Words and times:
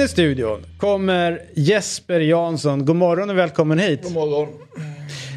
In 0.00 0.04
i 0.04 0.08
studion 0.08 0.66
kommer 0.78 1.42
Jesper 1.54 2.20
Jansson. 2.20 2.84
God 2.84 2.96
morgon 2.96 3.30
och 3.30 3.38
välkommen 3.38 3.78
hit. 3.78 4.02
God 4.02 4.12
morgon. 4.12 4.48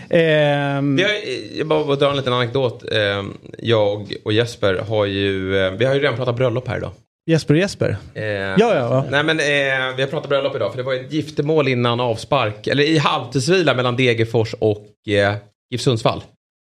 Ehm, 0.09 0.95
Vi 0.95 1.03
har, 1.03 1.11
jag 1.57 1.67
bara 1.67 1.83
vill 1.83 1.99
dra 1.99 2.09
en 2.09 2.17
liten 2.17 2.33
anekdot. 2.33 2.83
Eh, 2.91 3.23
Jag 3.59 4.13
och 4.25 4.33
Jesper 4.33 4.75
har 4.75 5.05
ju, 5.05 5.57
eh, 5.65 5.71
vi 5.71 5.85
har 5.85 5.93
ju 5.93 5.99
redan 5.99 6.15
pratat 6.15 6.35
bröllop 6.35 6.67
här 6.67 6.77
idag. 6.77 6.91
Jesper 7.25 7.53
Jesper. 7.53 7.97
Eh, 8.13 8.23
Ja, 8.23 8.55
ja. 8.57 9.05
Nej 9.11 9.23
men 9.23 9.39
eh, 9.39 9.95
vi 9.95 10.01
har 10.01 10.07
pratat 10.07 10.29
bröllop 10.29 10.55
idag 10.55 10.71
för 10.71 10.77
det 10.77 10.83
var 10.83 10.93
ett 10.93 11.13
giftermål 11.13 11.67
innan 11.67 11.99
avspark, 11.99 12.67
eller 12.67 12.83
i 12.83 12.97
halvtidsvila 12.97 13.73
mellan 13.73 13.95
Degerfors 13.95 14.53
och 14.59 14.87
eh, 15.07 15.35
GIF 15.71 15.81
Sundsvall. 15.81 16.23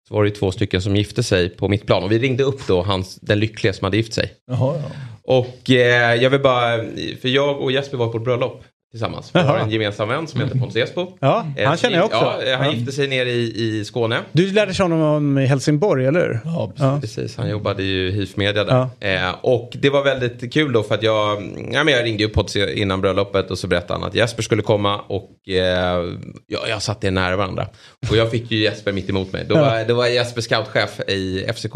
Så 0.08 0.14
var 0.14 0.22
det 0.22 0.28
ju 0.28 0.34
två 0.34 0.52
stycken 0.52 0.82
som 0.82 0.96
gifte 0.96 1.22
sig 1.22 1.48
på 1.48 1.68
mitt 1.68 1.86
plan 1.86 2.02
och 2.02 2.12
vi 2.12 2.18
ringde 2.18 2.44
upp 2.44 2.66
då 2.66 2.82
hans, 2.82 3.16
den 3.16 3.38
lyckliga 3.40 3.72
som 3.72 3.84
hade 3.84 3.96
gift 3.96 4.14
sig. 4.14 4.32
Jaha, 4.50 4.74
ja. 4.76 4.90
Och 5.26 5.70
eh, 5.70 6.14
jag 6.14 6.30
vill 6.30 6.40
bara, 6.40 6.76
för 7.20 7.28
jag 7.28 7.60
och 7.60 7.72
Jesper 7.72 7.96
var 7.96 8.08
på 8.08 8.18
ett 8.18 8.24
bröllop 8.24 8.64
tillsammans. 8.90 9.30
Vi 9.34 9.38
har 9.40 9.58
en 9.58 9.70
gemensam 9.70 10.08
vän 10.08 10.26
som 10.26 10.40
heter 10.40 10.58
Pontus 10.58 10.76
Esbo. 10.76 11.16
Ja, 11.20 11.46
Eh, 11.56 11.68
han 11.68 11.76
känner 11.76 11.96
jag 11.96 12.04
också. 12.04 12.16
Ja, 12.46 12.56
han 12.56 12.66
Ja. 12.66 12.72
gifte 12.72 12.92
sig 12.92 13.08
nere 13.08 13.28
i, 13.30 13.78
i 13.78 13.84
Skåne. 13.84 14.18
Du 14.32 14.52
lärde 14.52 14.74
känna 14.74 14.94
honom 14.96 15.38
i 15.38 15.46
Helsingborg, 15.46 16.06
eller 16.06 16.20
hur? 16.20 16.40
Ja, 16.44 16.66
precis. 16.68 16.82
Ja. 16.82 16.98
Precis, 17.00 17.36
han 17.36 17.48
jobbade 17.50 17.82
ju 17.82 18.08
i 18.08 18.10
HIF 18.10 18.36
Media 18.36 18.64
där. 18.64 18.86
Eh, 19.00 19.34
och 19.42 19.70
det 19.82 19.90
var 19.90 20.04
väldigt 20.04 20.52
kul 20.52 20.72
då 20.72 20.82
för 20.82 20.94
att 20.94 21.02
jag, 21.02 21.42
ja, 21.72 21.84
men 21.84 21.94
jag 21.94 22.04
ringde 22.04 22.24
upp 22.24 22.32
Potts 22.32 22.56
innan 22.56 23.00
bröllopet 23.00 23.50
och 23.50 23.58
så 23.58 23.66
berättade 23.66 24.00
han 24.00 24.08
att 24.08 24.14
Jesper 24.14 24.42
skulle 24.42 24.62
komma 24.62 25.00
och 25.00 25.48
eh, 25.48 26.04
ja, 26.46 26.58
jag 26.68 26.82
satt 26.82 27.04
er 27.04 27.10
nära 27.10 27.36
varandra. 27.36 27.66
Och 28.10 28.16
jag 28.16 28.30
fick 28.30 28.50
ju 28.50 28.58
Jesper 28.58 28.92
mitt 28.92 29.10
emot 29.10 29.32
mig. 29.32 29.44
Då 29.48 29.54
var, 29.54 29.84
då 29.88 29.94
var 29.94 30.06
Jesper 30.06 30.40
scoutchef 30.40 31.00
i 31.08 31.46
FCK. 31.56 31.74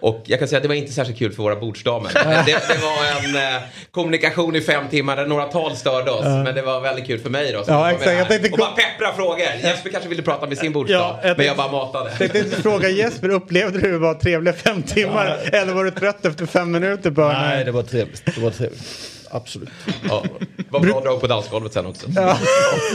Och 0.00 0.22
jag 0.24 0.38
kan 0.38 0.48
säga 0.48 0.56
att 0.56 0.62
det 0.62 0.68
var 0.68 0.74
inte 0.74 0.92
särskilt 0.92 1.18
kul 1.18 1.32
för 1.32 1.42
våra 1.42 1.56
bordsdamer. 1.56 2.10
det, 2.14 2.52
det 2.68 2.80
var 2.82 3.28
en 3.28 3.54
eh, 3.56 3.60
kommunikation 3.90 4.56
i 4.56 4.60
fem 4.60 4.84
timmar 4.90 5.16
där 5.16 5.26
några 5.26 5.44
tal 5.44 5.76
störde 5.76 6.10
oss. 6.10 6.24
Men 6.44 6.54
det 6.54 6.62
var 6.62 6.80
väldigt 6.80 7.06
kul 7.06 7.20
för 7.20 7.30
mig 7.30 7.52
då. 7.52 7.64
Ja, 7.66 7.90
exakt. 7.90 8.18
Jag 8.18 8.28
tänkte 8.28 8.50
och 8.50 8.58
bara 8.58 8.70
peppra 8.70 9.12
frågor. 9.16 9.46
Jesper 9.62 9.90
kanske 9.90 10.08
ville 10.08 10.22
prata 10.22 10.46
med 10.46 10.58
sin 10.58 10.72
bordsdam. 10.72 11.16
Ja, 11.22 11.34
men 11.36 11.46
jag 11.46 11.56
bara 11.56 11.72
matade. 11.72 12.10
Jag 12.20 12.32
tänkte 12.32 12.62
fråga 12.62 12.88
Jesper, 12.88 13.28
upplevde 13.28 13.78
du 13.80 13.92
det 13.92 13.98
var 13.98 14.14
trevliga 14.14 14.54
fem 14.54 14.82
timmar? 14.82 15.38
Eller 15.52 15.72
var 15.72 15.84
du 15.84 15.90
trött 15.90 16.24
efter 16.24 16.46
fem 16.46 16.70
minuter? 16.70 17.10
Bara, 17.10 17.32
Nej, 17.32 17.64
det 17.64 17.72
var 17.72 17.82
trevligt. 17.82 18.22
Det 18.34 18.40
var 18.40 18.50
trevligt. 18.50 18.82
Absolut. 19.30 19.70
Ja, 20.08 20.24
var 20.70 20.80
bra 20.80 21.00
drag 21.00 21.20
på 21.20 21.26
dansgolvet 21.26 21.72
sen 21.72 21.86
också. 21.86 22.06
Ja. 22.16 22.38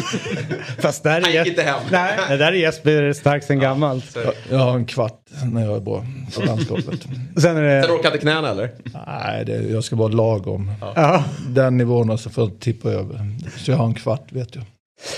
Fast 0.79 1.03
där 1.03 1.17
är 1.17 1.21
Han 1.21 1.31
gick 1.31 1.47
inte 1.47 1.61
hem. 1.61 1.79
Nej, 1.91 2.19
det 2.29 2.37
där 2.37 2.47
är 2.47 2.51
Jesper 2.51 3.13
stark 3.13 3.43
sen 3.43 3.59
gammalt. 3.59 4.05
Så, 4.11 4.19
Jag 4.49 4.57
har 4.57 4.75
en 4.75 4.85
kvart 4.85 5.21
när 5.53 5.65
jag 5.65 5.75
är 5.75 5.79
bra 5.79 6.05
på 6.35 6.41
landskapet. 6.41 6.85
Sen 7.37 7.57
är 7.57 7.81
sen 7.81 7.89
det... 7.89 7.91
orkade 7.91 8.07
inte 8.07 8.17
knäna 8.17 8.51
eller? 8.51 8.69
Nej, 9.07 9.45
det, 9.45 9.63
jag 9.63 9.83
ska 9.83 9.95
vara 9.95 10.07
lagom. 10.07 10.71
Ja. 10.95 11.23
Den 11.49 11.77
nivån 11.77 12.09
och 12.09 12.19
så 12.19 12.29
får 12.29 12.43
jag 12.43 12.59
tippa 12.59 12.89
över. 12.89 13.19
Så 13.57 13.71
jag 13.71 13.77
har 13.77 13.85
en 13.85 13.93
kvart 13.93 14.31
vet 14.31 14.55
jag. 14.55 14.63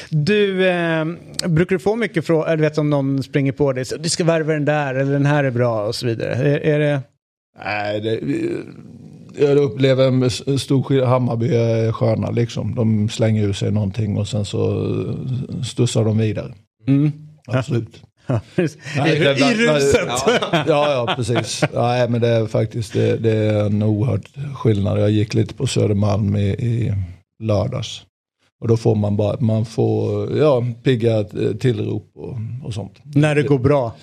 Du, 0.09 0.67
eh, 0.67 1.05
brukar 1.47 1.75
du 1.75 1.79
få 1.79 1.95
mycket 1.95 2.25
frågor, 2.25 2.47
eller 2.47 2.63
vet 2.63 2.77
om 2.77 2.89
någon 2.89 3.23
springer 3.23 3.51
på 3.51 3.73
dig, 3.73 3.85
så, 3.85 3.97
du 3.97 4.09
ska 4.09 4.23
värva 4.23 4.53
den 4.53 4.65
där 4.65 4.95
eller 4.95 5.11
den 5.11 5.25
här 5.25 5.43
är 5.43 5.51
bra 5.51 5.85
och 5.87 5.95
så 5.95 6.05
vidare. 6.05 6.33
Är, 6.33 6.59
är 6.59 6.79
det... 6.79 7.01
Nej, 7.65 8.01
det, 8.01 8.19
jag 9.39 9.57
upplever 9.57 10.07
en 10.07 10.29
stor. 10.59 11.05
Hammarby 11.05 11.47
är 11.55 11.91
sköna 11.91 12.29
liksom. 12.31 12.75
De 12.75 13.09
slänger 13.09 13.43
ur 13.43 13.53
sig 13.53 13.71
någonting 13.71 14.17
och 14.17 14.27
sen 14.27 14.45
så 14.45 14.93
stussar 15.63 16.03
de 16.05 16.17
vidare. 16.17 16.53
Mm. 16.87 17.11
Absolut. 17.47 18.01
I, 18.57 18.67
Nej, 18.97 19.19
det- 19.19 19.39
I 19.39 19.53
ruset. 19.55 20.09
Ja, 20.51 20.91
ja 20.91 21.13
precis. 21.15 21.63
Nej, 21.73 22.09
men 22.09 22.21
det 22.21 22.27
är 22.27 22.45
faktiskt 22.45 22.93
det, 22.93 23.17
det 23.17 23.31
är 23.31 23.65
en 23.65 23.83
oerhörd 23.83 24.21
skillnad. 24.55 24.99
Jag 25.01 25.11
gick 25.11 25.33
lite 25.33 25.53
på 25.53 25.67
Södermalm 25.67 26.35
i, 26.35 26.47
i 26.49 26.93
lördags. 27.43 28.01
Och 28.61 28.67
då 28.67 28.77
får 28.77 28.95
man 28.95 29.17
bara, 29.17 29.37
man 29.39 29.65
får, 29.65 30.37
ja, 30.37 30.63
pigga 30.83 31.19
eh, 31.19 31.25
tillrop 31.59 32.11
och, 32.15 32.37
och 32.63 32.73
sånt. 32.73 32.93
När 33.03 33.35
det 33.35 33.43
går 33.43 33.59
bra. 33.59 33.95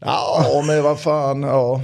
Ja, 0.00 0.64
men 0.66 0.82
vad 0.82 1.00
fan, 1.00 1.42
ja. 1.42 1.80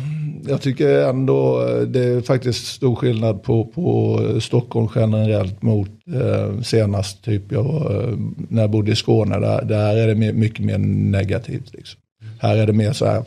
Jag 0.47 0.63
tycker 0.63 1.09
ändå 1.09 1.69
eh, 1.69 1.81
det 1.81 2.05
är 2.05 2.21
faktiskt 2.21 2.67
stor 2.67 2.97
skillnad 2.97 3.43
på, 3.43 3.65
på 3.65 4.19
Stockholm 4.41 4.89
generellt 4.95 5.63
mot 5.63 5.91
eh, 6.15 6.61
senast 6.61 7.25
typ 7.25 7.53
jag 7.53 7.63
var, 7.63 8.15
när 8.49 8.63
jag 8.63 8.71
bodde 8.71 8.93
i 8.93 8.97
Skåne. 8.97 9.39
Där, 9.39 9.65
där 9.65 9.97
är 9.97 10.15
det 10.15 10.33
mycket 10.33 10.65
mer 10.65 10.79
negativt. 10.79 11.73
Liksom. 11.73 12.01
Här 12.41 12.57
är 12.57 12.67
det 12.67 12.73
mer 12.73 12.93
så 12.93 13.07
här, 13.07 13.23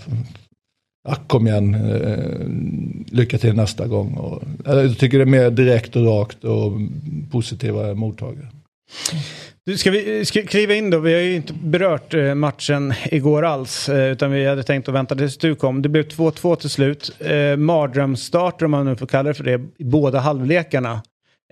ja, 1.08 1.16
kom 1.28 1.48
igen, 1.48 1.74
eh, 1.74 3.16
lycka 3.18 3.38
till 3.38 3.56
nästa 3.56 3.88
gång. 3.88 4.14
Och, 4.14 4.44
jag 4.66 4.98
tycker 4.98 5.18
det 5.18 5.24
är 5.24 5.26
mer 5.26 5.50
direkt 5.50 5.96
och 5.96 6.06
rakt 6.06 6.44
och 6.44 6.72
positiva 7.32 7.94
mottagare. 7.94 8.48
Du, 9.66 9.78
ska 9.78 9.92
vi 9.92 10.20
eh, 10.20 10.24
ska 10.24 10.44
kliva 10.44 10.74
in 10.74 10.90
då? 10.90 11.00
Vi 11.00 11.14
har 11.14 11.22
ju 11.22 11.36
inte 11.36 11.54
berört 11.54 12.14
eh, 12.14 12.36
matchen 12.36 12.94
igår 13.12 13.46
alls. 13.46 13.90
Eh, 13.90 14.12
utan 14.12 14.32
vi 14.32 14.46
hade 14.46 14.64
tänkt 14.64 14.88
att 14.88 14.96
vänta 14.96 15.16
tills 15.16 15.38
du 15.38 15.56
kom. 15.56 15.82
Det 15.82 15.90
blev 15.90 16.08
2-2 16.08 16.56
till 16.56 16.70
slut. 16.70 17.12
Eh, 17.20 17.58
Mardrömsstarter 17.58 18.66
om 18.66 18.72
man 18.72 18.86
nu 18.86 18.96
får 18.96 19.08
kalla 19.08 19.28
det 19.28 19.34
för 19.34 19.44
det. 19.44 19.62
I 19.78 19.84
båda 19.84 20.20
halvlekarna. 20.20 21.02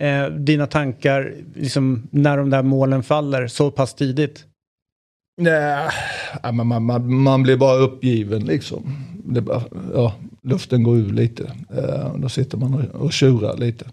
Eh, 0.01 0.25
dina 0.25 0.67
tankar 0.67 1.33
liksom, 1.55 2.07
när 2.11 2.37
de 2.37 2.49
där 2.49 2.63
målen 2.63 3.03
faller 3.03 3.47
så 3.47 3.71
pass 3.71 3.93
tidigt? 3.93 4.45
Nej, 5.37 5.89
man, 6.53 6.83
man, 6.83 7.13
man 7.13 7.43
blir 7.43 7.57
bara 7.57 7.77
uppgiven 7.77 8.43
liksom. 8.43 9.05
Det 9.25 9.41
bara, 9.41 9.63
ja, 9.93 10.15
luften 10.43 10.83
går 10.83 10.97
ur 10.97 11.13
lite. 11.13 11.43
Eh, 11.77 12.15
då 12.15 12.29
sitter 12.29 12.57
man 12.57 12.73
och, 12.73 13.01
och 13.01 13.13
tjurar 13.13 13.57
lite. 13.57 13.85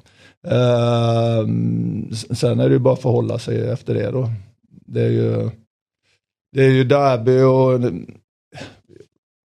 Ehm, 0.49 2.11
sen 2.13 2.61
är 2.61 2.69
det 2.69 2.73
ju 2.73 2.79
bara 2.79 2.95
att 2.95 3.03
förhålla 3.03 3.39
sig 3.39 3.71
efter 3.71 3.95
det 3.95 4.11
då. 4.11 4.31
Det 4.87 5.01
är 5.01 5.11
ju, 5.11 5.51
det 6.53 6.65
är 6.65 6.71
ju 6.71 6.85
derby 6.85 7.41
och 7.41 7.93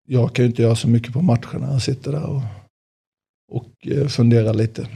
jag 0.07 0.35
kan 0.35 0.45
ju 0.45 0.49
inte 0.49 0.61
göra 0.61 0.75
så 0.75 0.87
mycket 0.87 1.13
på 1.13 1.21
matcherna. 1.21 1.71
Jag 1.71 1.81
sitter 1.81 2.11
där 2.11 2.29
och, 2.29 2.41
och 3.51 3.87
eh, 3.87 4.07
funderar 4.07 4.53
lite. 4.53 4.87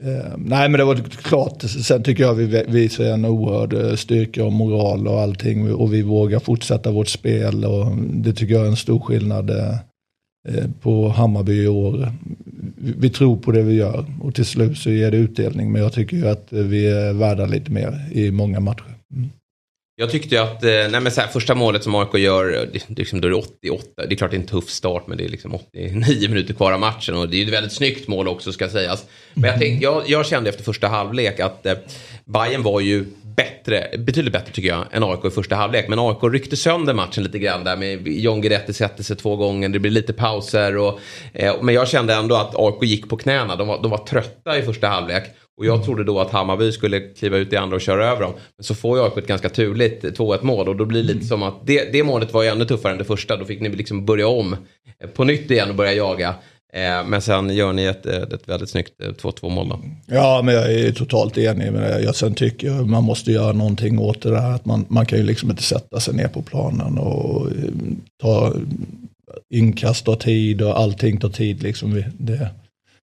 Ehm, 0.00 0.42
nej 0.42 0.68
men 0.68 0.78
det 0.78 0.84
var 0.84 0.96
klart, 0.96 1.62
sen 1.62 2.02
tycker 2.02 2.22
jag 2.22 2.34
vi 2.34 2.64
visar 2.68 3.04
en 3.04 3.24
oerhörd 3.24 3.72
eh, 3.72 3.94
styrka 3.94 4.44
och 4.44 4.52
moral 4.52 5.08
och 5.08 5.20
allting 5.20 5.74
och 5.74 5.92
vi 5.92 6.02
vågar 6.02 6.38
fortsätta 6.38 6.90
vårt 6.90 7.08
spel 7.08 7.64
och 7.64 7.96
det 7.96 8.32
tycker 8.32 8.54
jag 8.54 8.64
är 8.64 8.68
en 8.68 8.76
stor 8.76 9.00
skillnad 9.00 9.50
eh, 9.50 9.74
Eh, 10.48 10.64
på 10.80 11.08
Hammarby 11.08 11.62
i 11.62 11.68
år. 11.68 12.12
Vi, 12.76 13.10
tror 13.10 13.36
på 13.36 13.52
det 13.52 13.62
vi 13.62 13.74
gör 13.74 14.06
och 14.20 14.34
till 14.34 14.44
slut 14.44 14.78
så 14.78 14.90
ger 14.90 15.10
det 15.10 15.16
utdelning 15.16 15.72
men 15.72 15.82
jag 15.82 15.92
tycker 15.92 16.16
ju 16.16 16.28
att 16.28 16.52
vi 16.52 16.86
är 16.86 17.12
värda 17.12 17.46
lite 17.46 17.70
mer 17.70 18.08
i 18.12 18.30
många 18.30 18.60
matcher. 18.60 18.94
Mm. 19.14 19.30
Jag 19.96 20.10
tyckte 20.10 20.42
att, 20.42 20.64
eh, 20.64 20.70
nej 20.70 21.00
men 21.00 21.12
så 21.12 21.20
här, 21.20 21.28
första 21.28 21.54
målet 21.54 21.84
som 21.84 21.94
AIK 21.94 22.14
gör, 22.14 22.44
det, 22.44 22.84
det, 22.88 22.98
liksom, 22.98 23.20
då 23.20 23.28
är 23.28 23.30
det 23.30 23.36
88. 23.36 23.86
Det 23.96 24.14
är 24.14 24.16
klart 24.16 24.30
det 24.30 24.36
är 24.36 24.40
en 24.40 24.46
tuff 24.46 24.70
start 24.70 25.06
men 25.06 25.18
det 25.18 25.24
är 25.24 25.28
liksom 25.28 25.54
89 25.54 26.04
minuter 26.28 26.54
kvar 26.54 26.72
av 26.72 26.80
matchen 26.80 27.16
och 27.16 27.28
det 27.28 27.42
är 27.42 27.46
ett 27.46 27.52
väldigt 27.52 27.72
snyggt 27.72 28.08
mål 28.08 28.28
också 28.28 28.52
ska 28.52 28.68
sägas. 28.68 29.04
Men 29.34 29.50
jag, 29.50 29.58
tänkte, 29.60 29.84
jag, 29.84 30.02
jag 30.06 30.26
kände 30.26 30.50
efter 30.50 30.64
första 30.64 30.88
halvlek 30.88 31.40
att 31.40 31.66
eh, 31.66 31.74
Bayern 32.24 32.62
var 32.62 32.80
ju 32.80 33.04
bättre, 33.36 33.98
betydligt 33.98 34.32
bättre 34.32 34.52
tycker 34.52 34.68
jag, 34.68 34.84
än 34.90 35.02
AIK 35.04 35.24
i 35.24 35.30
första 35.30 35.56
halvlek. 35.56 35.88
Men 35.88 35.98
AIK 35.98 36.18
ryckte 36.22 36.56
sönder 36.56 36.94
matchen 36.94 37.24
lite 37.24 37.38
grann 37.38 37.64
där 37.64 37.76
med 37.76 38.08
John 38.08 38.40
Guidetti 38.40 38.72
sätter 38.72 39.02
sig 39.02 39.16
två 39.16 39.36
gånger, 39.36 39.68
det 39.68 39.78
blir 39.78 39.90
lite 39.90 40.12
pauser. 40.12 40.76
Och, 40.76 41.00
eh, 41.32 41.54
men 41.62 41.74
jag 41.74 41.88
kände 41.88 42.14
ändå 42.14 42.34
att 42.34 42.54
AIK 42.56 42.82
gick 42.82 43.08
på 43.08 43.16
knäna, 43.16 43.56
de 43.56 43.68
var, 43.68 43.82
de 43.82 43.90
var 43.90 44.06
trötta 44.06 44.58
i 44.58 44.62
första 44.62 44.88
halvlek. 44.88 45.24
Och 45.58 45.66
jag 45.66 45.84
trodde 45.84 46.04
då 46.04 46.20
att 46.20 46.30
Hammarby 46.30 46.72
skulle 46.72 47.00
kliva 47.00 47.36
ut 47.36 47.52
i 47.52 47.56
andra 47.56 47.76
och 47.76 47.80
köra 47.80 48.06
över 48.06 48.20
dem. 48.20 48.32
Men 48.56 48.64
så 48.64 48.74
får 48.74 48.98
jag 48.98 49.18
ett 49.18 49.26
ganska 49.26 49.48
turligt 49.48 50.04
2-1 50.04 50.38
mål 50.42 50.68
och 50.68 50.76
då 50.76 50.84
blir 50.84 51.02
det 51.02 51.14
lite 51.14 51.26
som 51.26 51.42
att 51.42 51.66
det, 51.66 51.92
det 51.92 52.04
målet 52.04 52.32
var 52.32 52.42
ju 52.42 52.48
ännu 52.48 52.64
tuffare 52.64 52.92
än 52.92 52.98
det 52.98 53.04
första. 53.04 53.36
Då 53.36 53.44
fick 53.44 53.60
ni 53.60 53.68
liksom 53.68 54.06
börja 54.06 54.28
om 54.28 54.56
eh, 55.00 55.08
på 55.08 55.24
nytt 55.24 55.50
igen 55.50 55.70
och 55.70 55.76
börja 55.76 55.92
jaga. 55.92 56.34
Eh, 56.72 57.06
men 57.06 57.22
sen 57.22 57.54
gör 57.54 57.72
ni 57.72 57.84
ett, 57.84 58.06
ett 58.06 58.32
ett 58.32 58.48
väldigt 58.48 58.70
snyggt 58.70 59.00
eh, 59.02 59.08
2-2 59.08 59.50
mål 59.50 59.68
då. 59.68 59.80
Ja, 60.06 60.42
men 60.44 60.54
jag 60.54 60.72
är 60.72 60.92
totalt 60.92 61.38
enig 61.38 61.72
med 61.72 61.82
det. 61.82 62.00
Jag 62.02 62.16
sen 62.16 62.34
tycker 62.34 62.66
jag 62.66 62.88
man 62.88 63.04
måste 63.04 63.32
göra 63.32 63.52
någonting 63.52 63.98
åt 63.98 64.22
det 64.22 64.30
där. 64.30 64.54
Att 64.54 64.64
man, 64.64 64.86
man 64.88 65.06
kan 65.06 65.18
ju 65.18 65.24
liksom 65.24 65.50
inte 65.50 65.62
sätta 65.62 66.00
sig 66.00 66.14
ner 66.14 66.28
på 66.28 66.42
planen 66.42 66.98
och 66.98 67.46
eh, 67.46 67.54
ta 68.22 68.52
inkast 69.50 70.04
tar 70.04 70.16
tid 70.16 70.62
och 70.62 70.78
allting 70.78 71.20
tar 71.20 71.28
tid. 71.28 71.62
Liksom. 71.62 72.02
Det, 72.18 72.50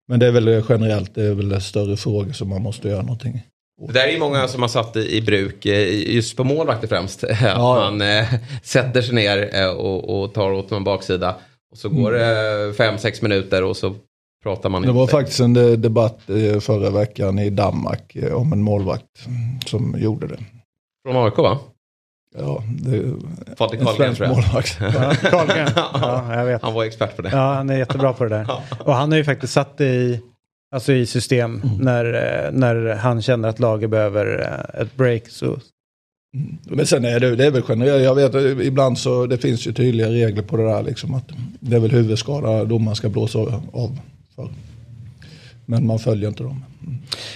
Men 0.10 0.20
det 0.20 0.28
är 0.28 0.32
väl 0.32 0.64
generellt, 0.70 1.16
det 1.16 1.24
är 1.24 1.34
väl 1.34 1.62
större 1.62 1.98
frågor 1.98 2.34
som 2.34 2.50
man 2.50 2.62
måste 2.62 2.88
göra 2.88 3.02
någonting 3.02 3.42
det 3.88 3.94
där 3.94 4.08
är 4.08 4.12
ju 4.12 4.20
många 4.20 4.48
som 4.48 4.62
har 4.62 4.70
satt 4.70 4.96
i, 4.96 5.18
i 5.18 5.22
bruk, 5.22 5.66
eh, 5.66 6.14
just 6.16 6.38
på 6.38 6.44
målvakter 6.44 6.88
främst. 6.88 7.24
Att 7.30 7.42
ja. 7.42 7.76
man 7.76 8.02
eh, 8.02 8.26
sätter 8.64 9.02
sig 9.02 9.16
ner 9.16 9.50
eh, 9.56 9.70
och, 9.70 10.22
och, 10.22 10.34
tar 10.34 10.52
åt 10.52 10.70
någon 10.70 10.84
baksida. 10.84 11.36
Och 11.72 11.78
så 11.78 11.90
går 11.90 12.12
det 12.12 12.26
mm. 12.26 12.74
fem, 12.74 12.98
sex 12.98 13.22
minuter 13.22 13.64
och 13.64 13.78
så 13.78 13.96
pratar 14.44 14.70
man 14.70 14.82
Det 14.82 14.92
var 14.92 15.08
faktiskt 15.08 15.40
en 15.40 15.82
debatt 15.82 16.20
förra 16.62 16.90
veckan 16.90 17.40
i 17.40 17.50
Danmark 17.50 18.18
om 18.34 18.54
en 18.54 18.62
målvakt 18.62 19.06
som 19.66 19.96
gjorde 20.00 20.28
det. 20.28 20.38
Från 21.06 21.26
AIK 21.26 21.38
va? 21.38 21.60
Ja, 22.38 22.64
det 22.82 22.98
är 22.98 23.14
Patrik 23.56 23.82
Carlgren 23.82 24.16
tror 24.16 24.28
jag. 24.28 24.36
Målvakt. 24.36 24.78
Ja. 24.82 25.16
Ja, 25.94 26.36
jag 26.36 26.46
vet. 26.46 26.62
Han 26.62 26.74
var 26.74 26.84
expert 26.84 27.16
på 27.16 27.22
det. 27.22 27.30
Ja, 27.30 27.54
han 27.54 27.70
är 27.70 27.78
jättebra 27.78 28.14
på 28.14 28.24
det 28.24 28.30
där. 28.30 28.52
Och 28.86 28.96
han 28.96 29.12
har 29.12 29.18
ju 29.18 29.24
faktiskt 29.24 29.54
satt 29.54 29.78
det 29.78 29.86
i, 29.86 30.22
alltså 30.76 30.94
i 30.94 31.06
system 31.06 31.62
mm. 31.64 31.78
när, 31.78 32.50
när 32.52 32.96
han 32.96 33.22
känner 33.22 33.50
att 33.50 33.60
laget 33.60 33.90
behöver 33.90 34.42
eh, 34.76 34.82
ett 34.82 34.96
break. 34.96 35.28
Så. 35.30 35.46
Mm. 35.46 36.58
Men 36.64 36.86
sen 36.86 37.06
är 37.06 37.20
det, 37.20 37.36
det 37.36 37.46
är 37.46 37.52
väl 37.52 37.64
generellt, 37.70 38.04
jag 38.04 38.16
vet 38.16 38.62
ibland 38.66 38.98
så 38.98 39.26
det 39.26 39.38
finns 39.38 39.68
ju 39.68 39.74
tydliga 39.74 40.10
regler 40.10 40.44
på 40.44 40.58
det 40.58 40.64
där 40.64 40.84
liksom 40.84 41.14
att 41.14 41.30
det 41.60 41.76
är 41.76 41.80
väl 41.80 41.92
huvudskada 41.92 42.66
domaren 42.66 42.96
ska 42.96 43.10
blåsa 43.10 43.40
av 43.74 44.00
för. 44.36 44.50
Men 45.70 45.88
man 45.88 46.00
följer 46.00 46.30
inte 46.30 46.44
dem. 46.44 46.66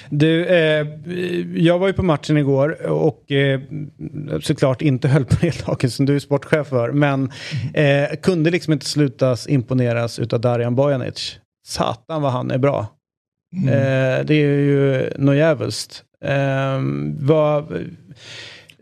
Du, 0.09 0.45
eh, 0.45 0.87
jag 1.55 1.79
var 1.79 1.87
ju 1.87 1.93
på 1.93 2.03
matchen 2.03 2.37
igår 2.37 2.85
och 2.87 3.31
eh, 3.31 3.61
såklart 4.41 4.81
inte 4.81 5.07
höll 5.07 5.25
på 5.25 5.35
nedlaget 5.45 5.93
som 5.93 6.05
du 6.05 6.15
är 6.15 6.19
sportchef 6.19 6.67
för. 6.67 6.91
Men 6.91 7.31
eh, 7.73 8.15
kunde 8.21 8.51
liksom 8.51 8.73
inte 8.73 8.85
slutas 8.85 9.47
imponeras 9.47 10.19
utav 10.19 10.41
Darijan 10.41 10.75
Bojanic. 10.75 11.37
Satan 11.67 12.21
vad 12.21 12.31
han 12.31 12.51
är 12.51 12.57
bra. 12.57 12.87
Mm. 13.55 13.69
Eh, 13.69 14.25
det 14.25 14.35
är 14.35 14.59
ju 14.59 15.09
något 15.17 15.35
jävligt. 15.35 16.03
Eh, 16.25 16.81
vad, 17.19 17.85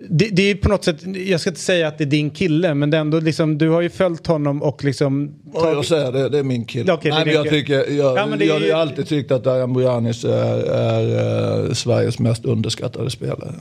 det, 0.10 0.30
det, 0.30 0.42
är 0.42 0.56
på 0.56 0.70
något 0.70 0.84
sätt, 0.84 1.06
jag 1.28 1.40
ska 1.40 1.50
inte 1.50 1.62
säga 1.62 1.88
att 1.88 1.98
det 1.98 2.04
är 2.04 2.06
din 2.06 2.30
kille, 2.30 2.74
men 2.74 2.90
det 2.90 2.98
är 2.98 3.02
ändå 3.02 3.20
liksom, 3.20 3.58
du 3.58 3.70
har 3.70 3.82
ju 3.82 3.90
följt 3.90 4.28
honom 4.28 4.64
och 4.64 4.84
liksom... 4.84 5.36
Ja, 5.54 5.72
jag 5.72 5.86
säger 5.86 6.12
det, 6.12 6.30
det 6.30 6.40
är 6.40 6.44
min 6.44 6.66
kille. 6.66 6.94
Okay, 6.94 7.12
Nej, 7.12 7.26
men 7.26 7.34
jag, 7.34 7.50
tycker, 7.50 7.74
jag, 7.74 8.18
ja, 8.18 8.44
jag, 8.44 8.76
har 8.76 8.82
alltid 8.82 9.08
tyckt 9.08 9.32
att 9.32 9.44
Dajan 9.44 9.74
Bojanic 9.74 10.24
är, 10.24 10.30
är, 10.30 11.04
är, 11.04 11.66
eh, 11.66 11.74
Sveriges 11.74 12.20
mest 12.20 12.46
underskattade 12.46 13.10
spelare. 13.10 13.54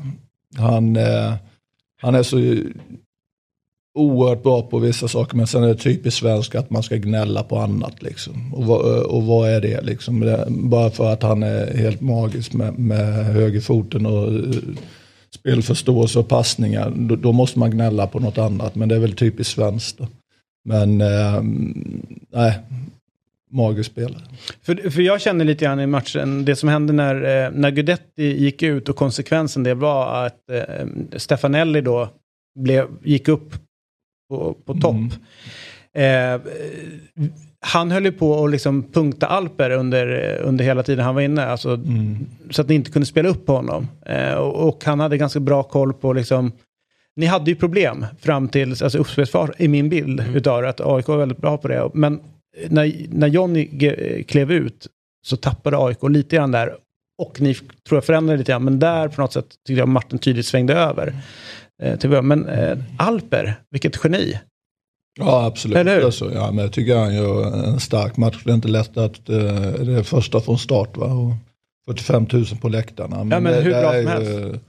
Han, 0.57 0.97
eh, 0.97 1.33
han 2.03 2.15
är 2.15 2.23
så 2.23 2.57
oerhört 3.95 4.43
bra 4.43 4.63
på 4.63 4.79
vissa 4.79 5.09
saker, 5.09 5.37
men 5.37 5.47
sen 5.47 5.65
är 5.65 5.69
det 5.69 5.75
typiskt 5.75 6.21
svenskt 6.21 6.55
att 6.55 6.71
man 6.71 6.83
ska 6.83 6.97
gnälla 6.97 7.43
på 7.43 7.59
annat. 7.59 8.03
Liksom. 8.03 8.55
Och, 8.55 8.65
vad, 8.65 9.03
och 9.03 9.23
vad 9.23 9.51
är 9.51 9.61
det? 9.61 9.81
Liksom? 9.81 10.37
Bara 10.49 10.91
för 10.91 11.13
att 11.13 11.23
han 11.23 11.43
är 11.43 11.77
helt 11.77 12.01
magisk 12.01 12.53
med, 12.53 12.79
med 12.79 13.25
högerfoten 13.25 14.07
och 14.07 14.33
spelförståelse 15.41 16.19
och 16.19 16.29
passningar, 16.29 16.93
då, 16.97 17.17
då, 17.17 17.33
måste 17.33 17.59
man 17.59 17.71
gnälla 17.71 18.07
på 18.07 18.21
något 18.21 18.39
annat. 18.39 18.75
Men 18.75 18.89
det 18.89 18.95
är 18.95 18.99
väl 18.99 19.13
typiskt 19.13 19.55
svenskt. 19.55 19.99
Då. 19.99 20.09
Men 20.65 21.01
eh, 21.01 21.43
nej, 22.31 22.59
magisk 23.51 23.91
spelare. 23.91 24.23
För, 24.63 24.91
för 24.91 25.03
jag 25.03 25.21
känner 25.21 25.45
lite 25.45 25.65
grann 25.65 25.81
i 25.81 25.87
matchen, 25.87 26.45
det 26.45 26.57
som 26.57 26.69
hände 26.69 26.93
när, 26.93 27.15
eh, 27.15 27.51
när 27.51 27.71
Gudetti 27.71 28.25
gick 28.25 28.63
ut 28.63 28.89
och 28.89 28.97
konsekvensen 28.97 29.63
det 29.63 29.75
var 29.75 30.27
att 30.27 30.51
eh, 30.51 30.87
Stefanelli 31.17 31.81
då 31.81 32.09
blev, 32.59 32.89
gick 33.05 33.29
upp 33.29 33.55
på, 34.29 34.57
på 34.65 34.75
topp. 34.75 34.97
Mm. 35.95 36.35
Eh, 36.35 36.41
han 37.61 37.91
höll 37.91 38.05
ju 38.05 38.13
på 38.13 38.45
att 38.45 38.51
liksom 38.51 38.83
punkta 38.83 39.27
Alper 39.27 39.71
under, 39.71 40.37
under 40.43 40.65
hela 40.65 40.83
tiden 40.83 41.05
han 41.05 41.15
var 41.15 41.23
inne. 41.23 41.47
Alltså, 41.47 41.75
mm. 41.75 42.27
Så 42.51 42.63
att 42.63 42.69
ni 42.69 42.75
inte 42.75 42.91
kunde 42.91 43.07
spela 43.07 43.29
upp 43.29 43.47
på 43.47 43.53
honom. 43.53 43.89
Eh, 44.07 44.35
och, 44.35 44.69
och, 44.69 44.85
han 44.85 45.01
hade 45.01 45.17
ganska 45.17 45.41
bra 45.41 45.63
koll 45.63 45.93
på 45.93 46.13
liksom... 46.13 46.53
Ni 47.17 47.27
hade 47.27 47.51
ju 47.51 47.57
problem 47.57 48.07
fram 48.21 48.49
till 48.49 48.71
alltså 48.71 48.99
uppspelsfart 48.99 49.51
i 49.59 49.69
min 49.69 49.89
bild 49.89 50.21
mm. 50.21 50.35
utav 50.35 50.63
det. 50.63 50.69
Att 50.69 50.81
AIK 50.81 51.09
var 51.09 51.17
väldigt 51.17 51.39
bra 51.39 51.59
på 51.59 51.69
det. 51.69 51.91
Men 51.95 52.21
när, 52.69 52.93
när 53.09 53.29
Johnny 53.29 53.69
klev 54.25 54.53
ut 54.53 54.87
så 55.27 55.37
tappade 55.37 55.79
AIK 55.79 55.99
lite 56.03 56.37
grann 56.37 56.53
där. 56.53 56.75
Och 57.19 57.41
ni 57.41 57.55
tror 57.55 57.97
jag 57.97 58.05
förändrade 58.05 58.39
lite 58.39 58.53
grann. 58.53 58.65
Men 58.65 58.79
där 58.79 59.09
på 59.09 59.21
något 59.21 59.33
sätt 59.33 59.47
tyckte 59.67 59.79
jag 59.79 59.89
Martin 59.89 60.19
tydligt 60.19 60.47
svängde 60.47 60.75
över. 60.75 61.15
Eh, 61.83 62.23
men 62.23 62.49
eh, 62.49 62.79
Alper, 62.99 63.55
vilket 63.71 64.05
geni. 64.05 64.39
Ja 65.21 65.45
absolut. 65.47 65.77
Eller 65.77 66.05
Alltså, 66.05 66.35
ja, 66.35 66.53
men 66.53 66.65
jag 66.65 66.73
tycker 66.73 66.97
han 66.97 67.15
gör 67.15 67.65
en 67.65 67.81
stark 67.81 68.17
match. 68.17 68.43
Det 68.45 68.51
är 68.51 68.55
inte 68.55 68.69
lätt 68.69 68.97
att 68.97 69.31
uh, 69.31 69.37
det 69.81 69.93
är 69.93 70.03
första 70.03 70.41
från 70.41 70.59
start 70.59 70.97
va? 70.97 71.07
Och 71.07 71.33
45 71.87 72.27
000 72.33 72.45
på 72.61 72.69
läktarna. 72.69 73.17
Men, 73.17 73.31
ja, 73.31 73.41
men 73.41 73.63
hur 73.63 73.71
bra 73.71 73.93
som 73.93 74.07
helst. 74.07 74.63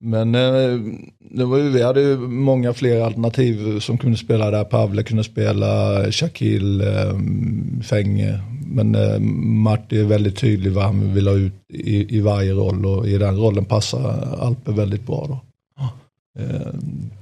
Men 0.00 0.34
uh, 0.34 0.94
det 1.30 1.44
var 1.44 1.58
ju, 1.58 1.68
vi 1.68 1.82
hade 1.82 2.00
ju 2.00 2.18
många 2.18 2.72
fler 2.72 3.00
alternativ 3.00 3.80
som 3.80 3.98
kunde 3.98 4.16
spela 4.16 4.50
där. 4.50 4.64
Pavle 4.64 5.02
kunde 5.02 5.24
spela, 5.24 6.02
Shakil, 6.12 6.82
um, 6.82 7.82
Fänge. 7.84 8.40
Men 8.66 8.94
uh, 8.94 9.20
Marti 9.40 10.00
är 10.00 10.04
väldigt 10.04 10.36
tydlig 10.36 10.72
vad 10.72 10.84
han 10.84 11.14
vill 11.14 11.28
ha 11.28 11.34
ut 11.34 11.52
i, 11.72 12.16
i 12.16 12.20
varje 12.20 12.52
roll 12.52 12.86
och 12.86 13.08
i 13.08 13.18
den 13.18 13.36
rollen 13.36 13.64
passar 13.64 14.36
Alper 14.40 14.72
väldigt 14.72 15.06
bra. 15.06 15.26
Då. 15.28 15.40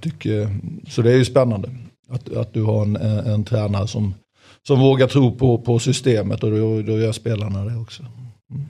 Tycker, 0.01 0.49
så 0.89 1.03
det 1.03 1.13
är 1.13 1.17
ju 1.17 1.25
spännande. 1.25 1.69
Att, 2.13 2.37
att 2.37 2.55
du 2.55 2.63
har 2.63 2.83
en, 2.83 2.97
en, 2.97 3.19
en 3.19 3.45
tränare 3.45 3.89
som, 3.89 4.15
som 4.67 4.81
vågar 4.81 5.07
tro 5.07 5.37
på, 5.37 5.59
på 5.59 5.79
systemet 5.79 6.43
och 6.43 6.51
då, 6.51 6.83
då 6.83 6.99
gör 6.99 7.13
spelarna 7.13 7.65
det 7.65 7.77
också. 7.77 8.03
Mm. 8.03 8.67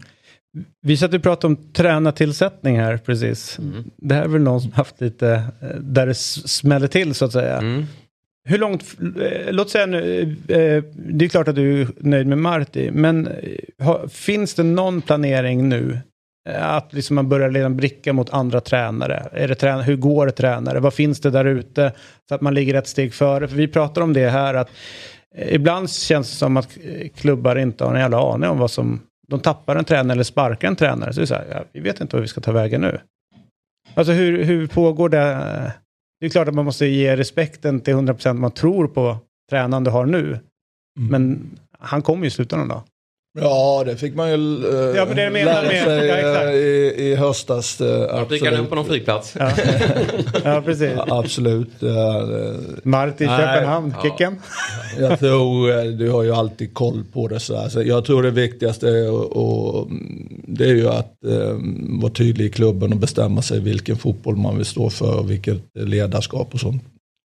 Vi 0.83 0.97
satt 0.97 1.15
och 1.15 1.23
pratade 1.23 1.47
om 1.47 1.73
tränartillsättning 1.73 2.79
här 2.79 2.97
precis. 2.97 3.59
Mm. 3.59 3.85
Det 3.97 4.15
här 4.15 4.23
är 4.23 4.29
väl 4.29 4.43
någon 4.43 4.61
som 4.61 4.73
haft 4.73 5.01
lite, 5.01 5.29
eh, 5.61 5.77
där 5.81 6.07
det 6.07 6.15
smäller 6.15 6.89
till 6.89 7.15
så 7.15 7.25
att 7.25 7.33
säga. 7.33 7.59
Mm. 7.59 7.85
Hur 8.45 8.59
långt, 8.59 8.85
eh, 9.01 9.53
låt 9.53 9.71
säga 9.71 9.87
nu, 9.87 10.23
eh, 10.49 10.85
det 10.95 11.25
är 11.25 11.29
klart 11.29 11.49
att 11.49 11.55
du 11.55 11.81
är 11.81 11.89
nöjd 11.99 12.27
med 12.27 12.39
Marti, 12.39 12.91
men 12.93 13.29
finns 14.09 14.55
det 14.55 14.63
någon 14.63 15.03
planering 15.03 15.69
nu 15.69 15.93
Eh, 15.93 16.12
att 16.51 16.93
liksom 16.93 17.17
man 17.17 17.29
börjar 17.29 17.51
leda 17.51 17.67
en 17.67 17.77
bricka 17.77 18.13
mot 18.13 18.31
andra 18.31 18.61
tränare. 18.61 19.29
Är 19.33 19.49
det 19.49 19.55
tränare. 19.55 19.83
Hur 19.83 19.97
går 19.97 20.27
det 20.27 20.33
tränare? 20.33 20.81
Vad 20.81 20.95
finns 20.95 21.21
det 21.21 21.31
där 21.31 21.45
ute? 21.45 21.93
Så 22.29 22.35
att 22.35 22.41
man 22.41 22.55
ligger 22.55 22.75
ett 22.75 22.89
steg 22.89 23.15
före. 23.15 23.49
För 23.49 23.57
vi 23.57 23.69
pratar 23.69 24.03
om 24.03 24.13
det 24.13 24.29
här 24.29 24.55
att 24.55 24.71
eh, 25.35 25.55
ibland 25.55 25.91
känns 25.91 26.31
det 26.31 26.37
som 26.37 26.57
att 26.57 26.79
eh, 26.85 27.09
klubbar 27.09 27.57
inte 27.57 27.85
har 27.85 27.95
en 27.95 28.01
jävla 28.01 28.33
aning 28.33 28.51
om 28.51 28.59
vad 28.59 28.71
som... 28.71 29.01
De 29.29 29.41
tappar 29.41 29.77
en 29.77 29.85
tränare 29.85 30.13
eller 30.13 30.25
sparkar 30.25 30.69
en 30.69 30.77
tränare. 30.77 31.13
Så 31.13 31.21
det 31.21 31.25
är 31.25 31.27
så 31.27 31.35
här, 31.35 31.47
ja, 31.51 31.65
vi 31.73 31.81
vet 31.81 32.01
inte 32.01 32.17
vad 32.17 32.23
vi 32.23 32.29
ska 32.29 32.41
ta 32.41 32.53
vägen 32.53 32.81
nu. 32.81 33.01
Alltså 33.95 34.13
hur, 34.13 34.45
hur 34.45 34.67
pågår 34.67 35.09
det? 35.09 35.73
Det 36.21 36.27
är 36.27 36.31
klart 36.31 36.49
att 36.49 36.55
man 36.55 36.65
måste 36.65 36.87
ge 36.87 37.17
respekten 37.17 37.81
till 37.81 37.95
100% 37.95 38.33
man 38.33 38.51
tror 38.51 38.89
på 38.89 39.17
tränaren 39.51 39.85
du 39.85 39.91
har 39.91 40.07
nu. 40.07 40.23
Mm. 40.27 40.41
Men 41.11 41.51
han 41.79 42.03
kommer 42.03 42.23
ju 42.23 42.29
i 42.29 42.31
slutändan 42.31 42.69
då. 42.69 42.83
Ja, 43.35 43.83
det 43.87 43.97
fick 43.97 44.15
man 44.15 44.31
ju 44.31 44.35
äh, 44.35 44.97
ja, 44.97 45.05
men 45.07 45.17
det 45.17 45.31
lära 45.31 45.63
med. 45.63 45.85
sig 45.85 46.07
ja, 46.07 46.43
eh, 46.43 46.55
i, 46.55 46.95
i 46.97 47.15
höstas. 47.15 47.81
Äh, 47.81 48.25
han 48.45 48.61
upp 48.61 48.69
på 48.69 48.75
någon 48.75 48.85
flygplats. 48.85 49.37
Ja, 49.39 49.53
ja 50.45 50.63
precis. 50.65 50.91
Ja, 50.97 51.07
absolut. 51.09 51.83
Äh, 51.83 51.91
Martin 52.83 53.29
Köpenhamn, 53.29 53.95
Kicken. 54.03 54.37
Jag 54.99 55.19
tror, 55.19 55.91
du 55.99 56.11
har 56.11 56.23
ju 56.23 56.33
alltid 56.33 56.75
koll 56.75 57.05
på 57.13 57.29
det. 57.29 57.41
Så 57.41 57.57
alltså, 57.57 57.83
jag 57.83 58.05
tror 58.05 58.23
det 58.23 58.31
viktigaste 58.31 58.89
är, 58.89 59.11
och, 59.11 59.77
och, 59.77 59.89
det 60.47 60.65
är 60.65 60.75
ju 60.75 60.89
att 60.89 61.25
äh, 61.25 61.57
vara 62.01 62.13
tydlig 62.13 62.45
i 62.45 62.51
klubben 62.51 62.93
och 62.93 62.99
bestämma 62.99 63.43
sig 63.43 63.61
vilken 63.61 63.97
fotboll 63.97 64.37
man 64.37 64.57
vill 64.57 64.67
stå 64.67 64.91
för, 64.91 65.23
vilket 65.23 65.63
ledarskap 65.75 66.55
och 66.55 66.61
sånt. 66.61 66.83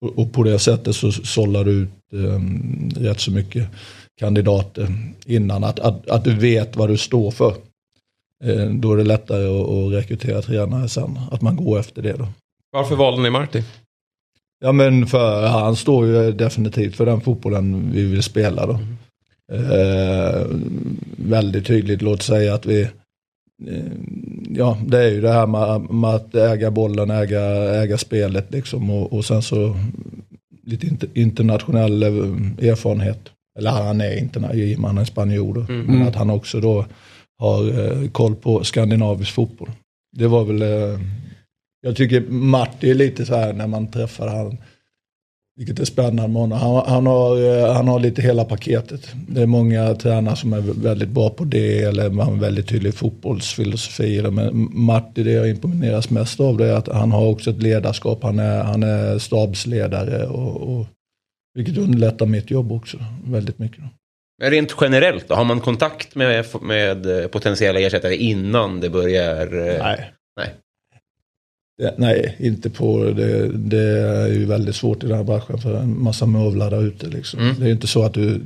Och, 0.05 0.19
och 0.19 0.33
på 0.33 0.43
det 0.43 0.59
sättet 0.59 0.97
så 0.97 1.13
sållar 1.13 1.65
du 1.65 1.73
ut 1.73 1.89
rätt 2.97 3.21
så 3.21 3.31
mycket 3.31 3.69
kandidater 4.19 4.89
innan. 5.27 5.65
Att, 5.65 5.81
att, 5.81 6.11
att 6.11 6.25
du 6.25 6.35
vet 6.35 6.77
vad 6.77 6.89
du 6.89 6.97
står 6.97 7.31
för. 7.31 7.55
Eh, 8.45 8.71
då 8.71 8.93
är 8.93 8.97
det 8.97 9.05
lättare 9.05 9.47
att, 9.47 9.69
att 9.69 9.93
rekrytera 9.93 10.43
tränare 10.43 10.89
sen. 10.89 11.19
Att 11.31 11.43
man 11.43 11.57
går 11.57 11.79
efter 11.79 12.03
det 12.03 12.13
då. 12.13 12.29
Varför 12.73 12.97
valde 12.97 13.23
ni 13.23 13.31
Marti? 13.31 13.65
Ja 14.61 14.73
men 14.73 15.07
för 15.07 15.47
han 15.47 15.77
står 15.77 16.07
ju 16.07 16.33
definitivt 16.33 16.97
för 16.97 17.07
den 17.07 17.21
fotbollen 17.21 17.91
vi 17.93 18.05
vill 18.05 18.23
spela 18.23 18.67
då. 18.67 18.79
Mm. 19.53 19.71
Eh, 19.71 20.47
väldigt 21.17 21.67
tydligt, 21.67 22.03
låt 22.03 22.23
säga 22.23 22.55
att 22.55 22.67
vi 22.67 22.83
eh, 22.83 23.93
Ja, 24.55 24.79
det 24.87 24.99
är 24.99 25.09
ju 25.09 25.21
det 25.21 25.33
här 25.33 25.47
med, 25.47 25.91
med 25.91 26.11
att 26.11 26.35
äga 26.35 26.71
bollen, 26.71 27.11
äga, 27.11 27.41
äga 27.83 27.99
spelet 27.99 28.53
liksom 28.53 28.91
och, 28.91 29.13
och 29.13 29.25
sen 29.25 29.43
så 29.43 29.77
lite 30.65 31.07
internationell 31.15 32.03
eh, 32.03 32.69
erfarenhet. 32.69 33.31
Eller 33.59 33.71
han 33.71 34.01
är 34.01 34.19
inte 34.19 34.41
han 34.41 34.99
är 34.99 35.05
spanjor. 35.05 35.67
Mm. 35.69 35.87
Men 35.87 36.09
att 36.09 36.17
han 36.17 36.31
också 36.31 36.61
då 36.61 36.85
har 37.39 37.81
eh, 37.81 38.09
koll 38.09 38.35
på 38.35 38.65
skandinavisk 38.65 39.33
fotboll. 39.33 39.71
Det 40.17 40.27
var 40.27 40.45
väl, 40.45 40.63
eh, 40.63 41.01
jag 41.83 41.97
tycker 41.97 42.21
Marti 42.21 42.91
är 42.91 42.95
lite 42.95 43.27
så 43.27 43.35
här 43.35 43.53
när 43.53 43.67
man 43.67 43.91
träffar 43.91 44.29
han. 44.29 44.57
vilket 45.57 45.79
är 45.79 45.85
spännande 45.85 46.29
med 46.29 46.41
honom. 46.41 46.59
Han, 46.59 46.83
han, 46.87 47.07
har, 47.07 47.59
eh, 47.59 47.75
han 47.75 47.89
har 47.89 48.01
lite 48.01 48.23
hela 48.23 48.45
paketet. 48.45 49.09
Det 49.29 49.43
är 49.43 49.47
många 49.47 49.95
tränare 49.95 50.37
som 50.37 50.53
är 50.53 50.61
väldigt 50.61 51.09
bra 51.09 51.31
på 51.31 51.45
det 51.45 51.83
eller 51.83 52.11
har 52.11 52.33
väldigt 52.33 52.69
tydlig 52.69 52.95
fotbollsfilosofi. 52.95 54.23
Men 54.23 54.71
Marti, 54.73 55.23
det 55.23 55.33
jag 55.33 55.51
imponeras 55.51 56.11
mest 56.11 56.41
av 56.41 56.57
det 56.57 56.67
är 56.67 56.73
att 56.73 56.89
han 56.89 57.13
har 57.13 57.27
också 57.27 57.51
ett 57.51 57.63
ledarskap. 57.63 58.23
Han 58.23 58.39
är, 58.39 58.63
han 58.63 58.83
är 58.83 59.19
stabsledare 59.19 60.27
och, 60.27 60.57
och 60.57 60.87
vilket 61.55 61.79
underlättar 61.79 62.27
mitt 62.27 62.51
jobb 62.51 62.73
också 62.73 62.99
väldigt 63.25 63.59
mycket. 63.59 63.85
Men 64.39 64.51
rent 64.51 64.75
generellt 64.81 65.29
då, 65.29 65.35
har 65.35 65.45
man 65.45 65.61
kontakt 65.61 66.15
med, 66.15 66.47
med 66.63 67.31
potentiella 67.31 67.81
ersättare 67.81 68.17
innan 68.17 68.81
det 68.81 68.91
börjar? 68.91 69.69
Eh, 69.69 69.83
nej. 69.83 70.13
Nej. 70.37 70.55
Det, 71.79 71.95
nej, 71.99 72.37
inte 72.39 72.71
på 72.71 73.05
det. 73.05 73.49
Det 73.49 74.01
är 74.01 74.29
ju 74.29 74.45
väldigt 74.45 74.77
svårt 74.77 75.05
i 75.05 75.07
den 75.07 75.17
här 75.17 75.25
branschen 75.25 75.59
för 75.59 75.81
en 75.81 76.03
massa 76.03 76.27
mövlar 76.27 76.71
där 76.71 76.83
ute. 76.83 77.07
Liksom. 77.07 77.41
Mm. 77.41 77.55
Det 77.61 77.67
är 77.67 77.71
inte 77.71 77.87
så 77.87 78.03
att 78.03 78.15
du, 78.15 78.41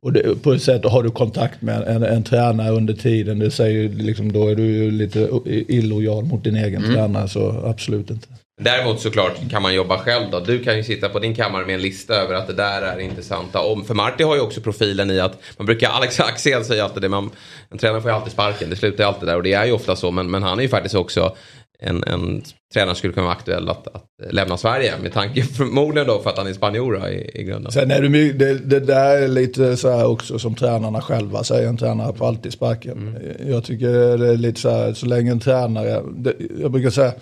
och 0.00 0.12
det, 0.12 0.42
på 0.42 0.52
ett 0.52 0.62
sätt 0.62 0.84
har 0.84 1.02
du 1.02 1.10
kontakt 1.10 1.62
med 1.62 1.82
en, 1.82 2.02
en 2.02 2.22
tränare 2.22 2.70
under 2.70 2.94
tiden. 2.94 3.38
Det 3.38 3.50
säger 3.50 3.88
liksom, 3.88 4.32
då 4.32 4.48
är 4.48 4.54
du 4.54 4.62
ju 4.62 4.90
lite 4.90 5.30
illojal 5.68 6.24
mot 6.24 6.44
din 6.44 6.56
egen 6.56 6.84
mm. 6.84 6.94
tränare. 6.94 7.28
Så 7.28 7.50
absolut 7.64 8.10
inte. 8.10 8.28
Däremot 8.60 9.00
såklart 9.00 9.50
kan 9.50 9.62
man 9.62 9.74
jobba 9.74 9.98
själv 9.98 10.30
då. 10.30 10.40
Du 10.40 10.64
kan 10.64 10.76
ju 10.76 10.82
sitta 10.82 11.08
på 11.08 11.18
din 11.18 11.34
kammare 11.34 11.66
med 11.66 11.74
en 11.74 11.80
lista 11.80 12.14
över 12.14 12.34
att 12.34 12.46
det 12.46 12.52
där 12.52 12.82
är 12.82 12.98
intressanta 12.98 13.60
om. 13.60 13.84
För 13.84 13.94
Marti 13.94 14.22
har 14.24 14.34
ju 14.34 14.40
också 14.40 14.60
profilen 14.60 15.10
i 15.10 15.20
att 15.20 15.38
man 15.56 15.66
brukar, 15.66 15.88
Alex 15.88 16.20
Axel 16.20 16.64
säger 16.64 16.82
alltid 16.82 17.02
det, 17.02 17.08
man, 17.08 17.30
en 17.70 17.78
tränare 17.78 18.00
får 18.00 18.10
ju 18.10 18.16
alltid 18.16 18.32
sparken, 18.32 18.70
det 18.70 18.76
slutar 18.76 19.04
ju 19.04 19.08
alltid 19.08 19.28
där 19.28 19.36
och 19.36 19.42
det 19.42 19.52
är 19.52 19.64
ju 19.64 19.72
ofta 19.72 19.96
så. 19.96 20.10
Men, 20.10 20.30
men 20.30 20.42
han 20.42 20.58
är 20.58 20.62
ju 20.62 20.68
faktiskt 20.68 20.94
också 20.94 21.36
en, 21.78 22.04
en 22.04 22.42
tränare 22.74 22.94
skulle 22.94 23.12
kunna 23.12 23.26
vara 23.26 23.36
aktuell 23.36 23.68
att, 23.68 23.86
att 23.86 24.04
lämna 24.30 24.56
Sverige. 24.56 24.94
Med 25.02 25.12
tanke 25.12 25.42
förmodligen 25.56 26.06
då 26.08 26.22
för 26.22 26.30
att 26.30 26.38
han 26.38 26.46
är 26.46 26.52
spanjor 26.52 27.08
i, 27.08 27.30
i 27.34 27.42
grunden. 27.42 27.72
Sen 27.72 27.90
är 27.90 28.02
det, 28.02 28.32
det, 28.32 28.54
det 28.54 28.80
där 28.80 29.22
är 29.22 29.28
lite 29.28 29.76
så 29.76 29.96
här 29.96 30.06
också 30.06 30.38
som 30.38 30.54
tränarna 30.54 31.00
själva 31.00 31.44
säger. 31.44 31.68
En 31.68 31.76
tränare 31.76 32.16
får 32.16 32.28
alltid 32.28 32.52
sparken. 32.52 32.98
Mm. 32.98 33.50
Jag 33.50 33.64
tycker 33.64 33.88
det 34.18 34.28
är 34.28 34.36
lite 34.36 34.60
så 34.60 34.70
här, 34.70 34.92
så 34.92 35.06
länge 35.06 35.30
en 35.30 35.40
tränare, 35.40 36.02
det, 36.16 36.34
jag 36.60 36.70
brukar 36.70 36.90
säga 36.90 37.12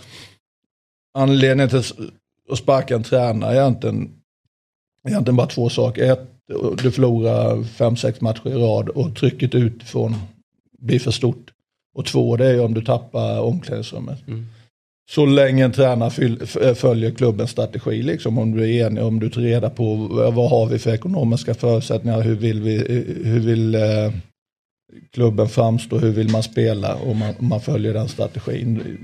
anledningen 1.15 1.69
till 1.69 1.83
att 2.51 2.59
sparka 2.59 2.95
en 2.95 3.03
tränare 3.03 3.53
är 3.53 3.61
egentligen, 3.61 4.11
egentligen 5.09 5.37
bara 5.37 5.47
två 5.47 5.69
saker. 5.69 6.13
Ett, 6.13 6.31
du 6.83 6.91
förlorar 6.91 7.65
fem, 7.65 7.97
sex 7.97 8.21
matcher 8.21 8.49
i 8.49 8.55
rad 8.55 8.89
och 8.89 9.17
trycket 9.17 9.55
utifrån 9.55 10.15
blir 10.79 10.99
för 10.99 11.11
stort. 11.11 11.51
Och 11.95 12.07
två, 12.07 12.37
det 12.37 12.47
är 12.47 12.65
om 12.65 12.75
du 12.75 12.85
tappar 12.85 13.41
omklädningsrummet. 13.41 14.29
Mm. 14.29 14.47
Så 15.11 15.27
länge 15.27 15.65
en 15.65 15.73
tränare 15.73 16.75
följer 16.75 17.11
klubbens 17.11 17.51
strategi, 17.51 18.03
liksom, 18.03 18.39
om 18.39 18.57
du 18.57 18.63
är 18.63 18.87
enig, 18.87 19.05
om 19.05 19.21
du 19.21 19.31
tar 19.31 19.41
reda 19.41 19.71
på 19.71 19.97
vad 20.35 20.51
har 20.51 20.67
vi 20.67 20.79
för 20.79 20.95
ekonomiska 20.95 21.55
förutsättningar, 21.55 22.21
hur 22.21 22.35
vill, 22.35 22.63
vi, 22.63 22.77
hur 23.25 23.41
vill 23.41 23.75
eh, 23.75 24.13
klubben 25.13 25.49
framstå, 25.49 25.99
hur 25.99 26.13
vill 26.13 26.31
man 26.31 26.43
spela 26.43 26.95
och 26.95 27.17
man, 27.17 27.35
man 27.39 27.61
följer 27.61 27.95
den 27.95 28.09
strategin. 28.09 28.99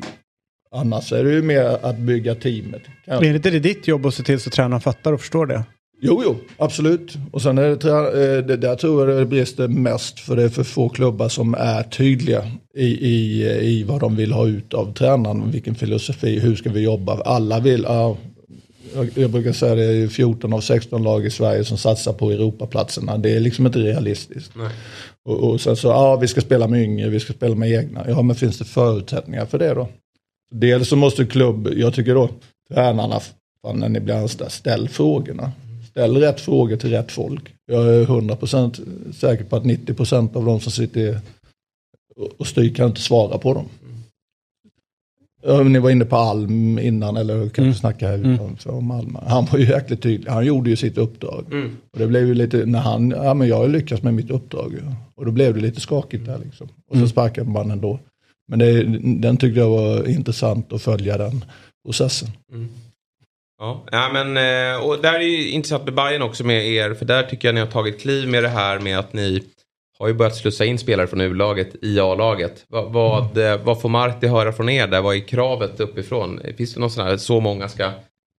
Annars 0.75 1.13
är 1.13 1.25
det 1.25 1.33
ju 1.33 1.43
mer 1.43 1.79
att 1.83 1.99
bygga 1.99 2.35
teamet. 2.35 2.83
Är 3.07 3.21
det 3.21 3.37
inte 3.37 3.51
ditt 3.51 3.89
jobb 3.89 4.07
att 4.07 4.15
se 4.15 4.23
till 4.23 4.41
så 4.41 4.49
att 4.49 4.55
tränaren 4.55 4.81
fattar 4.81 5.13
och 5.13 5.21
förstår 5.21 5.47
det? 5.47 5.65
Jo, 6.03 6.23
jo, 6.25 6.37
absolut. 6.57 7.19
Och 7.31 7.43
sen 7.43 7.59
är 7.59 7.63
det, 7.63 8.37
eh, 8.37 8.45
det 8.47 8.57
där 8.57 8.77
tror 8.77 9.09
jag 9.09 9.19
det 9.19 9.27
brister 9.27 9.69
mest 9.69 10.21
för 10.21 10.37
det 10.37 10.43
är 10.43 10.49
för 10.49 10.65
få 10.65 10.89
klubbar 10.89 11.29
som 11.29 11.55
är 11.55 11.83
tydliga 11.83 12.51
i, 12.77 12.87
i, 12.87 13.43
i 13.61 13.85
vad 13.85 14.01
de 14.01 14.17
vill 14.17 14.33
ha 14.33 14.47
ut 14.47 14.75
av 14.75 14.93
tränaren, 14.95 15.51
vilken 15.51 15.75
filosofi, 15.75 16.39
hur 16.39 16.57
ska 16.57 16.71
vi 16.71 16.81
jobba. 16.81 17.23
Alla 17.25 17.61
vill, 17.61 17.83
ja, 17.89 18.17
jag 19.15 19.31
brukar 19.31 19.53
säga 19.53 19.75
det 19.75 19.85
är 19.85 20.09
14 20.09 20.53
av 20.53 20.61
16 20.61 21.03
lag 21.03 21.27
i 21.27 21.31
Sverige 21.31 21.65
som 21.65 21.79
satsar 21.79 22.13
på 22.13 22.31
Europaplatserna. 22.31 23.19
Det 23.19 23.37
är 23.37 23.41
liksom 23.41 23.67
inte 23.67 23.79
realistiskt. 23.79 24.53
Och, 25.25 25.51
och 25.51 25.61
sen 25.61 25.77
så, 25.77 25.89
ja 25.89 26.17
vi 26.17 26.29
ska 26.29 26.41
spela 26.41 26.69
med 26.69 26.83
yngre, 26.83 27.09
vi 27.09 27.21
ska 27.21 27.33
spela 27.33 27.55
med 27.55 27.71
egna. 27.71 28.05
Ja 28.09 28.23
men 28.23 28.37
finns 28.37 28.59
det 28.59 28.65
förutsättningar 28.65 29.47
för 29.47 29.59
det 29.59 29.75
då? 29.75 29.89
Dels 30.51 30.89
så 30.89 30.97
måste 30.97 31.27
klubb, 31.27 31.69
jag 31.77 31.95
tycker 31.95 32.15
då, 32.15 32.29
tränarna, 32.69 33.21
när 33.75 33.89
ni 33.89 34.01
blir 34.01 34.15
anställda, 34.15 34.51
ställ 34.51 34.89
frågorna. 34.89 35.53
Ställ 35.91 36.17
rätt 36.17 36.41
frågor 36.41 36.77
till 36.77 36.91
rätt 36.91 37.13
folk. 37.13 37.55
Jag 37.67 37.95
är 37.95 38.07
100% 38.07 39.13
säker 39.13 39.45
på 39.45 39.57
att 39.57 39.65
90% 39.65 40.37
av 40.37 40.45
de 40.45 40.61
som 40.61 40.73
sitter 40.73 41.21
och 42.39 42.47
styr 42.47 42.75
kan 42.75 42.87
inte 42.87 43.01
svara 43.01 43.39
på 43.39 43.55
dem. 43.55 43.69
Ni 45.73 45.79
var 45.79 45.91
inne 45.91 46.05
på 46.05 46.17
Alm 46.17 46.79
innan, 46.79 47.17
eller 47.17 47.49
kan 47.49 47.65
mm. 47.65 47.75
snacka 47.75 48.09
mm. 48.09 48.39
om 48.65 48.91
Alm. 48.91 49.19
Han 49.27 49.45
var 49.45 49.59
ju 49.59 49.69
jäkligt 49.69 50.03
tydlig, 50.03 50.31
han 50.31 50.47
gjorde 50.47 50.71
ju 50.71 50.77
sitt 50.77 50.99
uppdrag. 50.99 51.45
Mm. 51.53 51.77
Och 51.93 51.99
det 51.99 52.07
blev 52.07 52.27
ju 52.27 52.35
lite, 52.35 52.67
när 52.67 52.79
han, 52.79 53.11
ja 53.11 53.35
men 53.35 53.49
jag 53.49 53.57
har 53.57 53.69
lyckats 53.69 54.03
med 54.03 54.15
mitt 54.15 54.31
uppdrag. 54.31 54.75
Och 55.15 55.25
då 55.25 55.33
blev 55.33 55.55
det 55.55 55.61
lite 55.61 55.81
skakigt 55.81 56.27
där 56.27 56.39
liksom. 56.39 56.67
Och 56.67 56.93
så 56.93 56.97
mm. 56.97 57.09
sparkade 57.09 57.51
man 57.51 57.71
ändå. 57.71 57.99
Men 58.51 58.59
det, 58.59 58.83
den 59.21 59.37
tyckte 59.37 59.61
jag 59.61 59.71
var 59.71 60.09
intressant 60.09 60.73
att 60.73 60.83
följa 60.83 61.19
den 61.19 61.45
processen. 61.87 62.29
Mm. 62.53 62.69
Ja, 63.59 63.85
ja 63.91 64.11
men, 64.13 64.37
eh, 64.37 64.87
och 64.87 65.03
där 65.03 65.15
är 65.15 65.21
ju 65.21 65.51
intressant 65.51 65.85
med 65.85 65.95
Bayern 65.95 66.23
också 66.23 66.45
med 66.45 66.69
er. 66.69 66.95
För 66.95 67.05
där 67.05 67.23
tycker 67.23 67.49
jag 67.49 67.55
ni 67.55 67.61
har 67.61 67.69
tagit 67.69 68.01
kliv 68.01 68.29
med 68.29 68.43
det 68.43 68.49
här 68.49 68.79
med 68.79 68.99
att 68.99 69.13
ni 69.13 69.43
har 69.99 70.09
ju 70.09 70.15
börjat 70.15 70.37
slussa 70.37 70.65
in 70.65 70.79
spelare 70.79 71.07
från 71.07 71.21
U-laget 71.21 71.85
i 71.85 72.01
A-laget. 72.01 72.65
Vad, 72.69 72.93
vad, 72.93 73.39
mm. 73.39 73.53
Eh, 73.53 73.65
vad 73.65 73.81
får 73.81 73.89
Marti 73.89 74.27
höra 74.27 74.53
från 74.53 74.69
er 74.69 74.87
där? 74.87 75.01
Vad 75.01 75.17
är 75.17 75.21
kravet 75.21 75.81
uppifrån? 75.81 76.41
Finns 76.57 76.75
det 76.75 76.81
någon 76.81 76.91
sån 76.91 77.07
här, 77.07 77.17
så 77.17 77.41
många 77.41 77.69
ska 77.69 77.91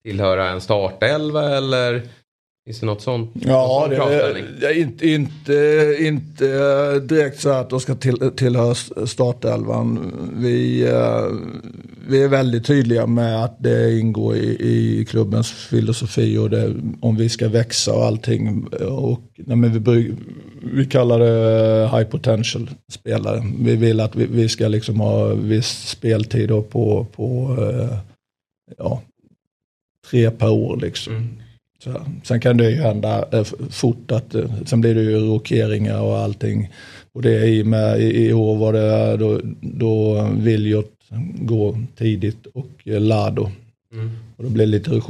tillhöra 0.03 0.49
en 0.49 0.61
startelva 0.61 1.57
eller 1.57 2.01
Finns 2.65 2.79
det 2.79 2.85
något 2.85 3.01
sånt? 3.01 3.31
Ja, 3.33 3.87
det 3.89 3.95
är, 3.95 4.77
inte, 4.77 5.07
inte, 5.07 5.95
inte 5.99 6.99
direkt 6.99 7.39
så 7.39 7.49
att 7.49 7.69
de 7.69 7.79
ska 7.79 7.95
till, 7.95 8.31
tillhöra 8.35 8.75
startelvan. 9.05 10.13
Vi, 10.35 10.83
eh, 10.87 11.25
vi 12.07 12.23
är 12.23 12.27
väldigt 12.27 12.65
tydliga 12.65 13.05
med 13.07 13.43
att 13.43 13.63
det 13.63 13.99
ingår 13.99 14.35
i, 14.35 14.57
i 14.59 15.05
klubbens 15.05 15.51
filosofi 15.51 16.37
och 16.37 16.49
det, 16.49 16.75
om 17.01 17.15
vi 17.15 17.29
ska 17.29 17.47
växa 17.49 17.93
och 17.93 18.05
allting. 18.05 18.67
Och, 18.81 19.21
nej, 19.35 19.57
men 19.57 19.83
vi, 19.83 20.15
vi 20.61 20.85
kallar 20.85 21.19
det 21.19 21.89
high 21.97 22.09
potential 22.09 22.69
spelare. 22.91 23.43
Vi 23.59 23.75
vill 23.75 23.99
att 23.99 24.15
vi, 24.15 24.25
vi 24.25 24.49
ska 24.49 24.67
liksom 24.67 24.99
ha 24.99 25.25
viss 25.33 25.87
speltid 25.87 26.49
på, 26.49 27.07
på 27.15 27.57
eh, 27.59 27.97
ja, 28.77 29.01
tre 30.09 30.31
per 30.31 30.49
år. 30.49 30.77
Liksom. 30.77 31.15
Mm. 31.15 31.29
Så, 31.83 31.91
sen 32.23 32.39
kan 32.39 32.57
det 32.57 32.71
ju 32.71 32.81
hända 32.81 33.25
eh, 33.31 33.43
fort 33.69 34.11
att, 34.11 34.35
eh, 34.35 34.45
sen 34.65 34.81
blir 34.81 34.95
det 34.95 35.01
ju 35.01 35.19
rokeringar 35.19 36.01
och 36.01 36.17
allting. 36.17 36.69
Och 37.13 37.21
det 37.21 37.39
är 37.39 37.45
i 37.45 37.63
med, 37.63 38.01
i, 38.01 38.33
år 38.33 38.55
var 38.55 38.73
det, 38.73 39.17
då, 39.17 39.39
då 39.61 40.23
Viljot 40.37 40.91
gå 41.41 41.77
tidigt 41.97 42.45
och 42.53 42.69
eh, 42.83 43.01
Lado. 43.01 43.49
Mm. 43.93 44.11
Och 44.37 44.43
det 44.43 44.49
blir 44.49 44.65
lite 44.65 45.01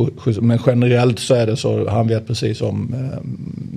Men 0.42 0.60
generellt 0.66 1.20
så 1.20 1.34
är 1.34 1.48
det 1.48 1.58
så, 1.58 1.90
han 1.90 2.08
vet 2.08 2.28
precis 2.28 2.62
om. 2.62 2.96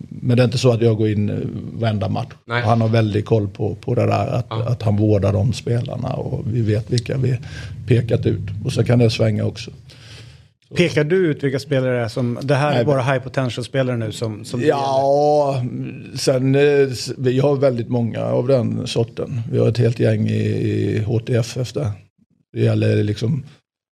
Men 0.09 0.37
det 0.37 0.43
är 0.43 0.45
inte 0.45 0.59
så 0.59 0.73
att 0.73 0.83
jag 0.83 0.97
går 0.97 1.09
in 1.09 1.51
varenda 1.79 2.09
match. 2.09 2.33
Han 2.47 2.81
har 2.81 2.89
väldigt 2.89 3.25
koll 3.25 3.49
på, 3.49 3.75
på 3.75 3.95
det 3.95 4.07
där, 4.07 4.27
att, 4.27 4.47
ja. 4.51 4.69
att 4.69 4.83
han 4.83 4.97
vårdar 4.97 5.33
de 5.33 5.53
spelarna 5.53 6.09
och 6.09 6.45
vi 6.53 6.63
vet 6.63 6.91
vilka 6.91 7.17
vi 7.17 7.39
pekat 7.87 8.27
ut. 8.27 8.41
Och 8.65 8.73
så 8.73 8.85
kan 8.85 8.99
det 8.99 9.11
svänga 9.11 9.45
också. 9.45 9.71
Pekar 10.77 11.05
du 11.05 11.17
ut 11.17 11.43
vilka 11.43 11.59
spelare 11.59 11.97
det 11.97 12.05
är 12.05 12.09
som, 12.09 12.39
det 12.43 12.55
här 12.55 12.81
är 12.81 12.85
våra 12.85 13.03
high 13.03 13.23
potential-spelare 13.23 13.97
nu 13.97 14.13
som, 14.13 14.45
som 14.45 14.63
Ja, 14.63 15.63
sen 16.15 16.55
eh, 16.55 16.89
vi 17.19 17.39
har 17.39 17.57
väldigt 17.57 17.89
många 17.89 18.25
av 18.25 18.49
den 18.49 18.87
sorten. 18.87 19.41
Vi 19.51 19.59
har 19.59 19.69
ett 19.69 19.79
helt 19.79 19.99
gäng 19.99 20.29
i, 20.29 20.43
i 20.43 20.99
HTF 20.99 21.57
efter. 21.57 21.91
Det 22.53 22.61
gäller 22.61 23.03
liksom, 23.03 23.45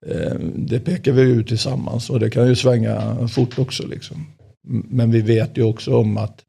eh, 0.07 0.35
det 0.55 0.81
pekar 0.81 1.13
vi 1.13 1.23
ut 1.23 1.49
tillsammans 1.49 2.11
och 2.11 2.21
det 2.21 2.31
kan 2.31 2.49
ju 2.49 2.55
svänga 2.55 3.29
fort 3.29 3.59
också 3.59 3.87
liksom. 3.87 4.27
Men 4.69 5.11
vi 5.11 5.21
vet 5.21 5.59
ju 5.59 5.63
också 5.63 5.97
om 5.97 6.17
att, 6.17 6.43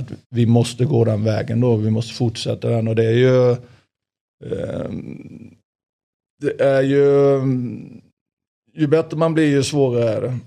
att 0.00 0.12
vi 0.30 0.46
måste 0.46 0.84
gå 0.84 1.04
den 1.04 1.24
vägen 1.24 1.60
då, 1.60 1.76
vi 1.76 1.90
måste 1.90 2.14
fortsätta 2.14 2.68
den 2.68 2.88
och 2.88 2.96
det 2.96 3.04
är 3.04 3.16
ju 3.16 3.50
eh, 4.44 4.90
det 6.42 6.64
är 6.64 6.82
ju 6.82 7.40
ju 8.74 8.86
bättre 8.86 9.16
man 9.16 9.34
blir 9.34 9.50
ju 9.50 9.62
svårare 9.62 10.10
är 10.10 10.20
det. 10.20 10.38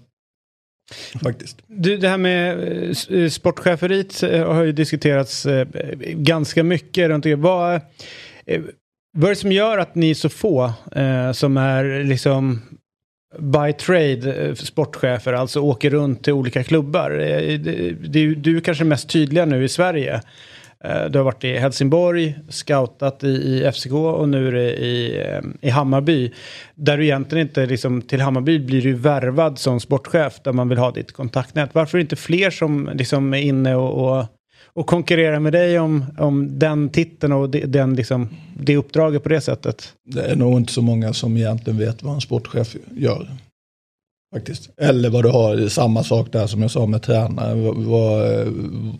Faktiskt. 1.24 1.57
Du, 1.67 1.98
det 1.98 2.10
här 2.10 2.17
med 2.17 2.60
eh, 3.10 3.29
sportcheferiet 3.29 4.24
eh, 4.24 4.53
har 4.53 4.63
ju 4.63 4.72
diskuterats 4.72 5.46
eh, 5.46 5.67
ganska 6.03 6.63
mycket 6.63 7.10
runt 7.10 7.24
det. 7.24 7.36
Vad, 7.36 7.81
vad 9.17 9.25
är 9.25 9.29
det 9.29 9.36
som 9.36 9.51
gör 9.51 9.77
att 9.77 9.96
ni 9.96 10.10
är 10.10 10.13
så 10.13 10.29
få 10.29 10.74
som 11.34 11.57
är 11.57 12.03
liksom 12.03 12.62
by 13.39 13.74
trade 13.74 14.55
sportchefer, 14.55 15.34
alltså 15.34 15.60
åker 15.60 15.89
runt 15.89 16.24
till 16.24 16.34
olika 16.34 16.63
klubbar? 16.63 17.10
Du, 18.07 18.36
du 18.36 18.57
är 18.57 18.62
kanske 18.62 18.84
mest 18.84 19.10
tydliga 19.10 19.46
nu 19.46 19.63
i 19.63 19.69
Sverige. 19.69 20.22
Eh, 20.84 21.05
du 21.05 21.19
har 21.19 21.24
varit 21.24 21.43
i 21.43 21.57
Helsingborg, 21.57 22.36
scoutat 22.50 23.24
i, 23.24 23.27
i 23.27 23.72
FCK 23.72 23.91
och 23.91 24.29
nu 24.29 24.48
är 24.48 24.51
det 24.51 24.74
i, 24.74 25.22
eh, 25.22 25.41
i 25.62 25.69
Hammarby. 25.69 26.34
Där 26.75 26.98
du 26.98 27.03
egentligen 27.03 27.48
inte, 27.48 27.65
liksom, 27.65 28.01
till 28.01 28.22
Hammarby 28.22 28.60
blir 28.60 28.81
du 28.81 28.93
värvad 28.93 29.60
som 29.60 29.79
sportchef 29.79 30.39
där 30.43 30.53
man 30.53 30.69
vill 30.69 30.77
ha 30.77 30.91
ditt 30.91 31.12
kontaktnät. 31.12 31.69
Varför 31.74 31.98
är 31.98 32.00
det 32.00 32.03
inte 32.03 32.15
fler 32.15 32.50
som 32.50 32.89
liksom 32.93 33.34
är 33.34 33.41
inne 33.41 33.75
och, 33.75 34.17
och, 34.19 34.25
och 34.65 34.88
konkurrerar 34.88 35.39
med 35.39 35.53
dig 35.53 35.79
om, 35.79 36.05
om 36.17 36.60
den 36.60 36.89
titeln 36.89 37.34
och 37.34 37.50
de, 37.50 37.65
den, 37.65 37.96
liksom, 37.96 38.29
det 38.57 38.77
uppdraget 38.77 39.24
på 39.24 39.29
det 39.29 39.41
sättet? 39.41 39.93
Det 40.05 40.22
är 40.22 40.36
nog 40.36 40.57
inte 40.57 40.74
så 40.74 40.81
många 40.81 41.13
som 41.13 41.38
egentligen 41.38 41.79
vet 41.79 42.03
vad 42.03 42.15
en 42.15 42.22
sportchef 42.22 42.75
gör. 42.96 43.27
Faktiskt. 44.38 44.70
Eller 44.77 45.10
vad 45.10 45.24
du 45.24 45.29
har, 45.29 45.67
samma 45.67 46.03
sak 46.03 46.32
där 46.32 46.48
som 46.48 46.62
jag 46.62 46.72
sa 46.72 46.86
med 46.86 47.01
tränare. 47.01 47.56
Vad, 47.72 48.48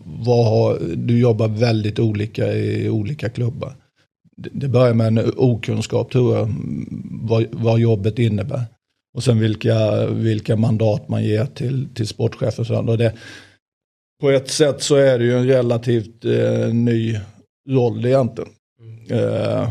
vad, 0.04 0.46
har, 0.46 0.78
du 0.96 1.20
jobbar 1.20 1.48
väldigt 1.48 1.98
olika 1.98 2.52
i 2.52 2.88
olika 2.88 3.28
klubbar. 3.28 3.74
Det, 4.36 4.68
börjar 4.68 4.94
med 4.94 5.06
en 5.06 5.32
okunskap 5.36 6.12
tror 6.12 6.36
jag, 6.36 6.54
vad, 7.22 7.46
vad 7.50 7.80
jobbet 7.80 8.18
innebär. 8.18 8.62
Och 9.16 9.24
sen 9.24 9.38
vilka, 9.38 10.06
vilka 10.06 10.56
mandat 10.56 11.08
man 11.08 11.24
ger 11.24 11.46
till, 11.46 11.88
till 11.94 12.06
sportchefer. 12.06 12.88
Och 12.88 12.98
det, 12.98 13.12
på 14.20 14.30
ett 14.30 14.50
sätt 14.50 14.82
så 14.82 14.96
är 14.96 15.18
det 15.18 15.24
ju 15.24 15.38
en 15.38 15.46
relativt 15.46 16.24
eh, 16.24 16.74
ny 16.74 17.18
roll 17.68 18.06
egentligen. 18.06 18.50
Eh, 19.10 19.70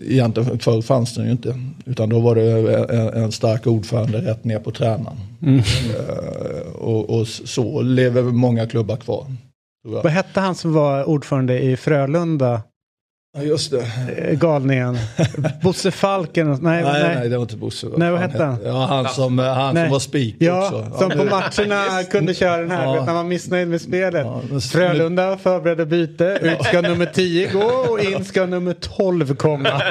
egentligen 0.00 0.58
förr 0.58 0.82
fanns 0.82 1.14
den 1.14 1.24
ju 1.24 1.32
inte. 1.32 1.54
Utan 1.84 2.08
då 2.08 2.20
var 2.20 2.34
det 2.34 2.74
en, 2.94 3.22
en 3.22 3.32
stark 3.32 3.66
ordförande 3.66 4.18
rätt 4.18 4.44
ner 4.44 4.58
på 4.58 4.70
tränaren. 4.70 5.16
Eh, 5.46 6.72
och, 6.72 7.20
och 7.20 7.28
så 7.28 7.82
lever 7.82 8.22
många 8.22 8.66
klubbar 8.66 8.96
kvar. 8.96 9.26
Vad 9.84 10.12
hette 10.12 10.40
han 10.40 10.54
som 10.54 10.72
var 10.72 11.08
ordförande 11.08 11.60
i 11.60 11.76
Frölunda? 11.76 12.62
Ja, 13.36 13.42
just 13.42 13.70
det. 13.70 13.84
Eh, 14.18 14.38
Galningen. 14.38 14.98
Bosse 15.62 15.90
Falken? 15.90 16.48
Nej, 16.50 16.58
Nej, 16.60 16.82
nej, 17.02 17.14
nej. 17.16 17.28
det 17.28 17.36
var 17.36 17.42
inte 17.42 17.56
Bosse. 17.56 17.86
Nej, 17.96 18.10
vad 18.10 18.20
hette 18.20 18.44
han? 18.44 18.56
Ja, 18.64 18.86
han 18.86 19.08
som, 19.08 19.38
han 19.38 19.74
Nej. 19.74 19.84
som 19.84 19.92
var 19.92 19.98
speaker 19.98 20.36
Ja, 20.46 20.62
också. 20.64 20.98
som 20.98 21.10
Ja, 21.10 21.16
på 21.16 21.24
nu- 21.24 21.30
matcherna 21.30 22.02
kunde 22.10 22.34
köra 22.34 22.56
den 22.56 22.70
här, 22.70 22.84
Ja. 22.84 22.92
vet, 22.92 23.00
när 23.00 23.06
man 23.06 23.16
var 23.16 23.24
missnöjd 23.24 23.68
med 23.68 23.80
spelet. 23.80 24.26
Ja, 24.26 24.40
men- 24.50 24.60
Frölunda 24.60 25.36
förberedde 25.38 25.86
byte, 25.86 26.38
ut 26.42 26.64
ska 26.64 26.80
nummer 26.80 27.06
10 27.06 27.52
gå 27.52 27.62
och 27.64 28.00
in 28.00 28.24
ska 28.24 28.46
nummer 28.46 28.74
12 28.74 29.36
komma. 29.36 29.68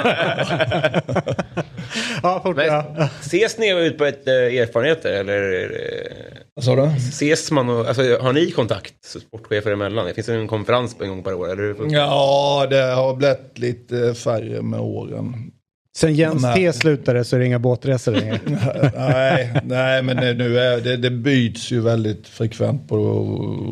ja, 2.24 2.40
fort, 2.44 2.56
Men, 2.56 2.66
ja. 2.66 3.08
Ses 3.22 3.58
ni 3.58 3.70
ut 3.86 3.98
på 3.98 4.06
ett, 4.06 4.28
eh, 4.28 4.34
erfarenheter 4.34 5.10
eller 5.12 5.62
eh, 5.64 6.29
Vad 6.60 6.64
sa 6.66 6.76
du? 6.76 6.92
ses 6.98 7.52
man 7.52 7.70
och, 7.70 7.88
alltså, 7.88 8.18
har 8.22 8.34
ni 8.34 8.52
kontakt 8.52 8.94
sportchefer 9.06 9.72
emellan? 9.72 10.06
Det 10.06 10.14
finns 10.14 10.30
en 10.30 10.48
konferens 10.48 10.98
på 10.98 11.04
en 11.04 11.10
gång 11.10 11.24
per 11.24 11.34
år 11.34 11.52
eller? 11.52 11.64
hur? 11.64 11.94
Ja, 11.94 12.68
det 12.70 12.82
har 12.82 13.16
blivit 13.16 13.58
lite 13.58 14.14
färre 14.14 14.62
med 14.62 14.80
åren. 14.80 15.52
Sen 15.98 16.16
Jens. 16.16 16.44
T 16.56 16.74
slutade 16.74 17.24
så 17.24 17.36
är 17.36 17.40
det 17.40 17.46
inga 17.46 17.60
båtresor 17.60 18.12
längre. 18.12 18.40
nej, 18.96 19.62
nej, 19.64 20.04
men 20.04 20.18
det, 20.18 20.34
nu 20.34 20.60
är, 20.60 20.82
det, 20.82 20.98
det 20.98 21.10
byts 21.10 21.72
ju 21.72 21.82
väldigt 21.82 22.28
frekvent 22.28 22.88
på 22.88 22.96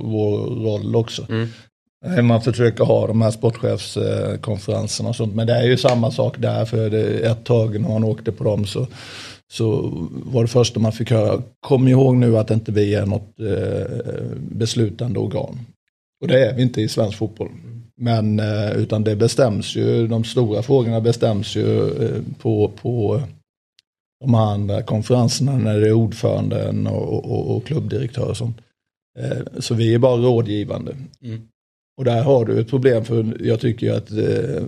vår 0.03 0.37
roll 0.65 0.95
också. 0.95 1.25
Eh, 2.05 2.21
Man 2.23 2.41
försöker 2.41 2.83
ha 2.83 3.07
de 3.07 3.21
här 3.21 3.31
sportchefskonferenserna 3.31 5.09
och 5.09 5.15
sånt. 5.15 5.35
Men 5.35 5.47
det 5.47 5.53
är 5.53 5.63
ju 5.63 5.77
samma 5.77 6.11
sak 6.11 6.35
där. 6.37 6.65
För 6.65 6.89
det, 6.89 7.03
ett 7.03 7.43
tag 7.45 7.81
när 7.81 7.89
man 7.89 8.03
åkte 8.03 8.31
på 8.31 8.43
dem 8.43 8.65
så, 8.65 8.87
så 9.51 9.89
var 10.11 10.41
det 10.41 10.47
första 10.47 10.79
man 10.79 10.91
fick 10.91 11.11
höra. 11.11 11.41
Kom 11.59 11.87
ihåg 11.87 12.15
nu 12.15 12.37
att 12.37 12.51
inte 12.51 12.71
vi 12.71 12.95
är 12.95 13.05
något 13.05 13.39
eh, 13.39 14.27
beslutande 14.37 15.19
organ. 15.19 15.59
Och 16.21 16.27
det 16.27 16.45
är 16.45 16.55
vi 16.55 16.61
inte 16.61 16.81
i 16.81 16.87
svensk 16.87 17.17
fotboll. 17.17 17.49
Men 17.95 18.39
eh, 18.39 18.71
utan 18.71 19.03
det 19.03 19.15
bestäms 19.15 19.75
ju, 19.75 20.07
de 20.07 20.23
stora 20.23 20.61
frågorna 20.61 21.01
bestäms 21.01 21.55
ju 21.55 21.87
eh, 22.03 22.21
på, 22.39 22.71
på 22.81 23.21
de 24.19 24.33
här 24.33 24.45
andra 24.53 24.81
konferenserna 24.81 25.57
när 25.57 25.79
det 25.79 25.87
är 25.87 25.93
ordföranden 25.93 26.87
och, 26.87 27.31
och, 27.31 27.55
och 27.55 27.65
klubbdirektör 27.65 28.29
och 28.29 28.37
sånt. 28.37 28.57
Eh, 29.19 29.59
Så 29.59 29.73
vi 29.73 29.93
är 29.93 29.99
bara 29.99 30.17
rådgivande. 30.17 30.95
Mm. 31.21 31.47
Och 31.97 32.05
där 32.05 32.23
har 32.23 32.45
du 32.45 32.59
ett 32.59 32.69
problem 32.69 33.05
för 33.05 33.37
jag 33.39 33.59
tycker 33.59 33.93
att 33.93 34.11
eh, 34.11 34.63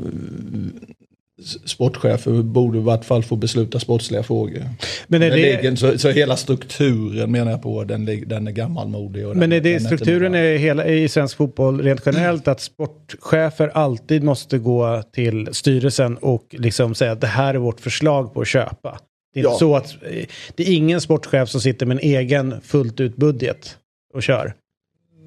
sportchefer 1.65 2.41
borde 2.41 2.77
i 2.77 2.81
vart 2.81 3.05
fall 3.05 3.23
få 3.23 3.35
besluta 3.35 3.79
sportsliga 3.79 4.23
frågor. 4.23 4.63
Men 5.07 5.21
är 5.21 5.29
Den 5.29 5.39
det, 5.39 5.61
ligger, 5.61 5.75
så, 5.75 5.97
så 5.97 6.09
hela 6.09 6.35
strukturen 6.37 7.31
menar 7.31 7.51
jag 7.51 7.61
på, 7.61 7.83
den, 7.83 8.05
den 8.05 8.47
är 8.47 8.51
gammalmodig. 8.51 9.27
Och 9.27 9.35
men 9.37 9.49
den, 9.49 9.59
är 9.59 9.63
det 9.63 9.71
den 9.71 9.81
strukturen 9.81 10.35
i, 10.35 10.57
hela, 10.57 10.85
i 10.87 11.09
svensk 11.09 11.37
fotboll 11.37 11.81
rent 11.81 12.01
generellt 12.05 12.47
att 12.47 12.61
sportchefer 12.61 13.67
alltid 13.73 14.23
måste 14.23 14.57
gå 14.57 15.03
till 15.13 15.49
styrelsen 15.51 16.17
och 16.17 16.45
liksom 16.49 16.95
säga 16.95 17.11
att 17.11 17.21
det 17.21 17.27
här 17.27 17.53
är 17.53 17.57
vårt 17.57 17.79
förslag 17.79 18.33
på 18.33 18.41
att 18.41 18.47
köpa? 18.47 18.99
Det 19.33 19.39
är 19.39 19.43
inte 19.43 19.53
Ja. 19.53 19.57
så 19.59 19.75
att 19.75 19.91
eh, 20.03 20.25
det 20.55 20.63
är 20.69 20.73
ingen 20.75 21.01
sportchef 21.01 21.49
som 21.49 21.61
sitter 21.61 21.85
med 21.85 21.97
en 21.97 22.03
egen 22.03 22.61
fullt 22.63 22.99
ut 22.99 23.15
budget 23.15 23.77
och 24.13 24.23
kör. 24.23 24.53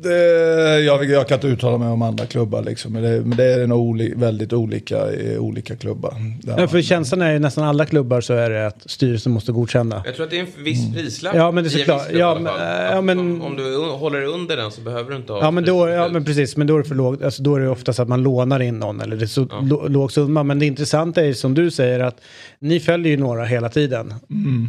Det, 0.02 0.80
jag, 0.80 1.04
jag 1.04 1.28
kan 1.28 1.34
inte 1.36 1.46
uttala 1.46 1.78
mig 1.78 1.88
om 1.88 2.02
andra 2.02 2.26
klubbar 2.26 2.62
liksom, 2.62 2.92
men 2.92 3.02
det, 3.02 3.20
men 3.20 3.36
det 3.36 3.44
är 3.44 3.66
nog 3.66 3.80
oli, 3.80 4.12
väldigt 4.16 4.52
olika 4.52 5.12
i 5.12 5.38
olika 5.38 5.76
klubbar. 5.76 6.14
Ja, 6.56 6.68
för 6.68 6.82
känslan 6.82 7.22
är 7.22 7.34
i 7.34 7.38
nästan 7.38 7.64
alla 7.64 7.86
klubbar 7.86 8.20
så 8.20 8.34
är 8.34 8.50
det 8.50 8.66
att 8.66 8.82
styrelsen 8.90 9.32
måste 9.32 9.52
godkänna. 9.52 10.02
Jag 10.04 10.14
tror 10.14 10.24
att 10.24 10.30
det 10.30 10.36
är 10.36 10.40
en 10.58 10.64
viss 10.64 10.92
prislapp. 10.94 11.34
Ja, 11.36 11.50
men 11.50 11.64
det 11.64 11.68
är 11.68 11.78
såklart. 11.78 12.06
Ja, 12.12 12.34
men, 12.34 12.46
Att 12.46 12.92
ja, 12.92 13.00
men- 13.00 13.18
om, 13.18 13.42
om 13.42 13.56
du 13.56 13.76
håller 13.90 14.22
under 14.24 14.56
den 14.56 14.70
så 14.70 14.80
behöver 14.80 15.10
du 15.10 15.16
inte 15.16 15.32
ha 15.32 15.40
Ja 15.40 15.50
men, 15.50 15.64
då, 15.64 15.88
ja 15.88 16.08
men 16.08 16.24
precis, 16.24 16.56
men 16.56 16.66
då 16.66 16.74
är 16.74 16.78
det 16.82 16.88
för 16.88 16.94
lågt. 16.94 17.22
Alltså, 17.22 17.42
då 17.42 17.56
är 17.56 17.60
det 17.60 17.68
oftast 17.68 18.00
att 18.00 18.08
man 18.08 18.22
lånar 18.22 18.60
in 18.62 18.78
någon 18.78 19.00
eller 19.00 19.16
det 19.16 19.24
är 19.24 19.26
så 19.26 19.44
lå- 19.44 19.88
låg 19.88 20.12
summa. 20.12 20.42
Men 20.42 20.58
det 20.58 20.66
intressanta 20.66 21.24
är 21.24 21.32
som 21.32 21.54
du 21.54 21.70
säger 21.70 22.00
att 22.00 22.20
ni 22.60 22.80
följer 22.80 23.10
ju 23.10 23.16
några 23.16 23.44
hela 23.44 23.68
tiden. 23.68 24.14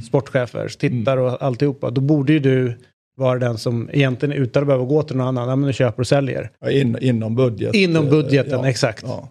Sportchefer, 0.07 0.67
tittar 0.67 1.17
och 1.17 1.41
alltihopa. 1.43 1.89
Då 1.89 2.01
borde 2.01 2.33
ju 2.33 2.39
du 2.39 2.77
vara 3.15 3.39
den 3.39 3.57
som 3.57 3.89
egentligen 3.93 4.35
utan 4.35 4.63
att 4.63 4.67
behöva 4.67 4.85
gå 4.85 5.03
till 5.03 5.15
någon 5.15 5.27
annan, 5.27 5.49
ja 5.49 5.55
men 5.55 5.67
du 5.67 5.73
köper 5.73 5.99
och 5.99 6.07
säljer. 6.07 6.51
Ja, 6.59 6.71
in, 6.71 6.97
inom 7.01 7.35
budget. 7.35 7.75
Inom 7.75 8.09
budgeten, 8.09 8.63
exakt. 8.63 9.03
Ja. 9.07 9.29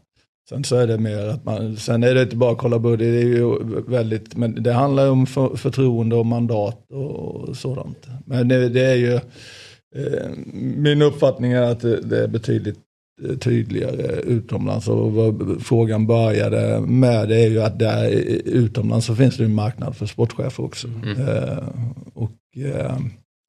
Sen 0.49 0.65
så 0.65 0.77
är 0.77 0.87
det 0.87 0.99
mer 0.99 1.27
att 1.27 1.45
man, 1.45 1.77
sen 1.77 2.03
är 2.03 2.15
det 2.15 2.23
inte 2.23 2.37
bara 2.37 2.53
att 2.53 2.59
kolla 2.59 2.79
budget, 2.79 3.13
det 3.13 3.21
är 3.21 3.37
ju 3.37 3.59
väldigt, 3.87 4.37
men 4.37 4.63
det 4.63 4.73
handlar 4.73 5.05
ju 5.05 5.11
om 5.11 5.27
för, 5.27 5.57
förtroende 5.57 6.17
och 6.17 6.27
mandat 6.27 6.87
och 6.91 7.57
sådant. 7.57 8.07
Men 8.27 8.49
det, 8.49 8.69
det 8.69 8.85
är 8.85 8.95
ju, 8.95 9.15
eh, 9.15 10.31
min 10.55 11.03
uppfattning 11.03 11.53
är 11.53 11.63
att 11.63 11.81
det, 11.81 12.01
det 12.01 12.25
är 12.25 12.29
betydligt 12.29 12.79
eh, 13.29 13.37
tydligare 13.37 14.21
utomlands 14.21 14.89
och 14.89 15.13
vad 15.13 15.63
frågan 15.63 16.07
började 16.07 16.81
med 16.81 17.29
det 17.29 17.45
är 17.45 17.49
ju 17.49 17.63
att 17.63 17.79
där 17.79 18.11
utomlands 18.45 19.07
så 19.07 19.15
finns 19.15 19.37
det 19.37 19.45
en 19.45 19.55
marknad 19.55 19.97
för 19.97 20.07
sportchefer 20.07 20.65
också. 20.65 20.89
Eh, 21.19 21.69
och 22.15 22.33
eh, 22.65 22.97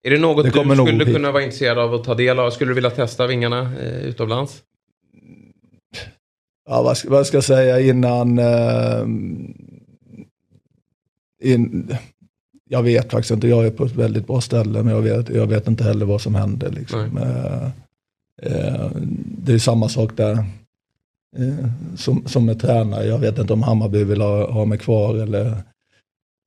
Är 0.04 0.12
det 0.12 0.18
något 0.18 0.46
Det 0.46 0.52
du 0.52 0.64
nog 0.64 0.88
skulle 0.88 1.06
kunna 1.06 1.32
vara 1.32 1.44
intresserad 1.44 1.80
av 1.80 1.94
att 1.94 2.04
ta 2.04 2.16
del 2.16 2.40
av? 2.40 2.52
Skulle 2.52 2.72
du 2.72 2.76
vilja 2.76 2.90
testa 2.90 3.28
vingarna 3.28 3.72
eh, 3.80 4.06
utomlands? 4.06 4.64
ja, 6.70 6.82
vad, 6.84 6.98
ska, 6.98 7.10
vad 7.10 7.28
ska 7.28 7.38
jag 7.38 7.44
säga 7.44 7.80
innan... 7.80 8.40
Eh, 8.40 9.06
in, 11.44 11.96
jag 12.70 12.84
vet 12.84 13.12
faktiskt 13.12 13.32
inte, 13.32 13.48
jag 13.48 13.66
är 13.66 13.72
på 13.72 13.86
ett 13.86 13.96
väldigt 13.96 14.28
bra 14.28 14.42
ställe 14.42 14.84
men 14.84 14.94
jag 14.94 15.02
vet, 15.02 15.30
jag 15.30 15.48
vet 15.48 15.68
inte 15.68 15.84
heller 15.84 16.06
vad 16.06 16.22
som 16.22 16.36
händer. 16.36 16.72
Liksom. 16.72 17.18
Eh, 17.18 17.66
eh, 18.42 18.92
det 19.44 19.54
är 19.54 19.58
samma 19.58 19.90
sak 19.90 20.18
där. 20.18 20.32
Eh, 21.38 21.68
som, 21.96 22.28
som 22.28 22.46
med 22.46 22.62
tränare, 22.62 23.06
jag 23.06 23.20
vet 23.20 23.38
inte 23.38 23.54
om 23.54 23.64
Hammarby 23.64 24.04
vill 24.04 24.22
ha, 24.22 24.52
ha 24.52 24.66
mig 24.66 24.78
kvar 24.78 25.16
eller... 25.16 25.58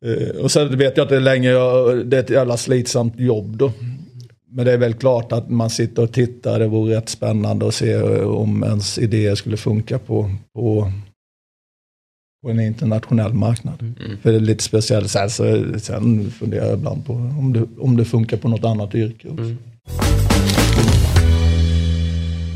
Eh, 0.04 0.42
och 0.42 0.50
sen 0.50 0.78
vet 0.78 0.96
jag 0.96 1.04
inte 1.04 1.14
jag, 1.48 2.06
det 2.06 2.16
är 2.16 2.20
ett 2.20 2.30
jävla 2.30 2.56
slitsamt 2.56 3.20
jobb 3.20 3.56
då. 3.56 3.72
Men 4.50 4.64
det 4.66 4.72
är 4.72 4.78
väl 4.78 4.94
klart 4.94 5.32
att 5.32 5.50
man 5.50 5.70
sitter 5.70 6.02
och 6.02 6.12
tittar, 6.12 6.58
det 6.58 6.66
vore 6.66 6.96
rätt 6.96 7.08
spännande 7.08 7.68
att 7.68 7.74
se 7.74 7.92
eh, 7.92 8.20
om 8.20 8.62
ens 8.62 8.98
idéer 8.98 9.34
skulle 9.34 9.56
funka 9.56 9.98
på, 9.98 10.30
på, 10.54 10.92
på 12.42 12.50
en 12.50 12.60
internationell 12.60 13.34
marknad. 13.34 13.94
För 14.22 14.30
det 14.30 14.36
är 14.36 14.40
lite 14.40 14.64
speciellt. 14.64 15.10
Sen, 15.10 15.30
så, 15.30 15.64
sen 15.78 16.30
funderar 16.30 16.66
jag 16.66 16.78
ibland 16.78 17.06
på 17.06 17.12
om 17.12 17.52
det, 17.52 17.82
om 17.82 17.96
det 17.96 18.04
funkar 18.04 18.36
på 18.36 18.48
något 18.48 18.64
annat 18.64 18.94
yrke 18.94 19.28
också. 19.28 19.54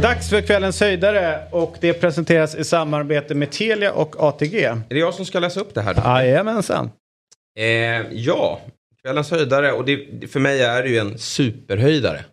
Dags 0.03 0.29
för 0.29 0.41
kvällens 0.41 0.81
höjdare 0.81 1.39
och 1.51 1.77
det 1.81 1.93
presenteras 1.93 2.55
i 2.55 2.65
samarbete 2.65 3.35
med 3.35 3.51
Telia 3.51 3.93
och 3.93 4.23
ATG. 4.23 4.65
Är 4.65 4.83
det 4.89 4.99
jag 4.99 5.15
som 5.15 5.25
ska 5.25 5.41
läsa 5.41 5.61
upp 5.61 5.75
det 5.75 5.81
här? 5.81 5.95
Jajamensan. 5.95 6.91
Eh, 7.61 8.07
ja, 8.13 8.61
kvällens 9.03 9.31
höjdare. 9.31 9.73
Och 9.73 9.85
det, 9.85 10.29
för 10.33 10.41
mig 10.41 10.63
är 10.63 10.83
det 10.83 10.89
ju 10.89 10.99
en 10.99 11.19
superhöjdare. 11.19 12.25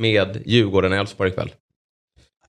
Med 0.00 0.42
Djurgården-Elfsborg 0.46 1.28
ikväll. 1.28 1.52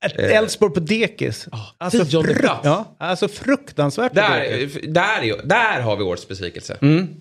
Ett 0.01 0.13
Elfsborg 0.19 0.73
på 0.73 0.79
dekis. 0.79 1.47
Alltså, 1.77 2.05
tionde 2.05 2.33
fru- 2.33 2.57
ja, 2.63 2.95
alltså 2.97 3.27
fruktansvärt. 3.27 4.13
Där, 4.13 4.41
där, 4.87 5.41
där 5.47 5.81
har 5.81 5.97
vi 5.97 6.03
årets 6.03 6.27
besvikelse. 6.27 6.73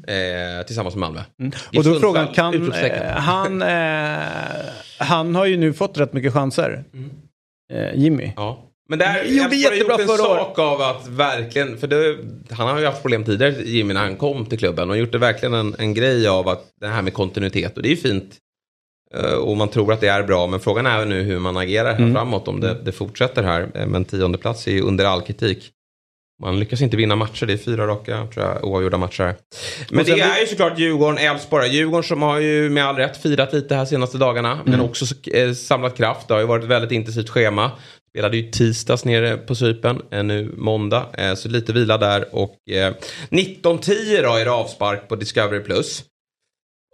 Eh, 0.08 0.66
tillsammans 0.66 0.94
med 0.94 1.00
Malmö. 1.00 1.20
Mm. 1.40 1.52
Och 1.76 1.84
då 1.84 1.94
är 1.94 2.00
frågan, 2.00 2.28
kan, 2.34 2.72
eh, 2.72 3.06
han, 3.06 3.62
eh, 3.62 4.18
han 4.98 5.34
har 5.34 5.46
ju 5.46 5.56
nu 5.56 5.72
fått 5.72 5.98
rätt 5.98 6.12
mycket 6.12 6.32
chanser. 6.32 6.84
eh, 7.72 7.94
Jimmy. 7.94 8.32
Ja. 8.36 8.62
Men 8.88 8.98
där 8.98 9.24
Gjorde 9.24 9.42
har 9.42 9.52
jättebra 9.54 9.76
gjort 9.94 10.00
en 10.00 10.06
förra 10.06 10.16
sak 10.16 10.58
av 10.58 10.80
att 10.80 11.08
verkligen, 11.08 11.78
för 11.78 11.86
det, 11.86 12.16
han 12.50 12.68
har 12.68 12.80
ju 12.80 12.86
haft 12.86 13.02
problem 13.02 13.24
tidigare 13.24 13.54
Jimmy 13.64 13.94
när 13.94 14.00
han 14.00 14.16
kom 14.16 14.46
till 14.46 14.58
klubben 14.58 14.90
och 14.90 14.96
gjort 14.98 15.12
det 15.12 15.18
verkligen 15.18 15.54
en, 15.54 15.74
en 15.78 15.94
grej 15.94 16.28
av 16.28 16.48
att 16.48 16.64
det 16.80 16.86
här 16.86 17.02
med 17.02 17.14
kontinuitet 17.14 17.76
och 17.76 17.82
det 17.82 17.88
är 17.88 17.90
ju 17.90 17.96
fint. 17.96 18.36
Eh, 19.14 19.32
Och 19.34 19.56
man 19.56 19.68
tror 19.68 19.92
att 19.92 20.00
det 20.00 20.08
är 20.08 20.22
bra 20.22 20.46
men 20.46 20.60
frågan 20.60 20.86
är 20.86 21.04
nu 21.04 21.22
hur 21.22 21.38
man 21.38 21.56
agerar 21.56 21.90
här 21.92 21.98
Mm. 21.98 22.14
framåt 22.14 22.48
om 22.48 22.60
det, 22.60 22.76
det 22.84 22.92
fortsätter 22.92 23.42
här. 23.42 23.68
Eh, 23.74 23.86
Men 23.86 24.04
tionde 24.04 24.38
plats 24.38 24.66
är 24.66 24.72
ju 24.72 24.80
under 24.82 25.04
all 25.04 25.22
kritik. 25.22 25.70
Man 26.42 26.58
lyckas 26.60 26.80
inte 26.82 26.96
vinna 26.96 27.16
matcher, 27.16 27.46
det 27.46 27.52
är 27.52 27.56
fyra 27.56 27.86
raka 27.86 28.26
tror 28.34 28.46
jag, 28.46 28.64
oavgjorda 28.64 28.98
matcher. 28.98 29.22
här. 29.24 29.34
Men 29.90 30.04
det 30.04 30.12
är 30.12 30.40
ju 30.40 30.46
såklart 30.46 30.78
Djurgården, 30.78 31.18
Elfsborg. 31.18 31.68
Djurgården 31.68 32.02
som 32.04 32.22
har 32.22 32.38
ju 32.38 32.70
med 32.70 32.84
all 32.86 32.96
rätt 32.96 33.22
firat 33.22 33.52
lite 33.52 33.74
här 33.74 33.84
senaste 33.84 34.18
dagarna. 34.18 34.58
Men 34.64 34.74
Mm. 34.74 34.86
också 34.86 35.04
eh, 35.32 35.52
samlat 35.52 35.96
kraft. 35.96 36.28
Det 36.28 36.34
har 36.34 36.40
ju 36.40 36.46
varit 36.46 36.64
ett 36.64 36.70
väldigt 36.70 36.92
intensivt 36.92 37.28
schema. 37.28 37.70
Spelade 38.16 38.36
ju 38.36 38.50
tisdags 38.50 39.04
nere 39.04 39.36
på 39.36 39.54
Cypern, 39.54 40.02
eh, 40.10 40.24
nu 40.24 40.54
måndag. 40.56 41.06
Eh, 41.18 41.34
så 41.34 41.48
lite 41.48 41.72
vila 41.72 41.98
där. 41.98 42.34
Och 42.34 42.68
eh, 42.70 42.94
19.10 43.30 44.22
då 44.22 44.34
är 44.34 44.44
det 44.44 44.50
avspark 44.50 45.08
på 45.08 45.16
Discovery+. 45.16 45.60
Plus. 45.60 46.04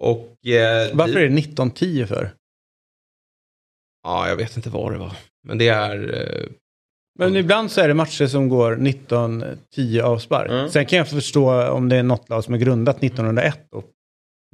Och... 0.00 0.46
Eh, 0.46 0.90
Varför 0.92 1.16
är 1.16 1.28
det 1.28 1.38
1910 1.38 2.06
för? 2.06 2.32
Ja, 4.02 4.28
jag 4.28 4.36
vet 4.36 4.56
inte 4.56 4.70
vad 4.70 4.92
det 4.92 4.98
var. 4.98 5.12
Men 5.48 5.58
det 5.58 5.68
är... 5.68 6.14
Eh, 6.14 6.48
Men 7.18 7.36
ibland 7.36 7.70
så 7.70 7.80
är 7.80 7.88
det 7.88 7.94
matcher 7.94 8.26
som 8.26 8.48
går 8.48 8.86
1910 8.88 10.00
avspark. 10.00 10.50
Mm. 10.50 10.68
Sen 10.68 10.86
kan 10.86 10.96
jag 10.98 11.08
förstå 11.08 11.68
om 11.68 11.88
det 11.88 11.96
är 11.96 12.02
något 12.02 12.28
lag 12.28 12.44
som 12.44 12.54
är 12.54 12.58
grundat 12.58 13.02
1901 13.02 13.58
och 13.72 13.84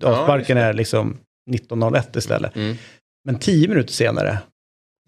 avsparken 0.05 0.57
är 0.59 0.73
liksom 0.73 1.19
1901 1.55 2.17
istället. 2.17 2.57
Mm. 2.57 2.77
Men 3.25 3.39
10 3.39 3.69
minuter 3.69 3.93
senare. 3.93 4.39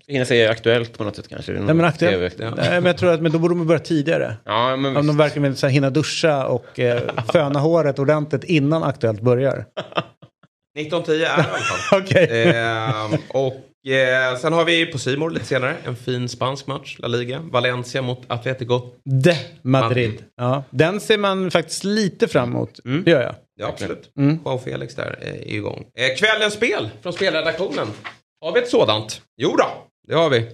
Hinna 0.06 0.24
säga 0.24 0.50
aktuellt 0.50 0.98
på 0.98 1.04
något 1.04 1.16
sätt 1.16 1.28
kanske. 1.28 1.52
Nej 1.52 1.74
men 1.74 1.84
aktuellt. 1.84 2.36
TV. 2.36 2.50
Nej, 2.56 2.70
men 2.70 2.84
jag 2.84 2.98
tror 2.98 3.12
att 3.12 3.22
men 3.22 3.32
då 3.32 3.38
borde 3.38 3.54
de 3.54 3.66
börja 3.66 3.80
tidigare. 3.80 4.36
Ja, 4.44 4.76
men 4.76 4.96
Om 4.96 5.06
de 5.06 5.16
verkligen 5.16 5.42
vill 5.42 5.56
så 5.56 5.66
här, 5.66 5.74
hinna 5.74 5.90
duscha 5.90 6.46
och 6.46 6.80
eh, 6.80 7.02
föna 7.32 7.58
håret 7.58 7.98
ordentligt 7.98 8.44
innan 8.44 8.82
Aktuellt 8.82 9.20
börjar. 9.20 9.64
19.10 10.78 11.10
är 11.10 11.18
det 11.18 11.22
i 11.22 11.26
alla 11.26 11.42
fall. 11.42 12.00
Okej. 12.02 12.52
Ehm, 12.56 13.20
och 13.28 13.90
eh, 13.92 14.36
sen 14.38 14.52
har 14.52 14.64
vi 14.64 14.86
på 14.86 14.98
Simor 14.98 15.30
lite 15.30 15.46
senare 15.46 15.76
en 15.84 15.96
fin 15.96 16.28
spansk 16.28 16.66
match, 16.66 16.96
La 16.98 17.08
Liga. 17.08 17.40
Valencia 17.40 18.02
mot 18.02 18.22
Atletico. 18.26 18.80
De 19.04 19.30
Madrid. 19.30 19.38
Madrid. 19.62 20.24
Ja, 20.36 20.64
den 20.70 21.00
ser 21.00 21.18
man 21.18 21.50
faktiskt 21.50 21.84
lite 21.84 22.28
fram 22.28 22.48
emot. 22.50 22.84
Mm. 22.84 23.04
Det 23.04 23.10
gör 23.10 23.22
jag. 23.22 23.34
Ja, 23.60 23.66
absolut. 23.68 24.12
Mm. 24.18 24.38
Joao 24.44 24.58
Felix 24.58 24.94
där 24.94 25.18
eh, 25.22 25.28
är 25.28 25.54
igång. 25.54 25.84
Eh, 25.98 26.16
kvällens 26.18 26.54
spel 26.54 26.90
från 27.02 27.12
spelredaktionen. 27.12 27.86
Har 28.44 28.52
vi 28.52 28.60
ett 28.60 28.68
sådant? 28.68 29.22
Jo 29.36 29.56
då, 29.56 29.66
det 30.10 30.16
har 30.16 30.30
vi. 30.30 30.46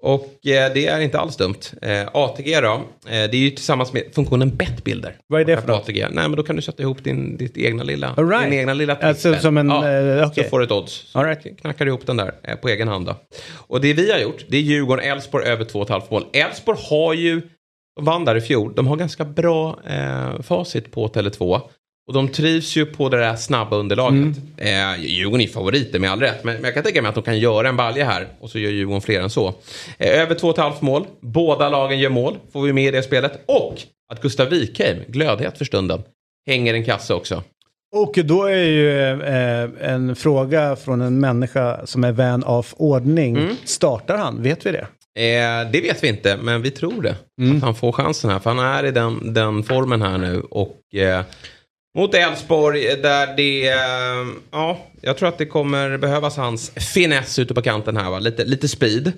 Och 0.00 0.46
eh, 0.46 0.72
det 0.74 0.86
är 0.86 1.00
inte 1.00 1.18
alls 1.18 1.36
dumt. 1.36 1.54
Eh, 1.82 2.08
ATG 2.12 2.60
då, 2.60 2.72
eh, 2.74 2.80
det 3.06 3.14
är 3.14 3.36
ju 3.36 3.50
tillsammans 3.50 3.92
med 3.92 4.02
funktionen 4.14 4.56
Bettbilder. 4.56 5.16
Vad 5.26 5.40
är 5.40 5.44
det 5.44 5.60
för 5.60 5.68
något? 5.68 5.80
ATG. 5.80 6.00
Nej, 6.10 6.28
men 6.28 6.32
då 6.32 6.42
kan 6.42 6.56
du 6.56 6.62
sätta 6.62 6.82
ihop 6.82 7.04
din, 7.04 7.36
ditt 7.36 7.56
egna 7.56 7.82
lilla, 7.82 8.14
All 8.16 8.28
right. 8.28 8.50
din 8.50 8.60
egna 8.60 8.74
lilla 8.74 8.96
Alltså, 8.96 9.34
som 9.34 9.58
en, 9.58 9.68
ja, 9.68 9.90
eh, 9.90 10.26
okej. 10.28 10.44
Så 10.44 10.50
får 10.50 10.58
du 10.58 10.64
ett 10.64 10.70
odds. 10.72 10.92
Så 10.92 11.18
All 11.18 11.24
right. 11.24 11.60
knackar 11.60 11.84
du 11.84 11.90
ihop 11.90 12.06
den 12.06 12.16
där 12.16 12.34
eh, 12.42 12.56
på 12.56 12.68
egen 12.68 12.88
hand 12.88 13.06
då. 13.06 13.16
Och 13.54 13.80
det 13.80 13.92
vi 13.92 14.12
har 14.12 14.18
gjort, 14.18 14.44
det 14.48 14.56
är 14.56 14.62
Djurgården-Elfsborg 14.62 15.44
över 15.44 15.64
2,5 15.64 16.02
mål. 16.10 16.24
Elfsborg 16.32 16.78
har 16.90 17.14
ju, 17.14 17.42
de 17.96 18.04
vann 18.04 18.24
där 18.24 18.34
i 18.34 18.40
fjol, 18.40 18.72
de 18.74 18.86
har 18.86 18.96
ganska 18.96 19.24
bra 19.24 19.78
eh, 19.90 20.42
facit 20.42 20.92
på 20.92 21.08
Tele2. 21.08 21.60
Och 22.08 22.14
de 22.14 22.28
trivs 22.28 22.76
ju 22.76 22.86
på 22.86 23.08
det 23.08 23.16
där 23.16 23.36
snabba 23.36 23.76
underlaget. 23.76 24.36
Mm. 24.58 24.94
Eh, 24.94 25.04
Djurgården 25.04 25.40
är 25.40 25.48
favoriter 25.48 25.98
med 25.98 26.10
all 26.10 26.20
rätt. 26.20 26.44
Men, 26.44 26.54
men 26.54 26.64
jag 26.64 26.74
kan 26.74 26.82
tänka 26.82 27.02
mig 27.02 27.08
att 27.08 27.14
de 27.14 27.24
kan 27.24 27.38
göra 27.38 27.68
en 27.68 27.76
balja 27.76 28.04
här. 28.04 28.26
Och 28.40 28.50
så 28.50 28.58
gör 28.58 28.70
Djurgården 28.70 29.00
fler 29.00 29.20
än 29.20 29.30
så. 29.30 29.54
Eh, 29.98 30.20
över 30.20 30.34
2,5 30.34 30.72
mål. 30.80 31.06
Båda 31.20 31.68
lagen 31.68 31.98
gör 31.98 32.10
mål. 32.10 32.38
Får 32.52 32.62
vi 32.62 32.72
med 32.72 32.84
i 32.84 32.90
det 32.90 33.02
spelet. 33.02 33.44
Och 33.46 33.74
att 34.12 34.22
Gustav 34.22 34.48
Wikheim, 34.48 34.98
glödhet 35.08 35.58
för 35.58 35.64
stunden, 35.64 36.02
hänger 36.46 36.74
en 36.74 36.84
kasse 36.84 37.14
också. 37.14 37.42
Och 37.96 38.18
då 38.24 38.44
är 38.44 38.64
ju 38.64 39.12
eh, 39.12 39.92
en 39.92 40.16
fråga 40.16 40.76
från 40.76 41.00
en 41.00 41.20
människa 41.20 41.86
som 41.86 42.04
är 42.04 42.12
vän 42.12 42.44
av 42.44 42.66
ordning. 42.76 43.36
Mm. 43.36 43.56
Startar 43.64 44.16
han? 44.16 44.42
Vet 44.42 44.66
vi 44.66 44.72
det? 44.72 44.86
Eh, 45.18 45.70
det 45.72 45.80
vet 45.80 46.04
vi 46.04 46.08
inte, 46.08 46.36
men 46.42 46.62
vi 46.62 46.70
tror 46.70 47.02
det. 47.02 47.16
Att 47.56 47.62
han 47.62 47.74
får 47.74 47.92
chansen 47.92 48.30
här. 48.30 48.38
För 48.38 48.50
han 48.50 48.58
är 48.58 48.84
i 48.84 48.90
den, 48.90 49.34
den 49.34 49.62
formen 49.62 50.02
här 50.02 50.18
nu. 50.18 50.40
Och 50.40 50.94
eh, 50.94 51.24
mot 51.98 52.14
Elfsborg 52.14 52.96
där 53.02 53.36
det... 53.36 53.68
Eh, 53.68 54.26
ja, 54.50 54.78
jag 55.00 55.16
tror 55.16 55.28
att 55.28 55.38
det 55.38 55.46
kommer 55.46 55.98
behövas 55.98 56.36
hans 56.36 56.70
finess 56.70 57.38
ute 57.38 57.54
på 57.54 57.62
kanten 57.62 57.96
här. 57.96 58.10
Va? 58.10 58.18
Lite, 58.18 58.44
lite 58.44 58.68
speed. 58.68 59.12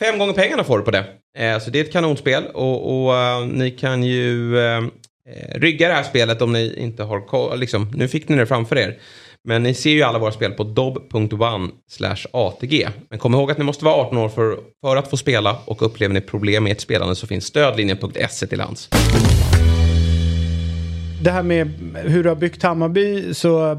Fem 0.00 0.18
gånger 0.18 0.32
pengarna 0.32 0.64
får 0.64 0.78
du 0.78 0.84
på 0.84 0.90
det. 0.90 1.04
Eh, 1.38 1.58
så 1.58 1.70
det 1.70 1.80
är 1.80 1.84
ett 1.84 1.92
kanonspel. 1.92 2.44
Och, 2.54 3.06
och 3.06 3.14
uh, 3.14 3.46
ni 3.46 3.70
kan 3.70 4.02
ju 4.02 4.58
eh, 4.58 4.76
eh, 4.76 5.54
rygga 5.54 5.88
det 5.88 5.94
här 5.94 6.02
spelet 6.02 6.42
om 6.42 6.52
ni 6.52 6.74
inte 6.78 7.02
har 7.02 7.20
koll. 7.20 7.58
Liksom, 7.58 7.92
nu 7.94 8.08
fick 8.08 8.28
ni 8.28 8.36
det 8.36 8.46
framför 8.46 8.78
er. 8.78 8.98
Men 9.44 9.62
ni 9.62 9.74
ser 9.74 9.90
ju 9.90 10.02
alla 10.02 10.18
våra 10.18 10.32
spel 10.32 10.52
på 10.52 10.64
dob.one 10.64 11.68
ATG. 12.32 12.88
Men 13.10 13.18
kom 13.18 13.34
ihåg 13.34 13.50
att 13.50 13.58
ni 13.58 13.64
måste 13.64 13.84
vara 13.84 13.94
18 13.94 14.18
år 14.18 14.28
för, 14.28 14.58
för 14.84 14.96
att 14.96 15.10
få 15.10 15.16
spela 15.16 15.56
och 15.64 15.82
upplever 15.82 16.14
ni 16.14 16.20
problem 16.20 16.64
med 16.64 16.72
ert 16.72 16.80
spelande 16.80 17.16
så 17.16 17.26
finns 17.26 17.44
stödlinjen.se 17.44 18.46
till 18.46 18.60
hands. 18.60 18.88
Det 21.22 21.30
här 21.30 21.42
med 21.42 21.68
hur 21.94 22.22
du 22.22 22.28
har 22.28 22.36
byggt 22.36 22.62
Hammarby 22.62 23.34
så 23.34 23.70
eh, 23.70 23.78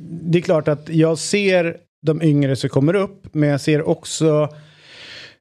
det 0.00 0.38
är 0.38 0.42
klart 0.42 0.68
att 0.68 0.88
jag 0.88 1.18
ser 1.18 1.76
de 2.02 2.22
yngre 2.22 2.56
som 2.56 2.70
kommer 2.70 2.94
upp 2.94 3.34
men 3.34 3.48
jag 3.48 3.60
ser 3.60 3.88
också 3.88 4.48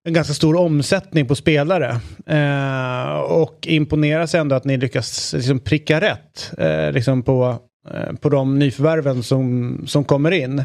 en 0.04 0.13
ganska 0.13 0.34
stor 0.34 0.56
omsättning 0.56 1.28
på 1.28 1.36
spelare. 1.36 1.99
Eh, 2.26 3.19
och 3.19 3.67
imponeras 3.67 4.36
ändå 4.36 4.56
att 4.56 4.65
ni 4.65 4.78
lyckas 4.78 5.34
liksom 5.34 5.60
pricka 5.60 6.02
rätt 6.02 6.52
eh, 6.58 6.91
liksom 6.91 7.23
på, 7.23 7.58
eh, 7.93 8.13
på 8.13 8.30
de 8.30 8.60
nyförvärven 8.60 9.23
som, 9.23 9.78
som 9.88 10.04
kommer 10.04 10.32
in. 10.32 10.60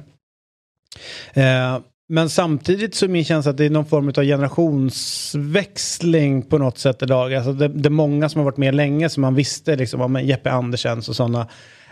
Eh, 1.34 1.78
men 2.08 2.30
samtidigt 2.30 2.94
så 2.94 3.04
är 3.04 3.08
min 3.08 3.24
känsla 3.24 3.50
att 3.50 3.56
det 3.56 3.64
är 3.64 3.70
någon 3.70 3.86
form 3.86 4.08
av 4.08 4.14
generationsväxling 4.14 6.42
på 6.42 6.58
något 6.58 6.78
sätt 6.78 7.02
idag. 7.02 7.34
Alltså 7.34 7.52
det, 7.52 7.68
det 7.68 7.88
är 7.88 7.90
många 7.90 8.28
som 8.28 8.38
har 8.38 8.44
varit 8.44 8.56
med 8.56 8.74
länge 8.74 9.08
som 9.08 9.20
man 9.20 9.34
visste, 9.34 9.76
liksom, 9.76 10.14
ja, 10.14 10.20
Jeppe 10.20 10.50
Andersens 10.50 11.08
och 11.08 11.16
sådana 11.16 11.48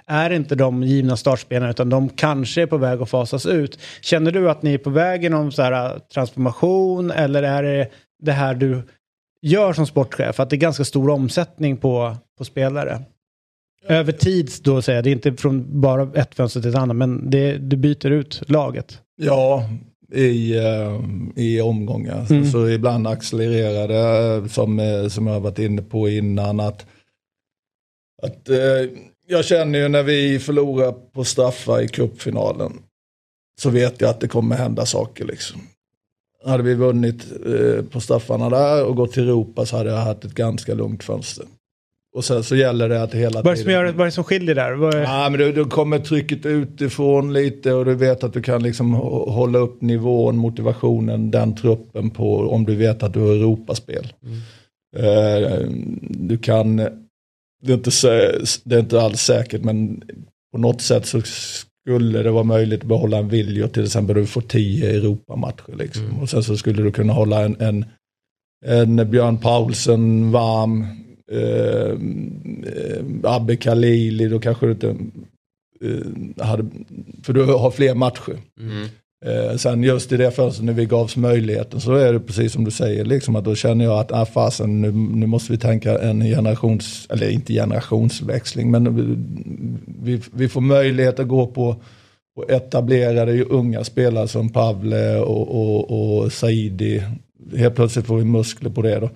är 0.07 0.31
inte 0.31 0.55
de 0.55 0.83
givna 0.83 1.17
startspelarna 1.17 1.71
utan 1.71 1.91
de 1.91 2.09
kanske 2.09 2.63
är 2.63 2.67
på 2.67 2.77
väg 2.77 3.03
att 3.03 3.11
fasas 3.11 3.47
ut. 3.47 3.79
Känner 4.01 4.33
du 4.33 4.51
att 4.51 4.63
ni 4.63 4.75
är 4.75 4.79
på 4.79 4.91
väg 4.91 5.25
i 5.25 5.29
någon 5.29 5.53
så 5.53 5.63
här 5.63 5.95
äh, 5.95 5.99
transformation 5.99 7.11
eller 7.11 7.43
är 7.43 7.63
det 7.63 7.89
det 8.23 8.33
här 8.33 8.55
du 8.55 8.83
gör 9.43 9.73
som 9.73 9.87
sportchef? 9.87 10.41
Att 10.41 10.51
det 10.51 10.57
är 10.57 10.59
ganska 10.59 10.85
stor 10.85 11.11
omsättning 11.11 11.77
på, 11.77 12.17
på 12.39 12.45
spelare? 12.45 13.03
Över 13.89 14.13
tid 14.13 14.51
då 14.63 14.83
säger 14.83 14.97
jag, 14.97 15.05
det 15.05 15.11
är 15.11 15.13
inte 15.13 15.37
från 15.37 15.81
bara 15.81 16.09
ett 16.15 16.35
fönster 16.35 16.61
till 16.61 16.71
ett 16.71 16.77
annat 16.77 16.97
men 16.97 17.31
det, 17.31 17.59
du 17.59 17.77
byter 17.77 18.11
ut 18.11 18.43
laget. 18.47 19.01
Ja, 19.17 19.69
i, 20.13 20.57
eh, 20.57 21.01
i 21.37 21.61
omgångar. 21.61 22.27
Mm. 22.31 22.45
Så, 22.45 22.51
så 22.51 22.69
ibland 22.69 23.07
accelererar 23.07 23.89
det, 23.89 24.35
eh, 24.35 24.47
som, 24.47 24.79
eh, 24.79 25.09
som 25.09 25.27
jag 25.27 25.41
varit 25.41 25.59
inne 25.59 25.83
på 25.83 26.09
innan. 26.09 26.61
Att, 26.61 26.87
att, 28.23 28.49
jag 29.29 29.45
känner 29.45 29.79
ju 29.79 29.89
när 29.89 30.03
vi 30.03 30.39
förlorar 30.39 30.93
på 30.93 31.25
straffar 31.25 31.81
i 31.81 31.89
cupfinalen 31.89 32.73
så 33.61 33.71
vet 33.71 34.01
jag 34.01 34.11
att 34.11 34.21
det 34.21 34.29
kommer 34.29 34.57
hända 34.57 34.87
saker. 34.87 35.25
Liksom. 35.25 35.61
Hade 36.45 36.63
vi 36.63 36.75
vunnit 36.75 37.25
eh, 37.47 37.85
på 37.85 38.01
straffarna 38.01 38.51
där 38.51 38.85
och 38.85 38.97
gått 38.97 39.13
till 39.13 39.29
Europa 39.29 39.67
så 39.67 39.77
hade 39.77 39.91
jag 39.91 39.97
haft 39.97 40.25
ett 40.25 40.35
ganska 40.35 40.75
lugnt 40.75 41.05
fönster. 41.05 41.47
Och 42.17 42.25
sen 42.25 42.45
så 42.45 42.57
gäller 42.57 42.89
det 42.89 43.03
att 43.03 43.15
hela 43.15 43.43
Vad 43.43 43.53
är 43.53 43.57
det 43.57 43.63
som, 43.63 43.73
gör, 43.73 43.85
vad 43.85 44.01
är 44.01 44.05
det 44.05 44.11
som 44.11 44.25
skiljer 44.25 44.55
där? 44.55 44.73
Vad 44.73 44.95
är, 44.95 45.03
Ja, 45.03 45.29
men 45.31 45.55
då, 45.55 45.65
kommer 45.65 45.99
trycket 45.99 46.47
utifrån 46.47 47.33
lite 47.33 47.73
och 47.73 47.85
du 47.85 47.95
vet 47.95 48.25
att 48.25 48.33
du 48.33 48.43
kan 48.43 48.63
liksom 48.63 48.95
hå- 48.97 49.31
hålla 49.31 49.59
upp 49.59 49.83
nivån, 49.83 50.37
motivationen, 50.37 51.31
den 51.31 51.55
truppen 51.57 52.11
på 52.11 52.39
om 52.39 52.65
du 52.65 52.77
vet 52.77 53.03
att 53.03 53.13
du 53.13 53.21
har 53.21 53.33
Europaspel. 53.33 54.13
Eh, 54.97 55.59
du 56.11 56.39
kan, 56.39 56.77
det 56.77 57.73
är, 57.73 57.75
inte, 57.75 57.91
det 58.65 58.75
är 58.75 58.81
inte 58.81 59.01
alls 59.01 59.21
säkert 59.21 59.63
men 59.63 60.03
på 60.53 60.59
något 60.59 60.81
sätt 60.81 61.07
så 61.07 61.21
skulle 61.23 62.23
det 62.23 62.31
vara 62.31 62.45
möjligt 62.45 62.81
att 62.81 62.89
behålla 62.89 63.19
en 63.19 63.29
Viljo 63.29 63.69
till 63.69 63.85
exempel 63.85 64.17
du 64.17 64.27
får 64.27 64.41
tio 64.41 64.91
Europamatcher 64.91 65.77
liksom. 65.79 66.19
Och 66.23 66.31
sen 66.31 66.43
så 66.43 66.57
skulle 66.57 66.83
du 66.83 66.93
kunna 66.93 67.13
hålla 67.13 67.45
en, 67.45 67.57
en, 67.61 67.85
en 68.67 69.11
Björn 69.11 69.39
Paulsen 69.39 70.33
varm, 70.33 70.87
eh, 71.33 71.91
eh, 72.73 73.05
Abbe 73.23 73.57
Khalili, 73.57 74.29
då 74.29 74.39
kanske 74.39 74.67
du 74.67 74.73
inte 74.73 74.97
eh, 75.81 76.47
hade, 76.47 76.67
för 77.23 77.33
du 77.33 77.45
har 77.45 77.71
fler 77.71 77.95
matcher. 77.95 78.37
Eh, 79.25 79.57
sen 79.57 79.83
just 79.83 80.13
i 80.13 80.17
det 80.17 80.31
fönstret 80.31 80.65
när 80.65 80.73
vi 80.73 80.87
gavs 80.87 81.17
möjligheten 81.17 81.81
så 81.81 81.95
är 81.95 82.13
det 82.13 82.21
precis 82.21 82.53
som 82.53 82.65
du 82.65 82.71
säger, 82.71 83.05
liksom 83.05 83.37
att 83.37 83.45
då 83.45 83.55
känner 83.55 83.85
jag 83.85 83.99
att 83.99 84.13
ah, 84.13 84.27
fasen, 84.27 84.83
nu, 84.83 84.93
nu 84.93 85.27
måste 85.27 85.53
vi 85.53 85.59
tänka 85.59 85.99
en 85.99 86.21
generations, 86.21 87.07
eller 87.11 87.31
inte 87.31 87.53
generationsväxling, 87.53 88.71
men 88.71 88.85
vi, 90.03 90.23
vi 90.33 90.49
får 90.49 90.61
möjlighet 90.61 91.19
att 91.19 91.29
gå 91.29 91.47
på, 91.47 91.77
på 92.37 92.45
etablerade 92.49 93.45
unga 93.45 93.85
spelare 93.85 94.29
som 94.29 94.49
Pavle 94.49 95.17
och, 95.17 95.49
och, 95.49 96.21
och 96.21 96.33
Saidi 96.33 97.03
helt 97.57 97.75
plötsligt 97.75 98.07
får 98.07 98.17
vi 98.17 98.25
muskler 98.25 98.71
på 98.71 98.83
det 98.83 99.01
då. 99.01 99.11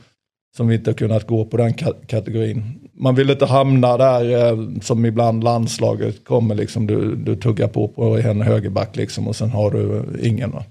Som 0.60 0.68
vi 0.68 0.74
inte 0.74 0.90
har 0.90 0.94
kunnat 0.94 1.26
gå 1.26 1.44
på 1.44 1.56
den 1.56 1.74
kategorin. 2.06 2.62
Man 2.92 3.14
vill 3.14 3.30
inte 3.30 3.46
hamna 3.46 3.96
där 3.96 4.48
eh, 4.48 4.80
som 4.80 5.04
ibland 5.06 5.44
landslaget 5.44 6.24
kommer 6.24 6.54
liksom. 6.54 6.86
Du, 6.86 7.16
du 7.16 7.36
tuggar 7.36 7.68
på 7.68 7.88
på 7.88 8.18
en 8.18 8.40
högerback 8.40 8.96
liksom 8.96 9.28
och 9.28 9.36
sen 9.36 9.50
har 9.50 9.70
du 9.70 10.04
ingen. 10.22 10.50
Va? 10.50 10.64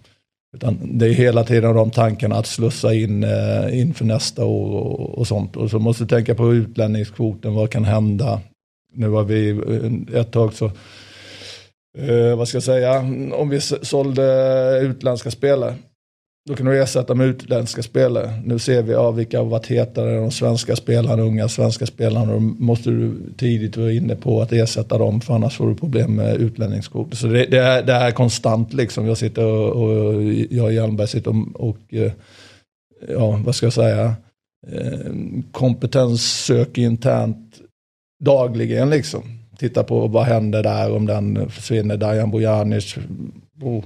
Utan 0.56 0.98
det 0.98 1.08
är 1.08 1.14
hela 1.14 1.44
tiden 1.44 1.76
de 1.76 1.92
tankarna 1.92 2.36
att 2.36 2.48
slussa 2.48 2.94
in 2.94 3.24
eh, 3.24 3.80
inför 3.80 4.06
nästa 4.06 4.46
år 4.46 4.72
och, 4.72 5.18
och, 5.18 5.28
sånt. 5.28 5.56
Och 5.56 5.70
så 5.70 5.80
måste 5.80 6.04
du 6.04 6.08
tänka 6.08 6.36
på 6.36 6.54
utlänningskvoten, 6.54 7.54
vad 7.54 7.72
kan 7.72 7.86
hända? 7.86 8.42
Nu 8.94 9.10
har 9.10 9.24
vi 9.24 9.50
eh, 9.50 10.20
ett 10.20 10.32
tag 10.32 10.54
så, 10.54 10.66
eh, 11.98 12.38
vad 12.38 12.48
ska 12.48 12.56
jag 12.56 12.64
säga, 12.64 13.00
om 13.34 13.50
vi 13.50 13.62
sålde 13.62 14.80
utländska 14.82 15.32
spelare 15.32 15.76
då 16.48 16.56
kan 16.56 16.66
du 16.66 16.82
ersätta 16.82 17.16
med 17.16 17.28
utländska 17.28 17.84
spelare. 17.84 18.42
Nu 18.46 18.60
ser 18.60 18.84
vi 18.84 18.92
ja, 18.92 19.12
vilka 19.12 19.38
har 19.38 19.46
varit 19.46 19.68
hetare, 19.68 20.16
de 20.16 20.32
svenska 20.32 20.76
spelarna, 20.76 21.24
unga 21.24 21.50
svenska 21.50 21.86
spelarna. 21.86 22.34
Då 22.34 22.40
måste 22.40 22.90
du 22.90 23.16
tidigt 23.38 23.78
vara 23.78 23.92
inne 23.92 24.16
på 24.16 24.42
att 24.42 24.52
ersätta 24.52 24.98
dem 24.98 25.22
för 25.22 25.34
annars 25.34 25.58
får 25.58 25.70
du 25.70 25.76
problem 25.76 26.16
med 26.16 26.36
utlänningskort. 26.36 27.14
Så 27.14 27.28
det, 27.28 27.46
det, 27.46 27.58
är, 27.58 27.84
det 27.84 27.94
är 27.94 28.12
konstant 28.12 28.74
liksom. 28.74 29.06
Jag 29.06 29.18
sitter 29.18 29.46
och, 29.46 29.84
och 29.84 30.24
jag 30.50 30.66
och 30.66 30.74
Hjelmberg 30.74 31.08
sitter 31.08 31.30
och, 31.30 31.70
och 31.70 31.94
ja, 33.08 33.42
vad 33.46 33.56
ska 33.56 33.66
jag 33.66 33.74
säga, 33.74 34.06
eh, 34.68 34.90
Kompetens 34.92 35.52
kompetenssöker 35.52 36.82
internt 36.82 37.56
dagligen 38.24 38.90
liksom. 38.90 39.24
Titta 39.58 39.84
på 39.84 40.08
vad 40.08 40.26
händer 40.26 40.64
där 40.64 40.92
om 40.96 41.06
den 41.06 41.50
försvinner. 41.50 41.98
Dajan 41.98 42.32
Bojanic 42.32 42.96
oh, 43.62 43.84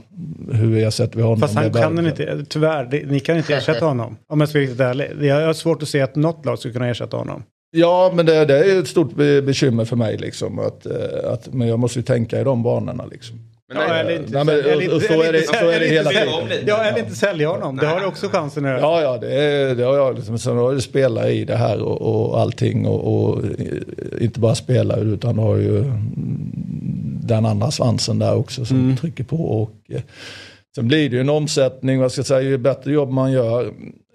hur 0.52 0.78
ersätter 0.78 1.18
vi 1.18 1.24
honom? 1.24 1.40
Fast 1.40 1.56
han 1.56 1.74
kan 1.74 1.96
den 1.96 2.08
inte, 2.08 2.46
tyvärr, 2.50 2.86
det, 2.86 3.06
ni 3.06 3.20
kan 3.20 3.38
inte 3.38 3.56
ersätta 3.56 3.86
honom. 3.86 4.18
Om 4.28 4.40
jag 4.40 4.50
ska 4.50 4.58
vara 4.58 4.64
riktigt 4.64 4.80
ärlig. 4.80 5.12
Jag 5.22 5.46
har 5.46 5.54
svårt 5.54 5.82
att 5.82 5.90
se 5.90 6.02
att 6.02 6.16
något 6.16 6.46
lag 6.46 6.60
skulle 6.60 6.74
kunna 6.74 6.88
ersätta 6.88 7.18
honom. 7.18 7.44
Ja, 7.76 8.12
men 8.16 8.26
det, 8.26 8.46
det 8.46 8.58
är 8.58 8.80
ett 8.80 8.88
stort 8.88 9.16
bekymmer 9.16 9.86
för 9.86 9.96
mig. 9.96 10.18
Liksom, 10.18 10.60
att, 10.60 10.86
eh, 10.86 11.32
att, 11.32 11.54
men 11.54 11.68
jag 11.68 11.80
måste 11.80 12.00
ju 12.00 12.04
tänka 12.04 12.42
i 12.42 12.44
de 12.44 12.64
banorna. 12.64 13.06
Liksom. 13.06 13.40
Men 13.74 13.82
ja, 13.82 13.94
eller 13.94 14.16
inte, 14.16 14.32
nej, 14.32 14.46
men, 14.46 14.56
eller 14.60 14.82
inte, 14.82 15.08
så 15.08 15.22
är 15.22 15.34
det, 15.34 15.48
så 15.48 15.70
är 15.70 15.80
det 15.80 15.88
hela 15.88 16.10
tiden. 16.10 16.64
Ja, 16.68 16.84
eller 16.84 17.00
inte 17.00 17.16
sälja 17.16 17.50
honom. 17.50 17.78
Det 17.78 17.88
har 17.88 18.00
du 18.00 18.06
också 18.06 18.30
chansen 18.30 18.66
att 18.66 18.72
göra. 18.72 18.80
Ja, 18.80 19.02
ja, 19.02 19.18
det, 19.18 19.76
det 19.76 19.84
har 19.84 19.96
jag. 19.96 20.16
Liksom, 20.16 20.40
sen 20.40 20.58
har 20.58 20.72
jag 20.72 20.84
spelat 20.84 21.28
i 21.28 21.46
det 21.46 21.56
här 21.56 21.82
och, 21.82 22.02
och 22.02 22.40
allting. 22.40 22.88
Och, 22.88 23.30
och, 23.30 23.42
inte 24.20 24.40
bara 24.40 24.56
spela 24.56 24.96
utan 24.96 25.40
har 25.40 25.56
ju 25.56 25.84
den 27.28 27.46
andra 27.46 27.72
svansen 27.72 28.20
där 28.20 28.36
också 28.36 28.66
som 28.66 28.80
mm. 28.80 28.98
trycker 28.98 29.24
på. 29.24 29.38
Och, 29.38 29.72
eh, 29.90 30.02
sen 30.76 30.88
blir 30.88 31.10
det 31.10 31.16
ju 31.16 31.22
en 31.22 31.30
omsättning, 31.30 32.00
vad 32.00 32.12
ska 32.12 32.20
jag 32.20 32.26
säga, 32.26 32.42
ju 32.42 32.58
bättre 32.58 32.92
jobb 32.92 33.10
man 33.10 33.32
gör, 33.32 33.66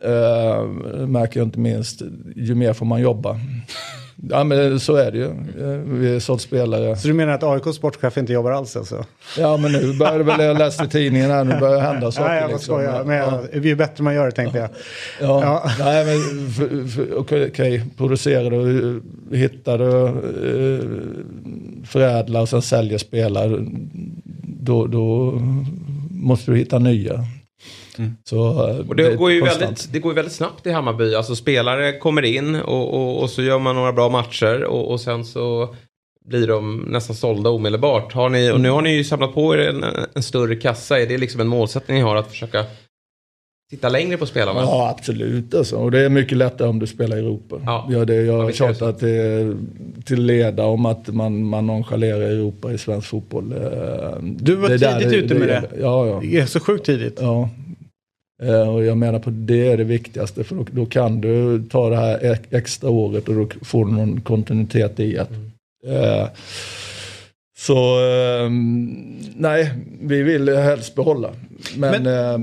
eh, 0.05 0.67
märker 1.07 1.41
jag 1.41 1.47
inte 1.47 1.59
minst, 1.59 2.03
ju 2.37 2.55
mer 2.55 2.73
får 2.73 2.87
man 2.87 3.01
jobba. 3.01 3.41
Ja 4.23 4.45
men 4.45 4.81
så 4.81 4.97
är 4.97 5.11
det 5.11 5.19
ju. 5.19 5.25
Eh, 5.25 5.79
vi 5.85 6.15
är 6.15 6.21
sålt 6.21 6.41
spelare. 6.41 6.97
Så 6.97 7.09
du 7.09 7.15
menar 7.15 7.33
att 7.33 7.43
AIKs 7.43 7.77
sportchef 7.77 8.19
inte 8.19 8.33
jobbar 8.33 8.51
alls 8.51 8.77
alltså? 8.77 9.05
Ja 9.39 9.57
men 9.57 9.73
nu 9.73 9.99
börjar 9.99 10.19
det 10.19 10.25
väl, 10.25 10.41
jag 10.41 10.59
läste 10.59 10.85
i 10.85 10.89
tidningen 10.89 11.31
här, 11.31 11.45
nu 11.45 11.61
börjar 11.61 11.75
det 11.75 11.81
hända 11.81 12.13
saker. 12.13 12.29
Nej 12.29 12.41
jag 12.41 12.51
liksom. 12.51 12.75
skojar, 12.75 13.05
men 13.05 13.17
ja. 13.17 13.43
ju 13.53 13.77
bättre 13.77 14.05
man 14.05 14.15
gör 14.15 14.27
det 14.27 14.33
tänkte 14.33 14.59
jag. 14.59 14.69
Ja, 15.21 15.43
ja. 15.43 15.71
nej 15.85 16.05
men 16.07 16.19
okej, 17.17 17.47
okay, 17.47 17.81
producerar 17.97 18.51
du, 18.51 19.03
hittar 19.37 19.79
du, 19.79 20.07
eh, 20.07 20.85
förädlar 21.87 22.41
och 22.41 22.49
sen 22.49 22.63
säljer 22.63 22.99
spelare. 22.99 23.67
Då, 24.43 24.87
då 24.87 25.33
måste 26.11 26.51
du 26.51 26.57
hitta 26.57 26.79
nya. 26.79 27.25
Mm. 27.99 28.17
Så, 28.25 28.69
eh, 28.69 28.89
och 28.89 28.97
det, 28.97 29.11
det, 29.11 29.17
går 29.17 29.33
ju 29.33 29.41
väldigt, 29.41 29.93
det 29.93 29.99
går 29.99 30.13
ju 30.13 30.17
väldigt 30.17 30.35
snabbt 30.35 30.67
i 30.67 30.71
Hammarby. 30.71 31.15
Alltså 31.15 31.37
spelare 31.37 31.99
kommer 31.99 32.23
in 32.25 32.55
och, 32.55 32.95
och, 32.95 33.23
och 33.23 33.31
så 33.31 33.43
gör 33.43 33.59
man 33.59 33.75
några 33.75 33.93
bra 33.93 34.09
matcher 34.09 34.65
och, 34.65 34.91
och 34.91 35.01
sen 35.01 35.25
så 35.25 35.75
blir 36.29 36.47
de 36.47 36.77
nästan 36.77 37.17
sålda 37.17 37.51
omedelbart. 37.51 38.13
Har 38.13 38.29
ni, 38.29 38.51
och 38.51 38.61
nu 38.61 38.71
har 38.71 38.83
ni 38.83 38.91
ju 38.91 39.05
samlat 39.05 39.35
på 39.35 39.55
er 39.55 39.59
en, 39.59 39.85
en 40.15 40.23
större 40.23 40.57
kassa. 40.57 41.01
Är 41.01 41.07
det 41.07 41.19
liksom 41.19 41.41
en 41.41 41.49
målsättning 41.49 41.97
ni 41.97 42.03
har 42.03 42.17
att 42.17 42.31
försöka 42.31 42.65
titta 43.71 43.89
längre 43.89 44.17
på 44.17 44.27
spelarna? 44.27 44.61
Ja, 44.61 44.95
absolut. 44.99 45.55
Alltså. 45.55 45.77
Och 45.77 45.91
det 45.91 46.01
är 46.01 46.09
mycket 46.09 46.39
lättare 46.39 46.69
om 46.69 46.79
du 46.79 46.87
spelar 46.87 47.17
i 47.17 47.21
Europa. 47.21 47.61
Ja. 47.65 47.87
Ja, 47.91 48.05
det, 48.05 48.15
jag 48.15 48.43
har 48.43 48.53
tjatat 48.53 48.99
till, 48.99 49.57
till 50.05 50.23
leda 50.23 50.65
om 50.65 50.87
att 50.87 51.09
man, 51.09 51.45
man 51.45 51.67
nonchalerar 51.67 52.21
Europa 52.21 52.73
i 52.73 52.79
svensk 52.79 53.09
fotboll. 53.09 53.53
Eh, 53.53 53.59
du 54.23 54.55
var 54.55 54.69
det 54.69 54.79
tidigt 54.79 55.11
där, 55.11 55.17
ute 55.17 55.35
med 55.35 55.49
det. 55.49 55.63
Ja, 55.81 56.07
ja. 56.07 56.21
Det 56.23 56.39
är 56.39 56.47
så 56.47 56.61
sjukt 56.61 56.87
tidigt. 56.87 57.19
Ja. 57.21 57.49
Eh, 58.43 58.75
och 58.75 58.85
jag 58.85 58.99
menar 58.99 59.19
på 59.19 59.31
det 59.31 59.69
är 59.69 59.77
det 59.77 59.85
viktigaste 59.85 60.45
för 60.45 60.55
då, 60.55 60.67
då, 60.71 60.87
kan 60.87 61.21
du 61.21 61.63
ta 61.71 61.91
det 61.91 61.97
här 61.97 62.39
extra 62.51 62.91
året 62.91 63.29
och 63.29 63.35
då 63.35 63.49
får 63.63 63.85
du 63.85 63.93
någon 63.93 64.21
kontinuitet 64.21 65.01
i 65.01 65.13
det. 65.13 65.27
Mm. 65.31 66.03
Eh, 66.05 66.29
så 67.59 67.75
eh, 68.01 68.51
nej, 69.37 69.73
vi 70.01 70.23
vill 70.23 70.49
helst 70.49 70.95
behålla. 70.95 71.31
Men, 71.77 72.03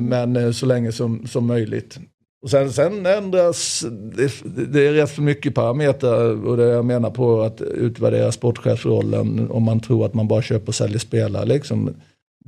men, 0.10 0.32
men 0.32 0.54
så 0.54 0.66
länge 0.66 0.92
som, 0.92 1.28
som 1.28 1.46
möjligt. 1.46 2.00
Och 2.46 2.52
sen, 2.52 2.74
sen 2.74 3.06
ändras, 3.06 3.86
det, 3.92 4.32
det 4.68 4.88
är 4.88 4.94
rätt 4.94 5.10
för 5.10 5.22
mycket 5.22 5.56
parametrar 5.56 6.46
och 6.48 6.58
det 6.58 6.64
jag 6.64 6.86
menar 6.86 7.10
på 7.10 7.42
att 7.42 7.62
utvärdera 7.62 8.32
sportchefsrollen 8.32 9.52
om 9.52 9.64
man 9.64 9.80
tror 9.80 10.06
att 10.06 10.14
man 10.14 10.28
bara 10.28 10.42
köper 10.42 10.68
och 10.68 10.76
säljer 10.76 11.00
spelare. 11.00 11.46
Liksom. 11.46 11.96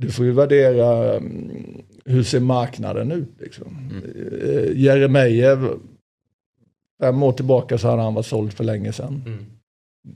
Du 0.00 0.10
får 0.10 0.24
ju 0.24 0.32
värdera 0.32 1.16
mm, 1.16 1.82
hur 2.04 2.22
ser 2.22 2.40
marknaden 2.40 3.12
ut. 3.12 3.28
Liksom. 3.40 3.66
Mm. 3.90 4.78
Jeremejeff, 4.78 5.58
fem 7.02 7.22
år 7.22 7.32
tillbaka 7.32 7.78
så 7.78 7.88
hade 7.88 8.02
han 8.02 8.14
varit 8.14 8.26
såld 8.26 8.52
för 8.52 8.64
länge 8.64 8.92
sedan. 8.92 9.22
Mm. 9.26 9.46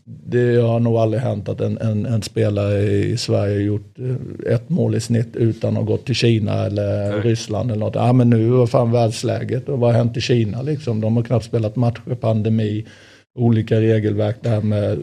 Det 0.04 0.56
har 0.56 0.80
nog 0.80 0.96
aldrig 0.96 1.22
hänt 1.22 1.48
att 1.48 1.60
en, 1.60 1.78
en, 1.78 2.06
en, 2.06 2.22
spelare 2.22 2.82
i 2.82 3.16
Sverige 3.16 3.60
gjort 3.60 3.98
eh, 3.98 4.54
ett 4.54 4.70
mål 4.70 4.94
i 4.94 5.00
snitt 5.00 5.36
utan 5.36 5.70
att 5.70 5.76
ha 5.76 5.82
gått 5.82 6.06
till 6.06 6.14
Kina 6.14 6.66
eller 6.66 7.10
Nej. 7.10 7.20
Ryssland 7.20 7.70
eller 7.70 7.80
något. 7.80 7.94
Ja 7.94 8.12
men 8.12 8.30
nu 8.30 8.48
var 8.48 8.66
fan 8.66 8.92
världsläget 8.92 9.68
och 9.68 9.78
vad 9.78 9.90
har 9.90 9.98
hänt 9.98 10.16
i 10.16 10.20
Kina 10.20 10.62
liksom? 10.62 11.00
De 11.00 11.16
har 11.16 11.22
knappt 11.22 11.44
spelat 11.44 11.76
matcher, 11.76 12.14
pandemi, 12.14 12.86
olika 13.34 13.80
regelverk 13.80 14.36
där 14.40 14.60
med, 14.60 14.98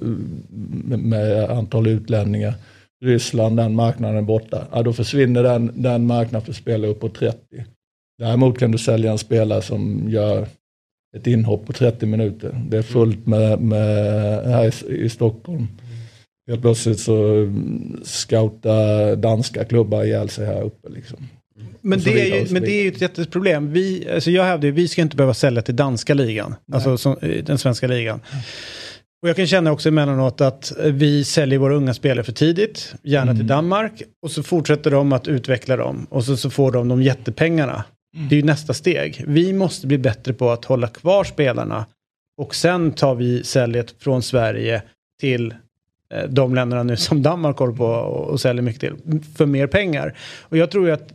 med, 0.50 1.00
med 1.00 1.50
antal 1.50 1.88
utlänningar. 1.88 2.54
Ryssland, 3.06 3.58
den 3.58 3.76
marknaden 3.76 4.26
borta. 4.26 4.68
Ja, 4.72 4.84
då 4.84 4.94
försvinner 4.94 5.44
den, 5.44 5.72
den 5.76 6.08
marknaden 6.08 6.46
för 6.46 6.54
spelare 6.54 6.92
upp 6.92 7.00
på 7.00 7.10
30. 7.10 7.38
Däremot 8.18 8.60
kan 8.60 8.72
du 8.72 8.78
sälja 8.78 9.12
en 9.12 9.18
spelare 9.18 9.62
som 9.62 10.10
gör 10.10 10.48
ett 11.18 11.28
inhopp 11.28 11.66
på 11.66 11.74
30 11.74 12.06
minuter. 12.06 12.66
Det 12.70 12.78
är 12.78 12.82
fullt 12.82 13.28
med, 13.28 13.62
med 13.62 13.86
här 14.46 14.92
i, 14.92 14.96
i 14.96 15.10
Stockholm. 15.10 15.68
Helt 16.50 16.62
plötsligt 16.62 17.00
så 17.00 17.48
scoutar 18.04 19.16
danska 19.16 19.66
klubbar 19.66 20.04
ihjäl 20.04 20.30
sig 20.30 20.46
här 20.46 20.62
uppe. 20.62 20.90
Liksom. 20.90 21.28
Men 21.82 22.00
det, 22.00 22.12
är 22.12 22.40
ju, 22.40 22.54
men 22.54 22.62
det 22.62 22.72
är 22.72 22.84
ju 22.84 22.88
ett 22.88 23.02
jätteproblem. 23.02 23.72
Vi, 23.72 24.10
alltså 24.14 24.32
jag 24.32 24.44
hävdar 24.44 24.72
vi 24.72 24.88
ska 24.88 25.02
inte 25.02 25.16
behöva 25.16 25.34
sälja 25.34 25.62
till 25.62 25.76
danska 25.76 26.14
ligan, 26.14 26.56
Nej. 26.66 26.76
alltså 26.76 26.98
som, 26.98 27.16
den 27.44 27.58
svenska 27.58 27.88
ligan. 27.88 28.20
Och 29.22 29.30
jag 29.30 29.36
kan 29.36 29.48
känna 29.48 29.72
också 29.72 29.90
emellanåt 29.90 30.42
att 30.42 30.74
vi 30.80 31.24
säljer 31.24 31.60
våra 31.60 31.76
unga 31.76 31.94
spelare 31.94 32.24
för 32.24 32.32
tidigt, 32.32 32.96
gärna 33.04 33.32
mm. 33.32 33.38
till 33.38 33.48
Danmark, 33.48 34.02
och 34.22 34.32
så 34.32 34.44
fortsätter 34.44 34.92
de 34.92 35.14
att 35.14 35.28
utveckla 35.28 35.78
dem 35.78 36.08
och 36.10 36.24
så, 36.24 36.38
så 36.38 36.50
får 36.50 36.72
de 36.72 36.88
de 36.88 37.02
jättepengarna. 37.04 37.84
Mm. 38.16 38.30
Det 38.30 38.36
är 38.36 38.38
ju 38.38 38.46
nästa 38.46 38.74
steg. 38.74 39.24
Vi 39.28 39.54
måste 39.54 39.88
bli 39.88 39.98
bättre 39.98 40.34
på 40.34 40.50
att 40.50 40.66
hålla 40.66 40.88
kvar 40.88 41.24
spelarna 41.24 41.86
och 42.38 42.56
sen 42.56 42.92
tar 42.92 43.16
vi 43.16 43.44
säljet 43.44 43.96
från 44.00 44.22
Sverige 44.22 44.82
till 45.20 45.54
eh, 46.14 46.30
de 46.30 46.56
länderna 46.56 46.84
nu 46.84 46.98
som 46.98 47.22
Danmark 47.22 47.58
håller 47.58 47.76
på 47.76 47.86
och 47.86 48.42
säljer 48.42 48.62
mycket 48.62 48.82
till 48.82 49.22
för 49.36 49.46
mer 49.46 49.68
pengar. 49.68 50.18
Och 50.42 50.58
jag 50.58 50.72
tror 50.72 50.88
ju 50.88 50.94
att 50.94 51.14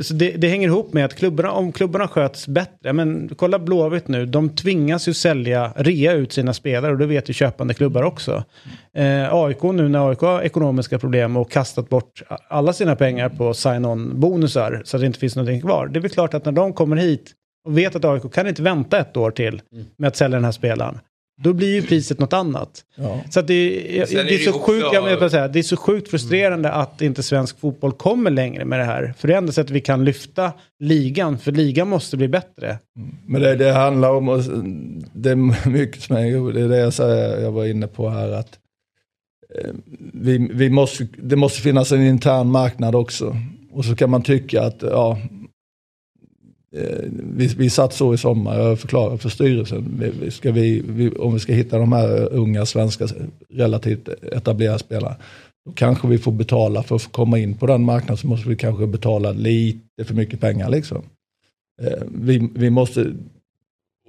så 0.00 0.14
det, 0.14 0.30
det, 0.30 0.48
hänger 0.48 0.68
ihop 0.68 0.92
med 0.92 1.04
att 1.04 1.14
klubbarna, 1.14 1.52
om 1.52 1.72
klubbarna 1.72 2.08
sköts 2.08 2.48
bättre, 2.48 2.92
men 2.92 3.30
kolla 3.36 3.58
Blåvitt 3.58 4.08
nu, 4.08 4.26
de 4.26 4.48
tvingas 4.48 5.08
ju 5.08 5.14
sälja, 5.14 5.72
rea 5.76 6.12
ut 6.12 6.32
sina 6.32 6.52
spelare 6.52 6.92
och 6.92 6.98
det 6.98 7.06
vet 7.06 7.30
ju 7.30 7.32
köpande 7.32 7.74
klubbar 7.74 8.02
också. 8.02 8.44
Eh, 8.94 9.34
AIK 9.34 9.62
nu 9.62 9.88
när 9.88 10.08
AIK 10.08 10.20
har 10.20 10.42
ekonomiska 10.42 10.98
problem 10.98 11.36
och 11.36 11.50
kastat 11.50 11.88
bort 11.88 12.22
alla 12.48 12.72
sina 12.72 12.96
pengar 12.96 13.28
på 13.28 13.54
sign-on 13.54 14.20
bonusar 14.20 14.82
så 14.84 14.96
att 14.96 15.00
det 15.00 15.06
inte 15.06 15.18
finns 15.18 15.36
någonting 15.36 15.60
kvar. 15.60 15.86
Det 15.86 15.98
är 15.98 16.00
väl 16.00 16.10
klart 16.10 16.34
att 16.34 16.44
när 16.44 16.52
de 16.52 16.72
kommer 16.72 16.96
hit 16.96 17.32
och 17.66 17.78
vet 17.78 17.96
att 17.96 18.04
AIK 18.04 18.32
kan 18.32 18.48
inte 18.48 18.62
vänta 18.62 18.98
ett 18.98 19.16
år 19.16 19.30
till 19.30 19.62
med 19.96 20.08
att 20.08 20.16
sälja 20.16 20.36
den 20.36 20.44
här 20.44 20.52
spelaren. 20.52 20.98
Då 21.38 21.52
blir 21.52 21.74
ju 21.74 21.82
priset 21.82 22.18
något 22.18 22.32
annat. 22.32 22.84
Ja. 22.94 23.20
Så 23.30 23.42
det, 23.42 23.54
är, 24.00 24.24
det, 24.24 24.34
är 24.34 24.38
så 24.38 24.52
sjukt, 24.52 24.86
jag 24.92 25.30
säga, 25.30 25.48
det 25.48 25.58
är 25.58 25.62
så 25.62 25.76
sjukt 25.76 26.10
frustrerande 26.10 26.68
mm. 26.68 26.80
att 26.80 27.02
inte 27.02 27.22
svensk 27.22 27.60
fotboll 27.60 27.92
kommer 27.92 28.30
längre 28.30 28.64
med 28.64 28.78
det 28.78 28.84
här. 28.84 29.14
För 29.18 29.28
det 29.28 29.34
är 29.34 29.38
enda 29.38 29.52
sättet 29.52 29.70
vi 29.70 29.80
kan 29.80 30.04
lyfta 30.04 30.52
ligan, 30.78 31.38
för 31.38 31.52
ligan 31.52 31.88
måste 31.88 32.16
bli 32.16 32.28
bättre. 32.28 32.78
Mm. 32.96 33.14
Men 33.26 33.42
det, 33.42 33.56
det 33.56 33.72
handlar 33.72 34.10
om, 34.10 34.42
det 35.12 35.30
är 35.30 35.68
mycket 35.68 36.02
som 36.02 36.16
är, 36.16 36.52
det 36.52 36.60
är 36.60 36.68
det 36.68 36.78
jag, 36.78 36.92
säger, 36.92 37.42
jag 37.42 37.52
var 37.52 37.64
inne 37.64 37.86
på 37.86 38.08
här, 38.08 38.30
att 38.30 38.58
eh, 39.54 39.70
vi, 40.12 40.50
vi 40.52 40.70
måste, 40.70 41.06
det 41.16 41.36
måste 41.36 41.60
finnas 41.60 41.92
en 41.92 42.02
intern 42.02 42.50
marknad 42.50 42.94
också. 42.94 43.36
Och 43.72 43.84
så 43.84 43.96
kan 43.96 44.10
man 44.10 44.22
tycka 44.22 44.62
att 44.62 44.82
ja, 44.82 45.18
Eh, 46.76 46.98
vi, 47.36 47.46
vi 47.46 47.70
satt 47.70 47.92
så 47.92 48.14
i 48.14 48.18
sommar, 48.18 48.58
jag 48.58 48.78
förklarade 48.80 49.18
för 49.18 49.28
styrelsen, 49.28 50.12
vi- 50.20 50.30
ska 50.30 50.52
vi, 50.52 50.82
vi, 50.88 51.10
om 51.10 51.34
vi 51.34 51.40
ska 51.40 51.52
hitta 51.52 51.78
de 51.78 51.92
här 51.92 52.32
unga 52.32 52.66
svenska 52.66 53.06
relativt 53.54 54.08
etablerade 54.08 54.78
spelarna, 54.78 55.16
då 55.66 55.72
kanske 55.72 56.08
vi 56.08 56.18
får 56.18 56.32
betala 56.32 56.82
för 56.82 56.96
att 56.96 57.02
få 57.02 57.10
komma 57.10 57.38
in 57.38 57.54
på 57.54 57.66
den 57.66 57.82
marknaden 57.82 58.16
så 58.16 58.26
måste 58.26 58.48
vi 58.48 58.56
kanske 58.56 58.86
betala 58.86 59.32
lite 59.32 60.04
för 60.04 60.14
mycket 60.14 60.40
pengar 60.40 60.70
liksom. 60.70 61.02
Eh, 61.82 62.02
vi, 62.14 62.48
vi 62.54 62.70
måste, 62.70 63.12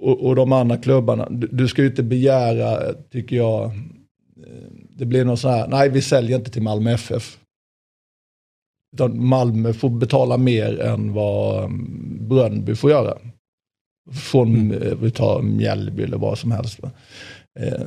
och, 0.00 0.26
och 0.26 0.36
de 0.36 0.52
andra 0.52 0.76
klubbarna, 0.76 1.28
du, 1.30 1.48
du 1.52 1.68
ska 1.68 1.82
ju 1.82 1.88
inte 1.88 2.02
begära, 2.02 2.92
tycker 3.12 3.36
jag, 3.36 3.64
eh, 3.64 3.72
det 4.96 5.04
blir 5.06 5.24
någon 5.24 5.36
sån 5.36 5.50
här, 5.50 5.68
nej 5.68 5.88
vi 5.88 6.02
säljer 6.02 6.38
inte 6.38 6.50
till 6.50 6.62
Malmö 6.62 6.92
FF. 6.92 7.38
Utan 8.94 9.26
Malmö 9.26 9.72
får 9.72 9.90
betala 9.90 10.36
mer 10.36 10.80
än 10.80 11.12
vad 11.12 11.64
mm, 11.64 12.28
Brönnby 12.28 12.74
får 12.74 12.90
göra. 12.90 13.18
Från, 14.12 14.70
eh, 14.72 14.94
vi 15.02 15.10
tar 15.10 15.42
Mjällby 15.42 16.02
eller 16.02 16.18
vad 16.18 16.38
som 16.38 16.52
helst. 16.52 16.80
Eh, 17.60 17.86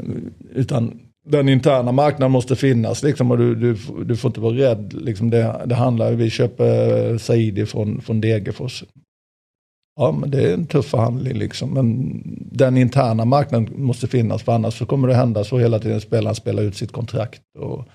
utan 0.55 0.99
den 1.25 1.49
interna 1.49 1.91
marknaden 1.91 2.31
måste 2.31 2.55
finnas 2.55 3.03
liksom, 3.03 3.31
och 3.31 3.37
du, 3.37 3.55
du, 3.55 3.77
du 4.05 4.15
får 4.15 4.29
inte 4.29 4.39
vara 4.39 4.55
rädd. 4.55 4.93
Liksom 4.93 5.29
det, 5.29 5.61
det 5.65 5.75
handlar, 5.75 6.11
vi 6.11 6.29
köper 6.29 7.17
Saidi 7.17 7.65
från, 7.65 8.01
från 8.01 8.21
Degerfors. 8.21 8.83
Ja, 9.95 10.11
men 10.11 10.31
det 10.31 10.49
är 10.49 10.53
en 10.53 10.65
tuff 10.65 10.85
förhandling 10.85 11.37
liksom. 11.37 11.69
Men 11.69 12.21
den 12.51 12.77
interna 12.77 13.25
marknaden 13.25 13.69
måste 13.75 14.07
finnas 14.07 14.43
för 14.43 14.51
annars 14.51 14.77
så 14.77 14.85
kommer 14.85 15.07
det 15.07 15.13
hända 15.13 15.43
så 15.43 15.57
hela 15.57 15.79
tiden 15.79 16.01
spelarna 16.01 16.35
spelar 16.35 16.63
ut 16.63 16.75
sitt 16.75 16.91
kontrakt. 16.91 17.41
Och 17.59 17.85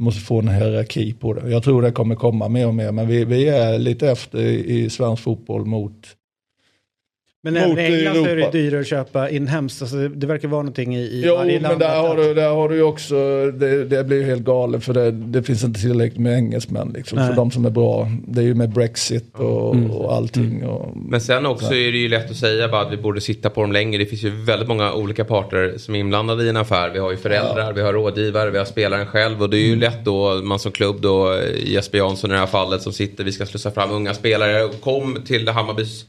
måste 0.00 0.20
få 0.20 0.38
en 0.38 0.48
hierarki 0.48 1.12
på 1.12 1.32
det. 1.34 1.50
Jag 1.50 1.62
tror 1.62 1.82
det 1.82 1.92
kommer 1.92 2.14
komma 2.14 2.48
mer 2.48 2.66
och 2.66 2.74
mer 2.74 2.92
men 2.92 3.08
vi, 3.08 3.24
vi 3.24 3.48
är 3.48 3.78
lite 3.78 4.10
efter 4.10 4.38
i, 4.38 4.80
i 4.80 4.90
svensk 4.90 5.22
fotboll 5.22 5.64
mot 5.64 6.16
men 7.42 7.56
även 7.56 7.78
i 7.78 7.82
England 7.82 8.14
så 8.14 8.20
är 8.24 8.24
det 8.36 8.42
Europa. 8.42 8.50
dyrare 8.50 8.80
att 8.80 8.86
köpa 8.86 9.30
inhemskt. 9.30 9.82
Alltså 9.82 9.96
det, 9.96 10.08
det 10.08 10.26
verkar 10.26 10.48
vara 10.48 10.62
någonting 10.62 10.96
i, 10.96 11.00
i 11.00 11.22
Jo, 11.26 11.34
varje 11.36 11.52
men 11.52 11.62
land. 11.62 11.80
där 11.80 11.88
att- 11.88 12.08
har, 12.08 12.16
du, 12.16 12.34
där 12.34 12.50
har 12.50 12.68
du 12.68 12.74
ju 12.74 12.82
också, 12.82 13.14
det, 13.50 13.84
det 13.84 14.04
blir 14.04 14.16
ju 14.16 14.24
helt 14.24 14.42
galet 14.42 14.84
för 14.84 14.94
det, 14.94 15.10
det 15.10 15.42
finns 15.42 15.64
inte 15.64 15.80
tillräckligt 15.80 16.20
med 16.20 16.34
engelsmän 16.38 16.92
liksom, 16.96 17.18
Nej. 17.18 17.28
för 17.28 17.36
de 17.36 17.50
som 17.50 17.66
är 17.66 17.70
bra. 17.70 18.10
Det 18.28 18.40
är 18.40 18.44
ju 18.44 18.54
med 18.54 18.70
Brexit 18.70 19.34
och, 19.34 19.74
Mm. 19.74 19.90
och 19.90 20.14
allting. 20.14 20.64
Och, 20.64 20.96
Men 20.96 21.20
sen 21.20 21.46
också 21.46 21.74
är 21.74 21.92
det 21.92 21.98
ju 21.98 22.08
lätt 22.08 22.30
att 22.30 22.36
säga 22.36 22.68
bara 22.68 22.80
att 22.82 22.92
vi 22.92 22.96
borde 22.96 23.20
sitta 23.20 23.50
på 23.50 23.60
dem 23.60 23.72
längre. 23.72 23.98
Det 23.98 24.06
finns 24.06 24.22
ju 24.24 24.30
väldigt 24.44 24.68
många 24.68 24.92
olika 24.92 25.24
parter 25.24 25.74
som 25.76 25.94
är 25.94 25.98
inblandade 25.98 26.44
i 26.44 26.48
en 26.48 26.56
affär. 26.56 26.90
Vi 26.90 26.98
har 26.98 27.10
ju 27.10 27.16
föräldrar, 27.16 27.72
vi 27.72 27.80
har 27.80 27.92
rådgivare, 27.92 28.50
vi 28.50 28.58
har 28.58 28.64
spelaren 28.64 29.06
själv. 29.06 29.42
Och 29.42 29.50
det 29.50 29.56
är 29.56 29.66
ju 29.66 29.76
lätt 29.76 30.04
då, 30.04 30.34
man 30.42 30.58
som 30.58 30.72
klubb 30.72 31.00
då, 31.00 31.38
Jesper 31.64 31.98
Jansson 31.98 32.30
i 32.30 32.32
det 32.32 32.38
här 32.40 32.46
fallet 32.46 32.82
som 32.82 32.92
sitter, 32.92 33.24
vi 33.24 33.32
ska 33.32 33.46
slussa 33.46 33.70
fram 33.70 33.90
unga 33.90 34.14
spelare. 34.14 34.68
Kom 34.80 35.18
till 35.26 35.48
Hammarbys 35.48 36.04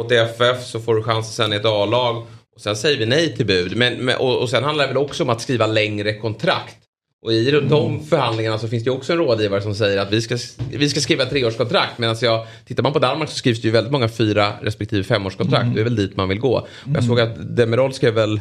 HTFF 0.00 0.64
så 0.66 0.80
får 0.80 0.94
du 0.94 1.02
chansen 1.02 1.32
sen 1.32 1.52
i 1.52 1.56
ett 1.56 1.64
A-lag. 1.64 2.16
Och 2.54 2.60
sen 2.60 2.76
säger 2.76 2.98
vi 2.98 3.06
nej 3.06 3.36
till 3.36 3.46
bud. 3.46 3.76
Men, 3.76 3.94
men, 4.04 4.16
och, 4.16 4.38
och 4.42 4.50
sen 4.50 4.64
handlar 4.64 4.84
det 4.84 4.88
väl 4.88 5.02
också 5.02 5.22
om 5.22 5.30
att 5.30 5.40
skriva 5.40 5.66
längre 5.66 6.14
kontrakt. 6.14 6.76
Och 7.24 7.32
i 7.32 7.50
de- 7.50 7.68
de 7.68 8.04
förhandlingarna 8.06 8.58
så 8.58 8.68
finns 8.68 8.84
det 8.84 8.90
ju 8.90 8.96
också 8.96 9.12
en 9.12 9.18
rådgivare 9.18 9.62
som 9.62 9.74
säger 9.74 9.98
att 9.98 10.12
vi 10.12 10.22
ska, 10.22 10.38
vi 10.70 10.88
ska 10.88 11.00
skriva 11.00 11.24
treårskontrakt. 11.26 11.98
Medan 11.98 12.16
jag, 12.20 12.46
tittar 12.66 12.82
man 12.82 12.92
på 12.92 12.98
Danmark 12.98 13.30
så 13.30 13.36
skrivs 13.36 13.60
det 13.60 13.68
ju 13.68 13.72
väldigt 13.72 13.92
många 13.92 14.08
fyra 14.08 14.52
respektive 14.62 15.04
femårskontrakt. 15.04 15.66
Det 15.74 15.80
är 15.80 15.84
väl 15.84 15.96
dit 15.96 16.16
man 16.16 16.28
vill 16.28 16.38
gå. 16.40 16.56
Och 16.58 16.66
jag 16.94 17.04
såg 17.04 17.20
att 17.20 17.56
Demirol 17.56 17.92
skrev 17.92 18.14
väl 18.14 18.40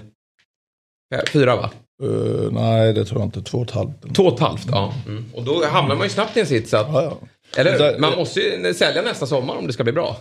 eh, 1.16 1.22
fyra 1.32 1.56
va? 1.56 1.72
eh, 2.04 2.52
nej, 2.52 2.94
det 2.94 3.06
tror 3.06 3.20
jag 3.22 3.28
inte. 3.28 3.42
Två 3.42 3.58
och 3.58 3.64
ett 3.68 3.72
halvt. 3.72 4.16
Två 4.16 4.24
och 4.24 4.34
ett 4.34 4.40
halvt, 4.40 4.68
ja. 4.72 4.94
Mm. 5.08 5.26
Och 5.34 5.44
då 5.44 5.66
hamnar 5.66 5.96
man 5.96 6.06
ju 6.06 6.10
snabbt 6.10 6.38
i 6.38 6.40
en 6.40 6.48
sits 6.48 6.74
att, 6.74 6.88
Ja, 6.94 7.04
ja. 7.04 7.18
eller 7.62 8.00
man 8.00 8.16
måste 8.16 8.40
ju 8.40 8.74
sälja 8.74 9.02
nästa 9.02 9.26
sommar 9.26 9.56
om 9.56 9.68
det 9.68 9.74
ska 9.74 9.84
bli 9.84 9.94
bra. 9.94 10.18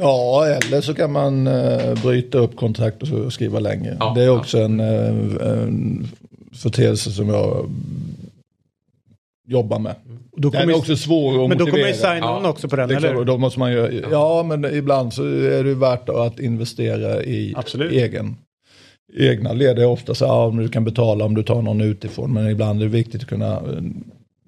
Ja, 0.00 0.46
eller 0.46 0.80
så 0.80 0.94
kan 0.94 1.12
man 1.12 1.46
eh, 1.46 2.02
bryta 2.02 2.38
upp 2.38 2.56
kontrakt 2.56 3.02
och 3.02 3.32
skriva 3.32 3.58
längre. 3.60 3.96
Ja, 4.00 4.12
det 4.16 4.22
är 4.22 4.28
också 4.28 4.58
en, 4.58 4.80
eh, 4.80 5.08
en 5.52 6.08
företeelse 6.52 7.10
som 7.10 7.28
jag 7.28 7.70
jobbar 9.48 9.78
med. 9.78 9.94
Och 10.32 10.40
då 10.40 10.50
Den 10.50 10.70
är 10.70 10.76
också 10.76 10.96
svår 10.96 11.42
att 11.42 11.48
men 11.48 11.58
då 11.58 11.66
kommer 11.66 11.86
ju 11.86 11.94
sign-on 11.94 12.42
Ja. 12.42 12.48
också 12.48 12.68
på 12.68 12.76
den, 12.76 12.88
Det 12.88 12.94
klart, 12.94 13.04
eller 13.04 13.20
och 13.20 13.26
då 13.26 13.38
måste 13.38 13.58
man 13.58 13.72
ju, 13.72 14.04
ja, 14.10 14.42
men 14.42 14.64
ibland 14.64 15.12
så 15.12 15.22
är 15.24 15.62
det 15.64 15.68
ju 15.68 15.74
värt 15.74 16.08
att 16.08 16.40
investera 16.40 17.22
i 17.22 17.54
Absolut. 17.56 17.92
egen. 17.92 18.36
Egna 19.18 19.52
led 19.52 19.78
är 19.78 19.86
ofta 19.86 20.14
så 20.14 20.24
ja, 20.24 20.52
du 20.58 20.68
kan 20.68 20.84
betala 20.84 21.24
om 21.24 21.34
du 21.34 21.42
tar 21.42 21.62
någon 21.62 21.80
utifrån. 21.80 22.32
Men 22.32 22.48
ibland 22.50 22.80
är 22.80 22.84
det 22.86 22.90
viktigt 22.92 23.22
att 23.22 23.28
kunna, 23.28 23.62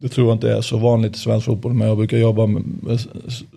det 0.03 0.09
tror 0.09 0.29
jag 0.29 0.37
inte 0.37 0.53
är 0.53 0.61
så 0.61 0.77
vanligt 0.77 1.17
i 1.17 1.19
svensk 1.19 1.47
fotboll. 1.47 1.75
Men 1.75 1.88
jag 1.88 1.97
brukar 1.97 2.19
jobba 2.19 2.47
med, 2.47 2.62
jag 2.88 3.01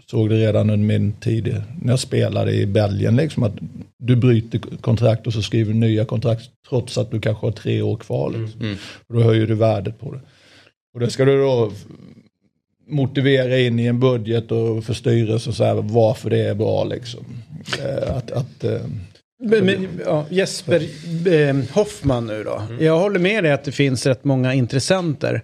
såg 0.09 0.29
det 0.29 0.35
redan 0.35 0.69
under 0.69 0.87
min 0.87 1.13
tid 1.13 1.61
när 1.81 1.93
jag 1.93 1.99
spelade 1.99 2.51
i 2.53 2.65
Belgien. 2.65 3.15
Liksom, 3.15 3.43
att 3.43 3.53
du 3.97 4.15
bryter 4.15 4.59
kontrakt 4.81 5.27
och 5.27 5.33
så 5.33 5.41
skriver 5.41 5.73
du 5.73 5.79
nya 5.79 6.05
kontrakt 6.05 6.49
trots 6.69 6.97
att 6.97 7.11
du 7.11 7.19
kanske 7.19 7.45
har 7.45 7.51
tre 7.51 7.81
år 7.81 7.97
kvar. 7.97 8.29
Liksom. 8.29 8.77
Och 9.07 9.15
då 9.15 9.21
höjer 9.21 9.47
du 9.47 9.55
värdet 9.55 9.99
på 9.99 10.11
det. 10.11 10.19
Och 10.93 10.99
det 10.99 11.09
ska 11.09 11.25
du 11.25 11.37
då 11.37 11.71
motivera 12.87 13.59
in 13.59 13.79
i 13.79 13.85
en 13.85 13.99
budget 13.99 14.51
och 14.51 14.83
för 14.83 14.93
styrelsen 14.93 15.53
så 15.53 15.63
här, 15.63 15.73
varför 15.73 16.29
det 16.29 16.39
är 16.39 16.55
bra 16.55 16.83
liksom. 16.83 17.25
Eh, 17.79 18.15
Att, 18.15 18.31
att, 18.31 18.63
eh, 18.63 18.81
Men, 19.39 19.65
men, 19.65 19.87
ja, 20.05 20.25
Jesper 20.29 20.81
eh, 21.27 21.55
Hoffman 21.73 22.27
nu 22.27 22.43
då. 22.43 22.61
Jag 22.79 22.99
håller 22.99 23.19
med 23.19 23.43
dig 23.43 23.51
att 23.51 23.63
det 23.63 23.71
finns 23.71 24.05
rätt 24.05 24.23
många 24.23 24.53
intressenter. 24.53 25.41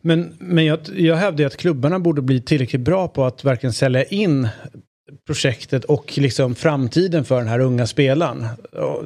Men, 0.00 0.34
men 0.38 0.64
jag, 0.64 0.78
jag 0.96 1.16
hävdar 1.16 1.38
ju 1.38 1.46
att 1.46 1.56
klubbarna 1.56 1.98
borde 1.98 2.22
bli 2.22 2.40
tillräckligt 2.40 2.82
bra 2.82 3.08
på 3.08 3.24
att 3.24 3.44
verkligen 3.44 3.72
sälja 3.72 4.04
in 4.04 4.48
projektet 5.26 5.84
och 5.84 6.18
liksom 6.18 6.54
framtiden 6.54 7.24
för 7.24 7.38
den 7.38 7.48
här 7.48 7.60
unga 7.60 7.86
spelaren. 7.86 8.46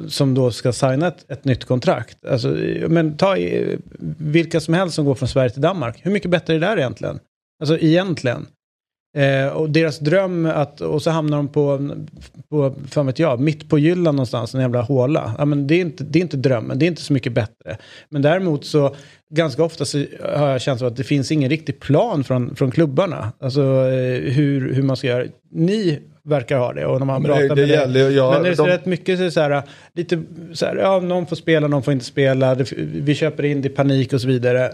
Som 0.07 0.33
då 0.33 0.51
ska 0.51 0.73
signa 0.73 1.07
ett, 1.07 1.31
ett 1.31 1.45
nytt 1.45 1.65
kontrakt. 1.65 2.25
Alltså, 2.25 2.47
men 2.87 3.17
ta 3.17 3.37
eh, 3.37 3.77
vilka 4.17 4.59
som 4.59 4.73
helst 4.73 4.95
som 4.95 5.05
går 5.05 5.15
från 5.15 5.29
Sverige 5.29 5.49
till 5.49 5.61
Danmark. 5.61 5.99
Hur 6.01 6.11
mycket 6.11 6.31
bättre 6.31 6.55
är 6.55 6.59
det 6.59 6.65
där 6.65 6.77
egentligen? 6.77 7.19
Alltså 7.59 7.77
egentligen. 7.79 8.47
Eh, 9.15 9.47
och 9.47 9.69
deras 9.69 9.99
dröm 9.99 10.45
att, 10.45 10.81
och 10.81 11.01
så 11.01 11.09
hamnar 11.09 11.37
de 11.37 11.47
på, 11.47 11.89
på 12.49 12.75
fan 12.89 13.05
vet 13.05 13.19
jag, 13.19 13.39
mitt 13.39 13.69
på 13.69 13.79
Jylland 13.79 14.15
någonstans, 14.15 14.53
en 14.55 14.61
jävla 14.61 14.81
håla. 14.81 15.35
Ja, 15.37 15.45
men 15.45 15.67
det, 15.67 15.75
är 15.75 15.81
inte, 15.81 16.03
det 16.03 16.19
är 16.19 16.21
inte 16.21 16.37
drömmen, 16.37 16.79
det 16.79 16.85
är 16.85 16.87
inte 16.87 17.01
så 17.01 17.13
mycket 17.13 17.33
bättre. 17.33 17.77
Men 18.09 18.21
däremot 18.21 18.65
så, 18.65 18.95
ganska 19.29 19.63
ofta 19.63 19.85
så 19.85 19.97
har 20.35 20.49
jag 20.49 20.61
känslan 20.61 20.85
av 20.87 20.91
att 20.91 20.97
det 20.97 21.03
finns 21.03 21.31
ingen 21.31 21.49
riktig 21.49 21.79
plan 21.79 22.23
från, 22.23 22.55
från 22.55 22.71
klubbarna. 22.71 23.31
Alltså 23.39 23.61
eh, 23.61 24.33
hur, 24.33 24.73
hur 24.73 24.83
man 24.83 24.97
ska 24.97 25.07
göra. 25.07 25.25
Ni 25.51 25.99
verkar 26.23 26.57
ha 26.57 26.73
det 26.73 26.85
och 26.85 26.99
när 26.99 27.05
man 27.05 27.21
Men 27.21 27.31
det- 27.31 27.37
pratar 27.37 27.55
det 27.55 27.61
med 27.61 27.69
gäller 27.69 28.09
ju- 28.09 28.15
ja, 28.15 28.31
Men 28.33 28.43
det 28.43 28.49
är 28.49 28.55
de- 28.55 28.67
rätt 28.67 28.85
mycket 28.85 29.19
det 29.19 29.31
så 29.31 29.39
här, 29.41 29.63
lite 29.95 30.23
så 30.53 30.65
här, 30.65 30.75
ja, 30.75 30.99
någon 30.99 31.27
får 31.27 31.35
spela, 31.35 31.67
någon 31.67 31.83
får 31.83 31.93
inte 31.93 32.05
spela, 32.05 32.55
vi 32.77 33.15
köper 33.15 33.45
in 33.45 33.61
det 33.61 33.67
i 33.67 33.71
panik 33.71 34.13
och 34.13 34.21
så 34.21 34.27
vidare. 34.27 34.71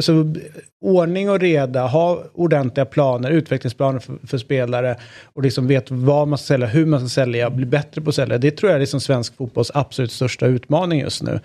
Så 0.00 0.34
ordning 0.80 1.30
och 1.30 1.40
reda, 1.40 1.86
ha 1.86 2.24
ordentliga 2.34 2.84
planer, 2.86 3.30
utvecklingsplaner 3.30 3.98
för, 3.98 4.18
för 4.26 4.38
spelare 4.38 4.96
och 5.24 5.42
liksom 5.42 5.66
vet 5.66 5.90
vad 5.90 6.28
man 6.28 6.38
ska 6.38 6.46
sälja, 6.46 6.66
hur 6.66 6.86
man 6.86 7.00
ska 7.00 7.08
sälja, 7.08 7.50
bli 7.50 7.66
bättre 7.66 8.00
på 8.00 8.08
att 8.08 8.14
sälja. 8.14 8.38
Det 8.38 8.50
tror 8.50 8.70
jag 8.70 8.76
är 8.76 8.80
liksom 8.80 9.00
svensk 9.00 9.36
fotbolls 9.36 9.70
absolut 9.74 10.12
största 10.12 10.46
utmaning 10.46 11.00
just 11.00 11.22
nu. 11.22 11.40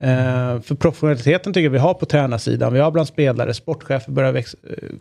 Eh, 0.00 0.60
för 0.60 0.74
professionaliteten 0.74 1.52
tycker 1.52 1.64
jag 1.64 1.70
vi 1.70 1.78
har 1.78 1.94
på 1.94 2.06
tränarsidan, 2.06 2.72
vi 2.72 2.80
har 2.80 2.90
bland 2.90 3.08
spelare, 3.08 3.54
sportchefer 3.54 4.12
börjar 4.12 4.32
växa, 4.32 4.58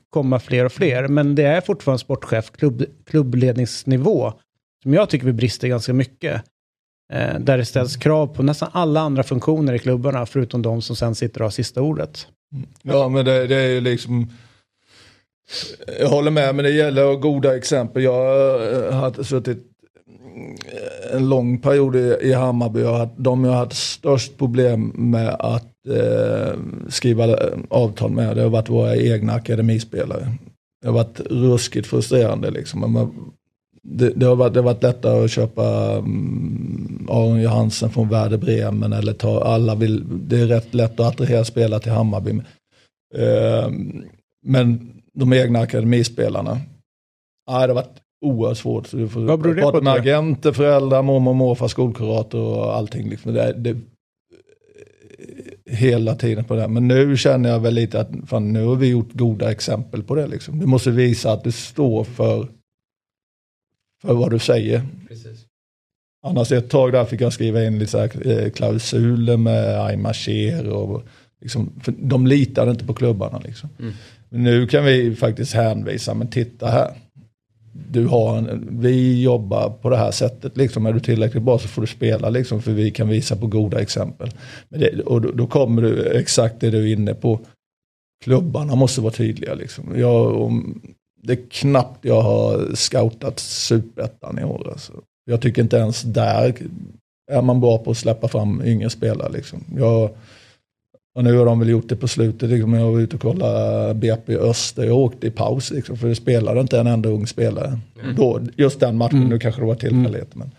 komma 0.09 0.39
fler 0.39 0.65
och 0.65 0.71
fler, 0.71 1.07
men 1.07 1.35
det 1.35 1.43
är 1.43 1.61
fortfarande 1.61 1.99
sportchef, 1.99 2.51
klubb, 2.51 2.83
klubbledningsnivå 3.05 4.33
som 4.83 4.93
jag 4.93 5.09
tycker 5.09 5.25
vi 5.25 5.33
brister 5.33 5.67
ganska 5.67 5.93
mycket. 5.93 6.41
Eh, 7.13 7.39
där 7.39 7.57
det 7.57 7.65
ställs 7.65 7.95
krav 7.97 8.27
på 8.27 8.43
nästan 8.43 8.69
alla 8.71 8.99
andra 8.99 9.23
funktioner 9.23 9.73
i 9.73 9.79
klubbarna 9.79 10.25
förutom 10.25 10.61
de 10.61 10.81
som 10.81 10.95
sen 10.95 11.15
sitter 11.15 11.41
och 11.41 11.45
har 11.45 11.51
sista 11.51 11.81
ordet. 11.81 12.27
Mm. 12.53 12.67
Ja 12.81 13.09
men 13.09 13.25
det, 13.25 13.47
det 13.47 13.55
är 13.55 13.69
ju 13.69 13.81
liksom 13.81 14.29
Jag 15.99 16.09
håller 16.09 16.31
med 16.31 16.55
men 16.55 16.65
det 16.65 16.71
gäller 16.71 17.01
att 17.01 17.07
ha 17.07 17.15
goda 17.15 17.57
exempel. 17.57 18.03
Jag 18.03 18.25
eh, 18.85 18.93
har 18.93 19.23
suttit 19.23 19.57
eh, 21.07 21.15
en 21.15 21.29
lång 21.29 21.57
period 21.59 21.95
i, 21.95 22.17
i 22.21 22.33
Hammarby 22.33 22.83
och 22.83 23.01
att 23.01 23.13
de 23.17 23.43
jag 23.43 23.51
har 23.51 23.57
haft 23.59 23.77
störst 23.77 24.37
problem 24.37 24.91
med 24.95 25.29
att 25.39 25.87
eh, 25.89 26.59
skriva 26.89 27.25
eh, 27.25 27.57
avtal 27.69 28.11
med 28.11 28.35
det 28.35 28.41
har 28.41 28.49
varit 28.49 28.69
våra 28.69 28.95
egna 28.95 29.33
akademispelare. 29.33 30.27
Det 30.81 30.87
har 30.87 30.93
varit 30.93 31.19
ruskigt 31.19 31.87
frustrerande 31.87 32.51
liksom. 32.51 32.79
Men 32.79 32.91
man- 32.91 33.31
det, 33.87 34.09
det, 34.09 34.25
har 34.25 34.35
varit, 34.35 34.53
det 34.53 34.59
har 34.59 34.65
varit 34.65 34.83
lättare 34.83 35.25
att 35.25 35.31
köpa 35.31 35.97
um, 35.97 37.07
Aron 37.09 37.41
Johansen 37.41 37.89
från 37.89 38.09
Werder 38.09 38.37
Bremen 38.37 38.93
eller 38.93 39.13
ta 39.13 39.43
alla 39.43 39.75
vill, 39.75 40.03
det 40.27 40.39
är 40.39 40.47
rätt 40.47 40.73
lätt 40.73 40.99
att 40.99 41.07
attrahera 41.07 41.45
spelare 41.45 41.79
till 41.79 41.91
Hammarby. 41.91 42.31
Eh, 43.15 43.69
men 44.45 44.93
de 45.13 45.33
egna 45.33 45.59
akademispelarna, 45.59 46.51
nej, 46.51 47.67
det 47.67 47.73
har 47.73 47.73
varit 47.73 47.99
oerhört 48.25 48.57
svårt. 48.57 48.91
Du 48.91 49.09
får 49.09 49.21
Vad 49.21 49.41
beror 49.41 49.55
det 49.55 49.61
på, 49.61 49.81
med 49.81 49.93
agenter, 49.93 50.51
föräldrar, 50.51 51.01
mormor 51.01 51.33
morfar, 51.33 51.67
skolkurator 51.67 52.57
och 52.57 52.75
allting. 52.75 53.09
Liksom. 53.09 53.33
Det, 53.33 53.53
det, 53.53 53.77
hela 55.65 56.15
tiden 56.15 56.43
på 56.43 56.55
det. 56.55 56.67
Men 56.67 56.87
nu 56.87 57.17
känner 57.17 57.49
jag 57.49 57.59
väl 57.59 57.73
lite 57.73 57.99
att 57.99 58.09
fan, 58.27 58.53
nu 58.53 58.65
har 58.65 58.75
vi 58.75 58.89
gjort 58.89 59.13
goda 59.13 59.51
exempel 59.51 60.03
på 60.03 60.15
det. 60.15 60.27
Liksom. 60.27 60.59
Du 60.59 60.65
måste 60.65 60.91
visa 60.91 61.31
att 61.31 61.43
du 61.43 61.51
står 61.51 62.03
för 62.03 62.47
för 64.03 64.13
vad 64.13 64.31
du 64.31 64.39
säger. 64.39 64.81
Precis. 65.07 65.45
Annars 66.25 66.51
ett 66.51 66.69
tag 66.69 66.91
där 66.91 67.05
fick 67.05 67.21
jag 67.21 67.33
skriva 67.33 67.63
in 67.63 67.79
lite 67.79 67.97
här, 67.97 68.27
eh, 68.27 68.49
klausuler 68.49 69.37
med 69.37 69.85
Aima 69.85 70.13
Cher 70.13 70.69
och 70.69 71.03
liksom, 71.41 71.71
för 71.83 71.93
de 71.97 72.27
litade 72.27 72.71
inte 72.71 72.85
på 72.85 72.93
klubbarna. 72.93 73.39
Liksom. 73.39 73.69
Mm. 73.79 73.93
Men 74.29 74.43
nu 74.43 74.67
kan 74.67 74.85
vi 74.85 75.15
faktiskt 75.15 75.53
hänvisa, 75.53 76.13
men 76.13 76.27
titta 76.27 76.67
här. 76.67 76.91
Du 77.89 78.05
har 78.05 78.37
en, 78.37 78.67
vi 78.81 79.21
jobbar 79.21 79.69
på 79.69 79.89
det 79.89 79.97
här 79.97 80.11
sättet, 80.11 80.57
liksom, 80.57 80.85
är 80.85 80.93
du 80.93 80.99
tillräckligt 80.99 81.43
bra 81.43 81.59
så 81.59 81.67
får 81.67 81.81
du 81.81 81.87
spela, 81.87 82.29
liksom, 82.29 82.61
för 82.61 82.71
vi 82.71 82.91
kan 82.91 83.07
visa 83.09 83.35
på 83.35 83.47
goda 83.47 83.81
exempel. 83.81 84.29
Det, 84.69 84.99
och 84.99 85.21
då, 85.21 85.31
då 85.31 85.47
kommer 85.47 85.81
du 85.81 86.05
exakt 86.05 86.59
det 86.59 86.69
du 86.69 86.89
är 86.89 86.93
inne 86.93 87.13
på. 87.13 87.39
Klubbarna 88.23 88.75
måste 88.75 89.01
vara 89.01 89.13
tydliga. 89.13 89.53
Liksom. 89.53 89.99
Jag, 89.99 90.41
om, 90.41 90.81
det 91.23 91.33
är 91.33 91.49
knappt 91.49 92.05
jag 92.05 92.21
har 92.21 92.75
scoutat 92.75 93.39
superettan 93.39 94.39
i 94.39 94.43
år. 94.43 94.67
Alltså. 94.71 94.93
Jag 95.25 95.41
tycker 95.41 95.61
inte 95.61 95.77
ens 95.77 96.01
där 96.01 96.53
är 97.31 97.41
man 97.41 97.61
bra 97.61 97.77
på 97.77 97.91
att 97.91 97.97
släppa 97.97 98.27
fram 98.27 98.61
yngre 98.65 98.89
spelare. 98.89 99.31
Liksom. 99.31 99.63
Jag, 99.77 100.09
och 101.15 101.23
nu 101.23 101.37
har 101.37 101.45
de 101.45 101.59
väl 101.59 101.69
gjort 101.69 101.89
det 101.89 101.95
på 101.95 102.07
slutet. 102.07 102.49
Liksom. 102.49 102.73
Jag 102.73 102.91
var 102.91 102.99
ute 102.99 103.15
och 103.15 103.21
kollade 103.21 103.93
BP 103.93 104.37
Öster. 104.37 104.83
Jag 104.83 104.97
åkte 104.97 105.27
i 105.27 105.31
paus 105.31 105.71
liksom, 105.71 105.97
för 105.97 106.07
det 106.07 106.15
spelade 106.15 106.61
inte 106.61 106.79
en 106.79 106.87
enda 106.87 107.09
ung 107.09 107.27
spelare. 107.27 107.79
Mm. 108.03 108.15
Då, 108.15 108.39
just 108.55 108.79
den 108.79 108.97
matchen, 108.97 109.17
Mm. 109.17 109.29
nu 109.29 109.39
kanske 109.39 109.61
det 109.61 109.67
var 109.67 109.75
tillfällighet. 109.75 110.35
Men, 110.35 110.51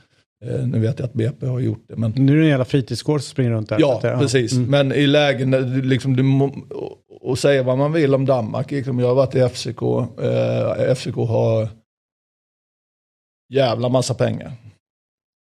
nu 0.67 0.79
vet 0.79 0.99
jag 0.99 1.07
att 1.07 1.13
BP 1.13 1.47
har 1.47 1.61
gjort 1.61 1.85
det. 1.89 1.97
Men, 1.97 2.11
Nu 2.11 2.33
är 2.33 2.37
det 2.37 2.43
en 2.43 2.49
jävla 2.49 2.65
fritidsgård 2.65 3.21
som 3.21 3.31
springer 3.31 3.51
runt 3.51 3.69
där. 3.69 3.81
Ja, 3.81 3.97
att, 3.97 4.21
precis. 4.21 4.53
Mm. 4.53 4.71
Men 4.71 4.93
i 4.93 5.07
lägen 5.07 5.51
du 5.51 5.83
liksom, 5.83 6.17
du 6.17 6.23
och, 6.75 6.99
och 7.21 7.39
säga 7.39 7.63
vad 7.63 7.79
man 7.79 7.93
vill 7.93 8.15
om 8.15 8.27
Danmark. 8.27 8.71
Liksom, 8.71 8.99
jag 8.99 9.09
har 9.09 9.15
varit 9.15 9.35
i 9.35 9.49
FCK. 9.49 9.83
Eh, 10.23 10.95
FCK 10.95 11.15
har 11.15 11.69
jävla 13.53 13.89
massa 13.89 14.15
pengar. 14.15 14.53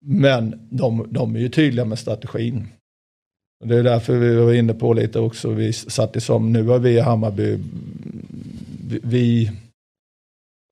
Men 0.05 0.67
de, 0.71 1.07
de 1.09 1.35
är 1.35 1.39
ju 1.39 1.49
tydliga 1.49 1.85
med 1.85 1.99
strategin. 1.99 2.67
Och 3.61 3.67
det 3.67 3.77
är 3.77 3.83
därför 3.83 4.17
vi 4.17 4.35
var 4.35 4.53
inne 4.53 4.73
på 4.73 4.93
lite 4.93 5.19
också. 5.19 5.49
Vi 5.49 5.73
satt 5.73 6.15
i 6.15 6.21
som, 6.21 6.53
nu 6.53 6.67
har 6.67 6.79
vi 6.79 6.89
i 6.89 6.99
Hammarby, 6.99 7.59
vi, 8.87 8.99
vi 9.03 9.51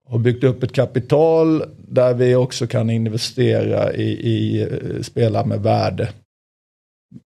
har 0.07 0.19
byggt 0.19 0.43
upp 0.43 0.63
ett 0.63 0.71
kapital 0.71 1.63
där 1.77 2.13
vi 2.13 2.35
också 2.35 2.67
kan 2.67 2.89
investera 2.89 3.93
i, 3.93 4.09
i 4.09 4.61
eh, 4.61 5.01
spelare 5.01 5.45
med 5.45 5.59
värde. 5.59 6.09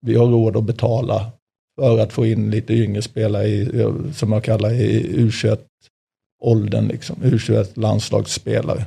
Vi 0.02 0.16
har 0.16 0.28
råd 0.28 0.58
att 0.58 0.64
betala 0.64 1.32
för 1.80 2.00
att 2.00 2.14
få 2.14 2.26
in 2.26 2.52
lite 2.52 2.74
yngre 2.74 3.02
spelare 3.02 3.48
i, 3.48 3.80
eh, 3.82 4.12
som 4.12 4.32
jag 4.32 4.44
kallar 4.44 4.74
i 4.74 5.16
U21-åldern, 5.18 6.88
liksom. 6.88 7.16
U21 7.16 7.80
landslagsspelare. 7.80 8.86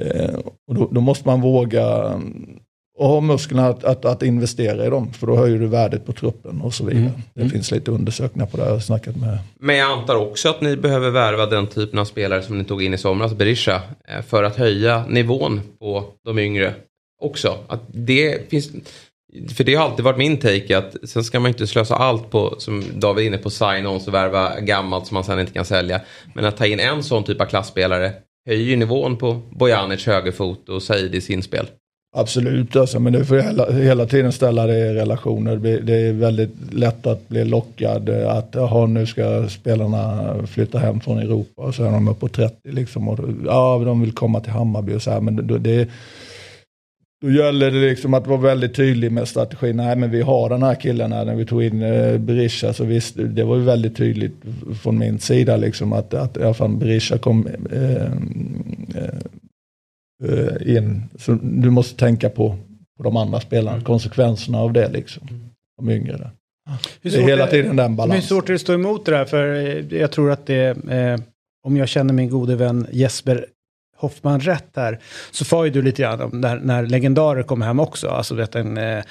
Eh, 0.00 0.38
och 0.68 0.74
då, 0.74 0.88
då 0.92 1.00
måste 1.00 1.28
man 1.28 1.40
våga 1.40 2.04
mm, 2.04 2.60
och 2.98 3.08
ha 3.08 3.20
musklerna 3.20 3.66
att, 3.68 3.84
att, 3.84 4.04
att 4.04 4.22
investera 4.22 4.86
i 4.86 4.90
dem, 4.90 5.12
för 5.12 5.26
då 5.26 5.36
höjer 5.36 5.58
du 5.58 5.66
värdet 5.66 6.06
på 6.06 6.12
truppen 6.12 6.60
och 6.60 6.74
så 6.74 6.84
vidare. 6.84 7.00
Mm. 7.02 7.12
Det 7.34 7.40
Mm. 7.40 7.50
finns 7.50 7.70
lite 7.70 7.90
undersökningar 7.90 8.46
på 8.46 8.56
det, 8.56 8.64
jag 8.64 8.72
har 8.72 8.80
snackat 8.80 9.16
med 9.16 9.38
Men 9.60 9.76
jag 9.76 9.98
antar 9.98 10.16
också 10.16 10.48
att 10.48 10.60
ni 10.60 10.76
behöver 10.76 11.10
värva 11.10 11.46
den 11.46 11.66
typen 11.66 11.98
av 11.98 12.04
spelare 12.04 12.42
som 12.42 12.58
ni 12.58 12.64
tog 12.64 12.82
in 12.82 12.94
i 12.94 12.98
somras, 12.98 13.34
Berisha, 13.34 13.82
eh, 14.08 14.22
för 14.22 14.42
att 14.44 14.56
höja 14.56 15.04
nivån 15.08 15.60
på 15.78 16.04
de 16.24 16.38
yngre 16.38 16.74
också. 17.22 17.58
Att 17.66 17.80
det 17.86 18.50
finns, 18.50 18.70
för 19.56 19.64
det 19.64 19.74
har 19.74 19.84
alltid 19.84 20.04
varit 20.04 20.18
min 20.18 20.36
take 20.36 20.78
att 20.78 21.08
sen 21.08 21.24
ska 21.24 21.40
man 21.40 21.48
inte 21.48 21.66
slösa 21.66 21.96
allt 21.96 22.30
på, 22.30 22.54
som 22.58 22.84
David 22.94 23.22
är 23.22 23.26
inne 23.26 23.38
på, 23.38 23.48
sign-ons 23.50 24.06
och 24.08 24.14
värva 24.14 24.60
gammalt 24.60 25.06
som 25.06 25.14
man 25.14 25.24
sen 25.24 25.40
inte 25.40 25.52
kan 25.52 25.64
sälja. 25.64 26.00
Men 26.34 26.44
att 26.44 26.56
ta 26.56 26.66
in 26.66 26.80
en 26.80 27.02
sån 27.02 27.24
typ 27.24 27.40
av 27.40 27.44
klassspelare 27.46 28.12
höjer 28.46 28.64
ju 28.64 28.76
nivån 28.76 29.16
på 29.16 29.40
Bojanic 29.50 30.06
högerfot 30.06 30.68
och 30.68 30.82
Saidis 30.82 31.30
inspel. 31.30 31.66
Absolut, 32.18 32.76
alltså, 32.76 33.00
men 33.00 33.12
du 33.12 33.24
får 33.24 33.36
hela, 33.36 33.70
hela 33.70 34.06
tiden 34.06 34.32
ställa 34.32 34.66
det 34.66 34.78
i 34.78 34.94
relationer. 34.94 35.56
Det 35.56 35.94
är 35.96 36.12
väldigt 36.12 36.72
lätt 36.72 37.06
att 37.06 37.28
bli 37.28 37.44
lockad 37.44 38.08
eh, 38.08 38.30
att 38.30 38.48
jaha, 38.52 38.86
nu 38.86 39.06
ska 39.06 39.48
spelarna 39.48 40.34
flytta 40.46 40.78
hem 40.78 41.00
från 41.00 41.18
Europa 41.18 41.62
och 41.62 41.74
så 41.74 41.84
är 41.84 41.90
de 41.90 42.08
uppe 42.08 42.20
på 42.20 42.28
30 42.28 42.54
liksom. 42.64 43.08
Och, 43.08 43.18
ja, 43.46 43.82
de 43.84 44.00
vill 44.00 44.12
komma 44.12 44.40
till 44.40 44.52
Hammarby 44.52 44.94
och 44.94 45.02
så 45.02 45.10
här, 45.10 45.20
men 45.20 45.46
då, 45.46 45.58
det, 45.58 45.88
då 47.22 47.30
gäller 47.30 47.70
det 47.70 47.88
liksom 47.88 48.14
att 48.14 48.26
vara 48.26 48.40
väldigt 48.40 48.74
tydlig 48.74 49.12
med 49.12 49.28
strategin. 49.28 49.76
Nej, 49.76 49.96
men 49.96 50.10
vi 50.10 50.22
har 50.22 50.48
den 50.48 50.62
här 50.62 50.74
killen 50.74 51.12
här, 51.12 51.24
när 51.24 51.34
vi 51.34 51.46
tog 51.46 51.62
in 51.62 51.82
eh, 51.82 52.18
Berisha 52.18 52.72
så 52.72 52.84
visst, 52.84 53.14
det 53.16 53.44
var 53.44 53.56
ju 53.56 53.62
väldigt 53.62 53.96
tydligt 53.96 54.36
från 54.82 54.98
min 54.98 55.18
sida 55.18 55.56
liksom 55.56 55.92
att, 55.92 56.14
att 56.14 56.36
ja, 56.40 56.68
Berisha 56.68 57.18
kom 57.18 57.46
eh, 57.72 58.02
eh, 59.02 59.18
eh, 60.24 60.76
in. 60.76 61.02
Så 61.18 61.32
du 61.42 61.70
måste 61.70 61.98
tänka 61.98 62.30
på, 62.30 62.56
på 62.96 63.02
de 63.02 63.16
andra 63.16 63.40
spelarna, 63.40 63.80
konsekvenserna 63.80 64.58
av 64.58 64.72
det 64.72 64.88
liksom. 64.88 65.28
De 65.76 65.90
yngre. 65.90 66.30
Hur 67.02 67.10
Det 67.10 67.16
är 67.16 67.22
hela 67.22 67.46
tiden 67.46 67.76
den 67.76 67.76
Men 67.76 67.90
hur 67.90 67.96
balansen. 67.96 68.22
svårt 68.28 68.44
är 68.44 68.48
det 68.48 68.54
att 68.54 68.60
stå 68.60 68.74
emot 68.74 69.04
det 69.06 69.12
där? 69.12 69.24
För 69.24 69.54
eh, 69.54 69.98
jag 70.00 70.10
tror 70.12 70.30
att 70.30 70.46
det, 70.46 70.90
eh, 70.90 71.20
om 71.66 71.76
jag 71.76 71.88
känner 71.88 72.14
min 72.14 72.30
gode 72.30 72.56
vän 72.56 72.86
Jesper 72.92 73.46
Hoffman 73.96 74.40
rätt 74.40 74.70
här, 74.76 74.98
så 75.30 75.44
får 75.44 75.64
ju 75.64 75.70
du 75.70 75.82
lite 75.82 76.02
grann 76.02 76.20
om 76.20 76.40
när, 76.40 76.58
när 76.58 76.86
legendarer 76.86 77.42
kommer 77.42 77.66
hem 77.66 77.80
också. 77.80 78.08
Alltså 78.08 78.34
vet 78.34 78.54
en, 78.54 78.76
eh, 78.78 79.04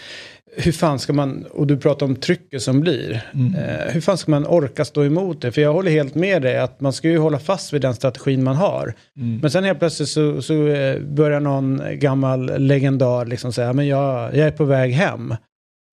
hur 0.57 0.71
fan 0.71 0.99
ska 0.99 1.13
man, 1.13 1.45
och 1.51 1.67
du 1.67 1.77
pratar 1.77 2.05
om 2.05 2.15
trycket 2.15 2.61
som 2.61 2.79
blir, 2.81 3.21
Mm. 3.33 3.55
eh, 3.55 3.91
hur 3.93 4.01
fan 4.01 4.17
ska 4.17 4.31
man 4.31 4.45
orka 4.45 4.85
stå 4.85 5.03
emot 5.03 5.41
det? 5.41 5.51
För 5.51 5.61
jag 5.61 5.73
håller 5.73 5.91
helt 5.91 6.15
med 6.15 6.41
dig 6.41 6.57
att 6.59 6.81
man 6.81 6.93
ska 6.93 7.09
ju 7.09 7.17
hålla 7.17 7.39
fast 7.39 7.73
vid 7.73 7.81
den 7.81 7.93
strategin 7.95 8.43
man 8.43 8.55
har. 8.55 8.93
Mm. 9.17 9.39
Men 9.41 9.51
sen 9.51 9.63
helt 9.63 9.79
plötsligt 9.79 10.09
så, 10.09 10.41
så 10.41 10.67
eh, 10.67 10.99
börjar 11.01 11.39
någon 11.39 11.81
gammal 11.93 12.59
legendar 12.59 13.25
liksom 13.25 13.53
säga, 13.53 13.73
men 13.73 13.87
jag, 13.87 14.35
jag 14.35 14.47
är 14.47 14.51
på 14.51 14.63
väg 14.65 14.91
hem. 14.91 15.33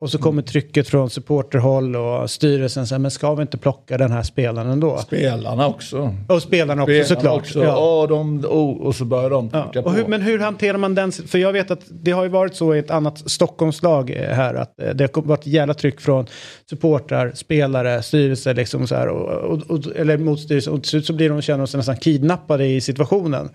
Och 0.03 0.11
så 0.11 0.19
kommer 0.19 0.43
trycket 0.43 0.89
från 0.89 1.11
supporterhåll 1.11 1.97
och 1.97 2.31
styrelsen 2.31 2.87
säger, 2.87 3.01
men 3.01 3.11
ska 3.11 3.35
vi 3.35 3.43
inte 3.43 3.59
plocka 3.59 3.99
den 3.99 4.13
här 4.13 4.23
spelaren 4.23 4.71
ändå? 4.71 4.99
Spelarna 4.99 5.67
också. 5.67 6.15
Och 6.29 6.43
spelarna 6.43 6.83
också 6.83 6.93
Spelarna 6.93 7.05
såklart. 7.05 7.41
Också. 7.41 7.59
Ja. 7.59 8.01
Ja. 8.01 8.07
de, 8.07 8.45
oh, 8.45 8.87
och 8.87 8.95
så 8.95 9.05
börjar 9.05 9.31
de 9.31 9.51
Ja. 9.53 9.63
trycka 9.63 9.89
Och 9.89 9.95
hur, 9.95 10.03
på. 10.03 10.11
men 10.11 10.23
hur 10.23 10.39
hanterar 10.39 10.79
man 10.79 10.95
den? 10.95 11.13
För 11.13 11.39
jag 11.39 11.53
vet 11.53 11.71
att 11.71 11.81
det 11.91 12.11
har 12.11 12.23
ju 12.23 12.29
varit 12.29 12.55
så 12.55 12.75
i 12.75 12.79
ett 12.79 12.91
annat 12.91 13.31
Stockholmslag 13.31 14.11
eh, 14.11 14.29
här 14.29 14.55
att 14.55 14.81
eh, 14.81 14.91
det 14.91 15.15
har 15.15 15.23
varit 15.23 15.47
jävla 15.47 15.75
tryck 15.75 16.01
från 16.01 16.27
supportrar, 16.71 17.33
spelare, 17.35 18.03
styrelse 18.03 18.55
liksom 18.55 18.87
så 18.87 18.95
här. 18.95 19.09
Och, 19.09 19.51
och, 19.51 19.71
och, 19.71 19.97
eller 19.97 20.19
mot 20.19 20.41
styrelsen. 20.41 20.73
Och 20.73 20.83
till 20.83 20.91
slut 20.91 21.07
så 21.07 21.13
blir 21.13 21.29
de 21.29 21.43
känner 21.43 21.67
sig 21.67 21.79
nästan 21.79 21.97
kidnappade 21.97 22.67
i 22.67 22.81
situationen. 22.81 23.49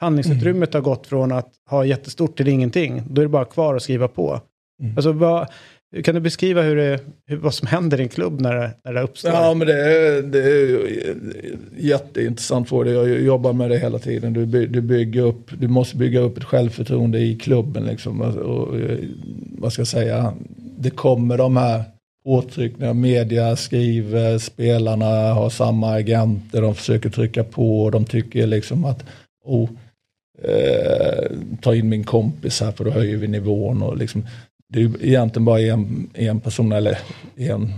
Handlingsutrymmet 0.00 0.74
har 0.74 0.80
gått 0.80 1.06
från 1.06 1.32
att 1.32 1.52
ha 1.70 1.84
jättestort 1.84 2.36
till 2.36 2.48
ingenting. 2.48 3.02
Då 3.10 3.20
är 3.20 3.24
det 3.24 3.28
bara 3.28 3.44
kvar 3.44 3.74
att 3.74 3.82
skriva 3.82 4.08
på. 4.08 4.40
Mm. 4.82 4.92
Alltså 4.96 5.12
vad, 5.12 5.46
kan 6.04 6.14
du 6.14 6.20
beskriva 6.20 6.62
hur 6.62 6.76
det, 6.76 7.00
hur, 7.26 7.36
vad 7.36 7.54
som 7.54 7.66
händer 7.68 8.00
i 8.00 8.02
en 8.02 8.08
klubb 8.08 8.40
när 8.40 8.54
det, 8.54 8.70
när 8.84 8.94
det 8.94 9.00
uppstår? 9.00 9.30
Ja 9.30 9.54
men 9.54 9.66
det 9.66 9.74
är, 9.74 10.22
det 10.22 10.38
är 10.38 10.88
jätteintressant 11.76 11.78
jätteintressant 11.78 12.68
fråga. 12.68 12.92
Jag 12.92 13.20
jobbar 13.20 13.52
med 13.52 13.70
det 13.70 13.78
hela 13.78 13.98
tiden. 13.98 14.32
Du, 14.32 14.46
by, 14.46 14.66
du, 14.66 14.80
bygger 14.80 15.22
upp, 15.22 15.50
du 15.58 15.68
måste 15.68 15.96
bygga 15.96 16.20
upp 16.20 16.36
ett 16.36 16.44
självförtroende 16.44 17.18
i 17.18 17.36
klubben. 17.36 17.84
Liksom. 17.84 18.20
Och, 18.20 18.36
och, 18.36 18.76
vad 19.58 19.72
ska 19.72 19.80
jag 19.80 19.88
säga? 19.88 20.34
Det 20.78 20.90
kommer 20.90 21.38
de 21.38 21.56
här 21.56 21.82
påtryckningarna. 22.24 22.94
Media 22.94 23.56
skriver, 23.56 24.38
spelarna 24.38 25.32
har 25.32 25.50
samma 25.50 25.92
agenter. 25.92 26.62
De 26.62 26.74
försöker 26.74 27.10
trycka 27.10 27.44
på. 27.44 27.90
De 27.90 28.04
tycker 28.04 28.46
liksom 28.46 28.84
att 28.84 29.04
oh, 29.44 29.68
eh, 30.42 31.30
ta 31.60 31.74
in 31.74 31.88
min 31.88 32.04
kompis 32.04 32.60
här 32.60 32.72
för 32.72 32.84
då 32.84 32.90
höjer 32.90 33.16
vi 33.16 33.28
nivån. 33.28 33.82
Och 33.82 33.96
liksom, 33.96 34.24
det 34.72 34.80
är 34.80 35.04
egentligen 35.04 35.44
bara 35.44 35.60
en, 35.60 36.10
en 36.14 36.40
person 36.40 36.72
eller 36.72 36.98
en 37.36 37.72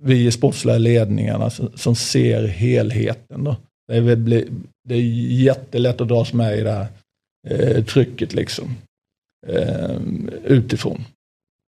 vi 0.00 0.26
i 0.26 0.30
sportsliga 0.30 0.78
ledningarna 0.78 1.50
som, 1.50 1.70
som 1.74 1.96
ser 1.96 2.46
helheten. 2.46 3.44
Då. 3.44 3.56
Det, 3.88 3.96
är 3.96 4.00
väl 4.00 4.16
bli, 4.16 4.48
det 4.88 4.94
är 4.94 5.02
jättelätt 5.32 6.00
att 6.00 6.08
dras 6.08 6.32
med 6.32 6.58
i 6.58 6.62
det 6.62 6.70
här 6.70 6.86
eh, 7.48 7.84
trycket 7.84 8.34
liksom. 8.34 8.76
Eh, 9.46 9.96
utifrån. 10.44 11.04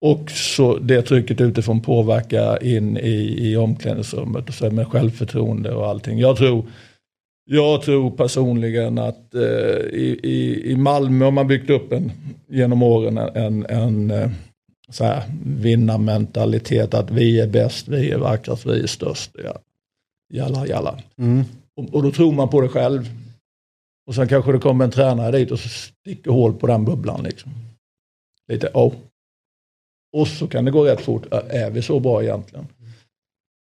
Och 0.02 0.32
så 0.32 0.78
det 0.78 1.02
trycket 1.02 1.42
utifrån 1.42 1.82
påverkar 1.82 2.64
in 2.64 2.98
i, 2.98 3.50
i 3.50 3.58
omklädningsrummet 3.58 4.50
och 4.50 4.56
så 4.56 4.72
med 4.72 4.88
självförtroende 4.88 5.74
och 5.74 5.88
allting. 5.88 6.20
Jag 6.20 6.38
tror, 6.38 6.66
jag 7.46 7.82
tror 7.82 8.12
personligen 8.12 8.98
att 8.98 9.36
eh, 9.36 9.42
i, 9.92 10.20
i, 10.24 10.72
i 10.72 10.76
Malmö 10.76 11.26
har 11.26 11.32
man 11.32 11.48
byggt 11.48 11.70
upp 11.70 11.92
en, 11.92 12.12
genom 12.48 12.84
åren 12.84 13.18
en, 13.18 13.66
en 13.66 14.12
eh, 14.12 14.30
så 14.90 15.04
här, 15.04 15.24
vinnarmentalitet 15.46 16.94
att 16.94 17.12
vi 17.12 17.40
är 17.40 17.48
bäst, 17.48 17.88
vi 17.88 18.12
är 18.12 18.18
vackrast, 18.18 18.66
vi 18.66 18.84
är 18.84 18.88
störst. 18.88 19.32
Ja. 19.44 19.60
Jalla, 20.34 20.68
jalla. 20.68 21.00
Mm. 21.18 21.44
Och, 21.76 21.94
och 21.94 22.04
då 22.04 22.12
tror 22.12 22.32
man 22.32 22.50
på 22.50 22.62
det 22.62 22.70
själv. 22.70 23.10
Och 24.08 24.16
sen 24.16 24.28
kanske 24.28 24.52
det 24.52 24.60
kommer 24.60 24.86
en 24.86 24.92
tränare 24.92 25.38
dit 25.38 25.52
och 25.52 25.60
så 25.60 25.70
sticker 25.70 26.32
hål 26.32 26.54
på 26.54 26.68
den 26.68 26.86
bubblan. 26.86 27.24
Liksom. 27.24 27.52
Lite, 28.48 28.70
oh. 28.74 28.94
Och 30.14 30.28
så 30.28 30.48
kan 30.48 30.66
det 30.66 30.72
gå 30.72 30.86
rätt 30.86 31.02
fort. 31.02 31.26
Är 31.50 31.72
vi 31.72 31.82
så 31.82 32.00
bra 32.00 32.24
egentligen? 32.24 32.68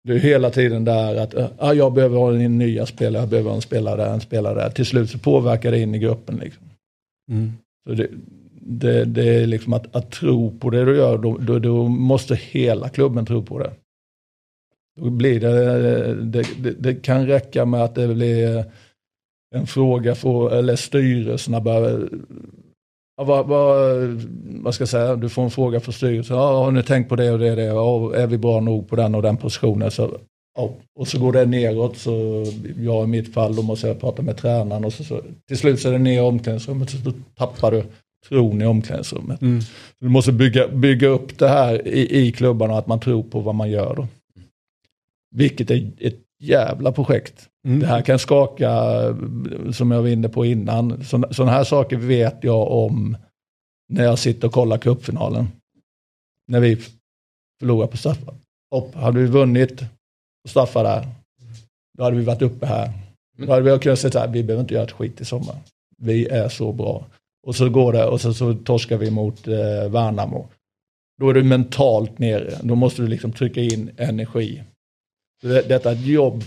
Det 0.09 0.15
är 0.15 0.19
hela 0.19 0.51
tiden 0.51 0.85
där 0.85 1.17
att 1.17 1.35
äh, 1.35 1.47
ah, 1.59 1.73
jag 1.73 1.93
behöver 1.93 2.19
ha 2.19 2.35
en 2.35 2.59
nya 2.59 2.87
spelare, 2.87 3.23
jag 3.23 3.29
behöver 3.29 3.51
ha 3.51 3.57
en 3.57 3.63
spelare 3.63 3.97
där, 3.97 4.13
en 4.13 4.21
spelare 4.21 4.55
där. 4.55 4.71
Till 4.71 4.87
slut 4.87 5.11
så 5.11 5.19
påverkar 5.19 5.71
det 5.71 5.79
in 5.79 5.95
i 5.95 5.99
gruppen. 5.99 6.37
Liksom. 6.37 6.63
Så 7.87 7.95
det, 7.95 8.09
det, 8.61 9.05
det 9.05 9.29
är 9.29 9.47
liksom 9.47 9.73
att, 9.73 9.97
att 9.97 10.11
tro 10.11 10.59
på 10.59 10.71
det 10.71 10.85
du 10.85 10.97
gör, 10.97 11.19
då, 11.19 11.39
då, 11.39 11.59
då 11.59 11.89
måste 11.89 12.35
hela 12.35 12.89
klubben 12.89 13.27
tro 13.27 13.43
på 13.43 13.59
det. 13.59 13.71
Då 15.01 15.11
blir 15.11 15.41
det, 15.41 16.15
det, 16.15 16.47
det, 16.59 16.71
det 16.79 16.95
kan 16.95 17.27
räcka 17.27 17.65
med 17.65 17.85
att 17.85 17.95
det 17.95 18.09
blir 18.09 18.65
en 19.55 19.67
fråga 19.67 20.15
för, 20.15 20.59
eller 20.59 20.77
styrelserna 20.77 21.61
börjar 21.61 22.09
Ja, 23.19 23.25
vad, 23.25 23.47
vad, 23.47 23.99
vad 24.63 24.75
ska 24.75 24.83
jag 24.83 24.89
säga, 24.89 25.17
du 25.17 25.29
får 25.29 25.43
en 25.43 25.51
fråga 25.51 25.81
från 25.81 25.93
styrelsen. 25.95 26.37
Ja, 26.37 26.65
har 26.65 26.71
ni 26.71 26.83
tänkt 26.83 27.09
på 27.09 27.17
det 27.17 27.31
och 27.31 27.39
det 27.39 27.51
och 27.51 27.57
det? 27.57 27.65
Ja, 27.65 28.15
är 28.15 28.27
vi 28.27 28.39
bra 28.39 28.61
nog 28.61 28.89
på 28.89 28.97
den 28.97 29.15
och 29.15 29.23
den 29.23 29.37
positionen? 29.37 29.91
Så, 29.91 30.19
ja. 30.57 30.75
Och 30.99 31.09
så 31.09 31.19
går 31.19 31.33
det 31.33 31.47
neråt. 31.47 31.97
Så 31.97 32.45
jag 32.77 33.05
i 33.05 33.07
mitt 33.07 33.35
fall, 33.35 33.57
då 33.57 33.63
måste 33.63 33.89
jag 33.89 34.01
prata 34.01 34.23
med 34.23 34.37
tränaren. 34.37 34.85
Och 34.85 34.93
så, 34.93 35.05
så, 35.05 35.21
till 35.49 35.59
slut 35.59 35.81
så 35.81 35.89
är 35.89 35.93
det 35.93 35.99
ner 35.99 36.19
i 36.19 36.21
omklädningsrummet. 36.21 36.91
Så 36.91 36.97
då 36.97 37.13
tappar 37.37 37.71
du 37.71 37.85
tron 38.29 38.63
i 38.63 38.67
omklädningsrummet. 38.67 39.43
Mm. 39.43 39.61
Du 40.01 40.09
måste 40.09 40.33
bygga, 40.33 40.69
bygga 40.69 41.09
upp 41.09 41.39
det 41.39 41.49
här 41.49 41.89
i, 41.89 42.27
i 42.27 42.33
klubbarna, 42.33 42.79
att 42.79 42.87
man 42.87 43.01
tror 43.01 43.23
på 43.23 43.41
vad 43.41 43.55
man 43.55 43.71
gör. 43.71 43.95
Då. 43.95 44.07
Vilket 45.35 45.71
är 45.71 45.91
ett 45.99 46.19
jävla 46.39 46.93
projekt. 46.93 47.49
Mm. 47.67 47.81
Det 47.81 47.87
här 47.87 48.03
kan 48.03 48.19
skaka, 48.19 48.73
som 49.73 49.91
jag 49.91 50.03
var 50.03 50.09
inne 50.09 50.29
på 50.29 50.45
innan. 50.45 51.05
Sådana 51.05 51.53
här 51.53 51.65
saker 51.65 51.97
vet 51.97 52.45
jag 52.45 52.73
om 52.73 53.17
när 53.89 54.05
jag 54.05 54.19
sitter 54.19 54.47
och 54.47 54.55
kollar 54.55 54.79
cupfinalen. 54.79 55.49
När 56.47 56.61
vi 56.61 56.79
förlorar 57.61 57.87
på 57.87 57.97
straffar. 57.97 58.35
Och 58.71 58.93
hade 58.95 59.21
vi 59.21 59.27
vunnit 59.27 59.79
på 60.43 60.49
straffar 60.49 60.85
där, 60.85 61.09
då 61.99 62.05
hade 62.05 62.17
vi 62.17 62.25
varit 62.25 62.43
uppe 62.43 62.67
här. 62.67 62.93
Då 63.37 63.53
hade 63.53 63.73
vi 63.73 63.79
kunnat 63.79 63.99
säga 63.99 64.11
så 64.11 64.19
här, 64.19 64.29
vi 64.29 64.43
behöver 64.43 64.63
inte 64.63 64.75
göra 64.75 64.85
ett 64.85 64.93
skit 64.93 65.21
i 65.21 65.25
sommar. 65.25 65.57
Vi 65.97 66.27
är 66.27 66.49
så 66.49 66.73
bra. 66.73 67.07
Och 67.47 67.57
så 67.57 67.69
går 67.69 67.93
det 67.93 68.05
och 68.05 68.21
så, 68.21 68.35
så 68.35 68.55
torskar 68.55 68.97
vi 68.97 69.11
mot 69.11 69.49
eh, 69.49 69.89
Värnamo. 69.89 70.49
Då 71.21 71.31
är 71.31 71.35
du 71.35 71.43
mentalt 71.43 72.19
nere. 72.19 72.59
Då 72.63 72.75
måste 72.75 73.03
du 73.03 73.09
liksom 73.09 73.33
trycka 73.33 73.61
in 73.61 73.91
energi. 73.97 74.63
Det, 75.43 75.69
detta 75.69 75.91
är 75.91 75.95
ett 75.95 76.07
jobb 76.07 76.45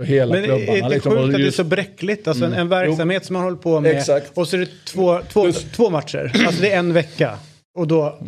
för 0.00 0.04
hela 0.04 0.34
Men 0.34 0.44
klubbarna. 0.44 0.72
är 0.72 0.82
det 0.82 0.88
liksom, 0.88 1.12
sjukt 1.12 1.24
att 1.24 1.30
det 1.30 1.36
är 1.36 1.38
just- 1.44 1.56
så 1.56 1.64
bräckligt? 1.64 2.28
Alltså 2.28 2.44
en, 2.44 2.50
Mm. 2.52 2.60
en 2.62 2.68
verksamhet 2.68 3.24
som 3.24 3.34
man 3.34 3.42
håller 3.42 3.56
på 3.56 3.80
med 3.80 3.96
Exakt. 3.96 4.38
och 4.38 4.48
så 4.48 4.56
är 4.56 4.60
det 4.60 4.68
två, 4.86 5.20
två, 5.32 5.52
två 5.52 5.90
matcher. 5.90 6.32
Alltså 6.46 6.62
det 6.62 6.72
är 6.72 6.78
en 6.78 6.92
vecka. 6.92 7.38
Och 7.78 7.86
då, 7.88 8.18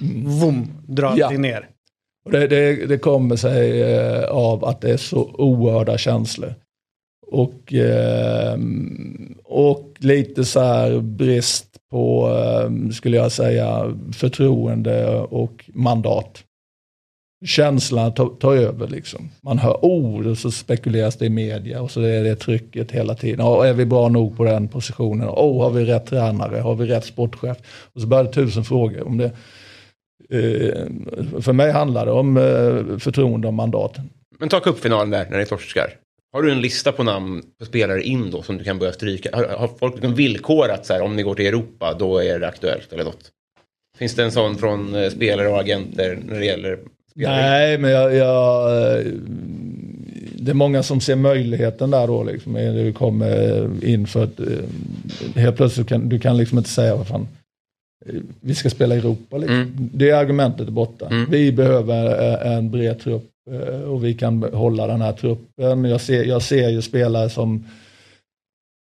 vom, 0.40 0.70
drar 0.88 1.14
Ja. 1.16 1.26
allting 1.26 1.42
ner. 1.42 1.68
Och 2.24 2.32
det, 2.32 2.46
det, 2.46 2.86
det 2.86 2.98
kommer 2.98 3.36
sig 3.36 3.82
eh, 3.82 4.24
av 4.24 4.64
att 4.64 4.80
det 4.80 4.90
är 4.90 4.96
så 4.96 5.22
oerhörda 5.38 5.98
känslor. 5.98 6.54
Och, 7.26 7.74
eh, 7.74 8.58
och 9.44 9.94
lite 9.98 10.44
så 10.44 10.60
här 10.60 10.98
brist 11.00 11.66
på, 11.90 12.28
eh, 12.30 12.90
skulle 12.90 13.16
jag 13.16 13.32
säga, 13.32 13.96
förtroende 14.12 15.06
och 15.18 15.64
mandat. 15.74 16.44
Känslan 17.46 18.14
tar, 18.14 18.28
tar 18.28 18.56
över 18.56 18.88
liksom. 18.88 19.30
Man 19.40 19.58
hör 19.58 19.84
ord 19.84 20.26
och 20.26 20.38
så 20.38 20.50
spekuleras 20.50 21.16
det 21.16 21.26
i 21.26 21.28
media 21.28 21.82
och 21.82 21.90
så 21.90 22.00
är 22.00 22.24
det 22.24 22.36
trycket 22.36 22.90
hela 22.90 23.14
tiden. 23.14 23.46
Ja, 23.46 23.66
är 23.66 23.72
vi 23.72 23.84
bra 23.84 24.08
nog 24.08 24.36
på 24.36 24.44
den 24.44 24.68
positionen? 24.68 25.28
Oh, 25.28 25.62
har 25.62 25.70
vi 25.70 25.84
rätt 25.84 26.06
tränare? 26.06 26.60
Har 26.60 26.74
vi 26.74 26.86
rätt 26.86 27.04
sportchef? 27.04 27.56
Och 27.94 28.00
så 28.00 28.06
börjar 28.06 28.24
det 28.24 28.32
tusen 28.32 28.64
frågor. 28.64 29.06
Om 29.06 29.18
det, 29.18 29.30
eh, 30.30 31.40
för 31.40 31.52
mig 31.52 31.72
handlar 31.72 32.06
det 32.06 32.12
om 32.12 32.36
eh, 32.36 32.98
förtroende 32.98 33.48
och 33.48 33.54
mandat. 33.54 33.96
Men 34.38 34.48
ta 34.48 34.60
cupfinalen 34.60 35.10
där 35.10 35.26
när 35.30 35.38
ni 35.38 35.46
torskar. 35.46 35.90
Har 36.32 36.42
du 36.42 36.52
en 36.52 36.60
lista 36.60 36.92
på 36.92 37.02
namn 37.02 37.42
på 37.58 37.64
spelare 37.64 38.02
in 38.02 38.30
då 38.30 38.42
som 38.42 38.58
du 38.58 38.64
kan 38.64 38.78
börja 38.78 38.92
stryka? 38.92 39.36
Har, 39.36 39.44
har 39.44 39.68
folk 39.78 39.94
liksom 39.94 40.14
villkorat 40.14 40.86
så 40.86 40.92
här 40.92 41.02
om 41.02 41.16
ni 41.16 41.22
går 41.22 41.34
till 41.34 41.46
Europa 41.46 41.96
då 41.98 42.18
är 42.18 42.38
det 42.38 42.48
aktuellt 42.48 42.92
eller 42.92 43.04
något? 43.04 43.30
Finns 43.98 44.14
det 44.14 44.24
en 44.24 44.32
sån 44.32 44.58
från 44.58 44.94
eh, 44.94 45.10
spelare 45.10 45.48
och 45.48 45.60
agenter 45.60 46.18
när 46.24 46.38
det 46.38 46.44
gäller? 46.44 46.78
Nej, 47.26 47.78
men 47.78 47.90
jag, 47.90 48.14
jag, 48.14 48.70
eh, 48.98 49.04
det 50.38 50.50
är 50.50 50.54
många 50.54 50.82
som 50.82 51.00
ser 51.00 51.16
möjligheten 51.16 51.90
där 51.90 52.06
då 52.06 52.24
liksom. 52.24 52.54
Du 52.54 52.92
kommer 52.92 53.84
in 53.84 54.06
för 54.06 54.24
att 54.24 54.40
eh, 54.40 54.46
helt 55.34 55.56
plötsligt 55.56 55.88
kan 55.88 56.08
du 56.08 56.18
kan 56.18 56.36
liksom 56.36 56.58
inte 56.58 56.70
säga 56.70 56.96
vad 56.96 57.06
fan. 57.06 57.28
eh, 58.06 58.14
Vi 58.40 58.54
ska 58.54 58.70
spela 58.70 58.94
i 58.94 58.98
Europa. 58.98 59.38
Liksom. 59.38 59.56
Mm. 59.56 59.90
Det 59.94 60.12
argumentet 60.12 60.68
är 60.68 60.72
borta. 60.72 61.06
Mm. 61.06 61.30
Vi 61.30 61.52
behöver 61.52 62.06
eh, 62.46 62.52
en 62.56 62.70
bred 62.70 63.00
trupp 63.00 63.24
och 63.88 64.04
vi 64.04 64.14
kan 64.14 64.42
hålla 64.42 64.86
den 64.86 65.00
här 65.00 65.12
truppen. 65.12 65.84
Jag 65.84 66.00
ser, 66.00 66.24
jag 66.24 66.42
ser 66.42 66.68
ju 66.68 66.82
spelare 66.82 67.30
som 67.30 67.64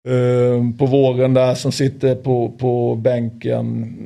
eh, 0.09 0.77
på 0.79 0.87
våren 0.87 1.35
där 1.35 1.55
som 1.55 1.73
sitter 1.73 2.15
på, 2.15 2.49
på 2.59 2.95
bänken. 2.95 3.97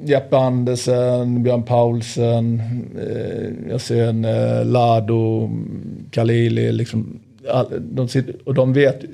Jeppe 0.00 0.36
Andersen, 0.36 1.42
Björn 1.42 1.62
Paulsen, 1.62 2.62
eh, 2.98 3.70
jag 3.70 3.80
ser 3.80 4.08
en 4.08 4.24
eh, 4.24 4.64
Lado, 4.66 5.50
Kalili, 6.10 6.72
liksom, 6.72 7.20
all, 7.50 7.66
de 7.80 8.08
sitter, 8.08 8.34
och 8.48 8.54
de 8.54 8.72
vet, 8.72 9.04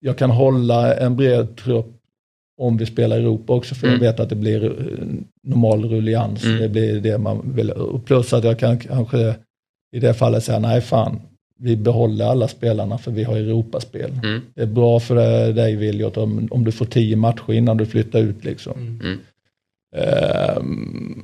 jag 0.00 0.18
kan 0.18 0.30
hålla 0.30 0.96
en 0.96 1.16
bred 1.16 1.56
trupp 1.56 1.86
om 2.60 2.76
vi 2.76 2.86
spelar 2.86 3.18
Europa 3.18 3.52
också 3.52 3.74
för 3.74 3.86
Mm. 3.86 4.02
jag 4.02 4.12
vet 4.12 4.20
att 4.20 4.28
det 4.28 4.36
blir 4.36 4.64
eh, 4.64 5.06
normal 5.42 5.84
rullians. 5.84 6.44
Mm. 6.44 6.58
Det 6.58 6.68
blir 6.68 7.00
det 7.00 7.18
man 7.18 7.52
vill. 7.54 7.70
Och 7.70 8.04
plus 8.04 8.32
att 8.32 8.44
jag 8.44 8.58
kan 8.58 8.78
kanske 8.78 9.34
i 9.96 10.00
det 10.00 10.14
fallet 10.14 10.44
säga 10.44 10.58
nej 10.58 10.80
fan, 10.80 11.20
vi 11.58 11.76
behåller 11.76 12.24
alla 12.24 12.48
spelarna 12.48 12.98
för 12.98 13.10
vi 13.10 13.24
har 13.24 13.36
Europaspel. 13.36 14.10
Mm. 14.24 14.40
Det 14.54 14.62
är 14.62 14.66
bra 14.66 15.00
för 15.00 15.14
dig 15.52 15.76
Viljot 15.76 16.16
om, 16.16 16.48
om 16.50 16.64
du 16.64 16.72
får 16.72 16.86
tio 16.86 17.16
matcher 17.16 17.52
innan 17.52 17.76
du 17.76 17.86
flyttar 17.86 18.18
ut 18.18 18.44
liksom. 18.44 18.98
Mm. 19.02 19.18
Ehm, 19.96 21.22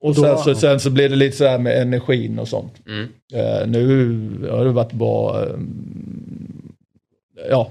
och 0.00 0.14
Då- 0.14 0.22
sen, 0.22 0.38
så, 0.38 0.54
sen 0.54 0.80
så 0.80 0.90
blir 0.90 1.08
det 1.08 1.16
lite 1.16 1.36
så 1.36 1.44
här 1.46 1.58
med 1.58 1.82
energin 1.82 2.38
och 2.38 2.48
sånt. 2.48 2.72
Mm. 2.86 3.08
Eh, 3.34 3.66
nu 3.68 4.20
har 4.50 4.64
det 4.64 4.70
varit 4.72 4.92
bra. 4.92 5.44
ehm, 5.46 6.72
ja, 7.50 7.70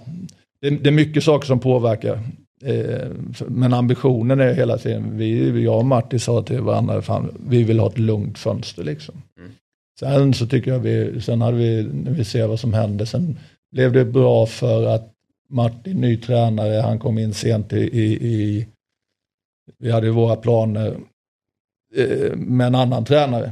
det, 0.62 0.70
det 0.70 0.90
är 0.90 0.94
mycket 0.94 1.24
saker 1.24 1.48
som 1.48 1.60
påverkar. 1.60 2.14
Eh, 2.64 3.08
för- 3.34 3.50
men 3.50 3.74
ambitionen 3.74 4.40
är 4.40 4.54
hela 4.54 4.78
tiden, 4.78 5.18
vi, 5.18 5.64
jag 5.64 5.78
och 5.78 5.86
Martin 5.86 6.20
sa 6.20 6.42
till 6.44 6.62
varandra, 6.62 7.02
fan, 7.02 7.34
vi 7.50 7.64
vill 7.64 7.80
ha 7.80 7.88
ett 7.88 7.98
lugnt 8.00 8.38
fönster 8.38 8.84
liksom. 8.84 9.16
Sen 10.00 10.34
så 10.34 10.48
tycker 10.48 10.72
jag 10.72 10.80
vi, 10.80 11.22
sen 11.22 11.41
hade 11.41 11.58
vi, 11.58 11.84
när 11.84 12.12
vi 12.12 12.26
ser 12.26 12.48
vad 12.48 12.60
som 12.60 12.74
hände, 12.74 13.06
sen 13.06 13.39
blev 13.72 13.91
det 13.91 14.06
bra 14.06 14.45
för 14.45 14.95
att 14.95 15.14
Martin, 15.50 16.02
ny 16.02 16.18
tränare, 16.18 16.82
han 16.82 17.00
kom 17.00 17.18
in 17.18 17.34
sent 17.34 17.74
i, 17.74 17.78
i, 17.78 18.28
i 18.28 18.68
vi 19.80 19.91
hade 19.91 20.08
ju 20.08 20.14
våra 20.14 20.36
planer 20.36 20.98
eh, 21.95 22.36
med 22.36 22.68
en 22.68 22.76
annan 22.76 23.06
tränare. 23.06 23.52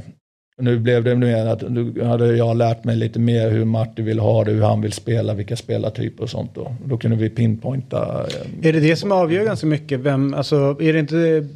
Nu 0.62 0.78
blev 0.78 1.04
det 1.04 1.16
mer 1.16 1.46
att 1.46 1.70
nu 1.70 2.02
hade 2.04 2.36
jag 2.36 2.56
lärt 2.56 2.84
mig 2.84 2.96
lite 2.96 3.18
mer 3.18 3.50
hur 3.50 3.64
Martin 3.64 4.04
vill 4.04 4.18
ha 4.18 4.44
det, 4.44 4.52
hur 4.52 4.62
han 4.62 4.80
vill 4.80 4.92
spela, 4.92 5.34
vilka 5.34 5.56
spelartyper 5.56 6.22
och 6.22 6.30
sånt. 6.30 6.54
Då, 6.54 6.76
då 6.84 6.98
kunde 6.98 7.16
vi 7.16 7.30
pinpointa. 7.30 8.26
eh, 8.26 8.68
Är 8.68 8.72
det 8.72 8.80
det 8.80 8.96
som 8.96 9.12
avgör 9.12 9.44
ganska 9.44 9.66
mycket? 9.66 10.00
Vem, 10.00 10.34
alltså, 10.34 10.76
är 10.80 10.92
det 10.92 10.98
inte, 10.98 11.46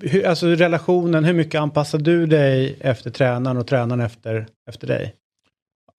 hur, 0.00 0.26
alltså 0.26 0.46
relationen, 0.46 1.24
hur 1.24 1.34
mycket 1.34 1.60
anpassar 1.60 1.98
du 1.98 2.26
dig 2.26 2.76
efter 2.80 3.10
tränaren 3.10 3.56
och 3.56 3.66
tränaren 3.66 4.00
efter, 4.00 4.46
efter 4.70 4.86
dig? 4.86 5.14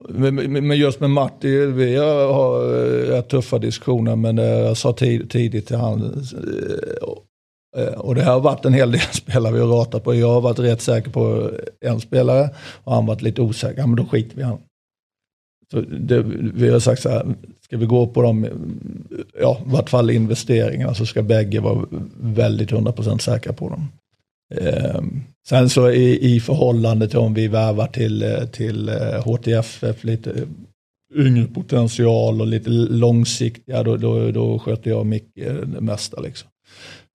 Men, 0.09 0.78
just 0.78 0.99
med 0.99 1.09
Martin, 1.09 1.76
vi 1.78 1.95
har, 1.95 2.34
har 2.34 3.14
eh, 3.16 3.22
tuffa 3.22 3.57
diskussioner 3.59 4.16
men 4.16 4.39
eh, 4.39 4.45
jag 4.45 4.78
sa 4.78 4.93
tid, 4.93 5.30
tidigt 5.30 5.68
till 5.68 5.76
han 5.76 6.01
eh, 6.03 7.07
Eh, 7.78 7.93
och- 7.93 8.15
det 8.15 8.24
har 8.24 8.39
varit 8.39 8.65
en 8.65 8.74
hel 8.74 8.91
del 8.91 9.01
spelare 9.11 9.53
vi 9.53 9.59
har 9.59 9.67
ratat 9.67 10.03
på. 10.03 10.15
Jag 10.15 10.30
har 10.34 10.41
varit 10.41 10.59
rätt 10.59 10.82
säker 10.82 11.11
på 11.11 11.51
en 11.82 11.99
spelare 11.99 12.49
och 12.84 12.93
han 12.93 13.05
varit 13.05 13.22
lite 13.22 13.41
osäker. 13.41 13.80
Ja, 13.82 13.88
Men 13.88 13.95
då 13.95 14.05
skiter 14.05 14.36
vi 14.36 14.41
i 14.41 14.45
honom. 14.45 14.61
Så 15.72 15.82
det, 15.82 16.24
vi 16.53 16.69
har 16.69 16.80
sagt 16.80 17.01
så 17.01 17.09
här, 17.09 17.26
ska 17.61 17.78
vi 17.78 17.86
gå 17.86 18.07
på 18.07 18.22
de, 18.22 18.47
ja 19.41 19.61
i 19.67 19.69
vart 19.72 19.89
fall 19.89 20.09
investeringarna 20.09 20.93
så 20.93 21.05
ska 21.05 21.22
bägge 21.24 21.59
vara 21.59 21.86
väldigt 22.22 22.72
100% 22.72 23.17
säkra 23.17 23.53
på 23.53 23.69
dem. 23.69 23.88
Eh, 24.55 25.01
sen 25.49 25.69
så 25.69 25.89
i, 25.91 26.36
i 26.36 26.39
förhållande 26.39 27.07
till 27.07 27.19
om 27.19 27.34
vi 27.34 27.47
värvar 27.47 27.88
till, 27.88 28.24
eh, 28.24 28.45
till 28.45 28.89
eh, 28.89 29.24
HTFF 29.26 30.03
lite 30.03 30.34
yngre 31.15 31.45
potential 31.45 32.41
och 32.41 32.47
lite 32.47 32.69
långsiktiga, 32.69 33.84
då, 33.84 33.97
då, 33.97 34.32
då 34.32 34.59
sköter 34.59 34.89
jag 34.89 35.05
mycket 35.05 35.74
det 35.74 35.82
mesta. 35.82 36.22
Liksom. 36.22 36.49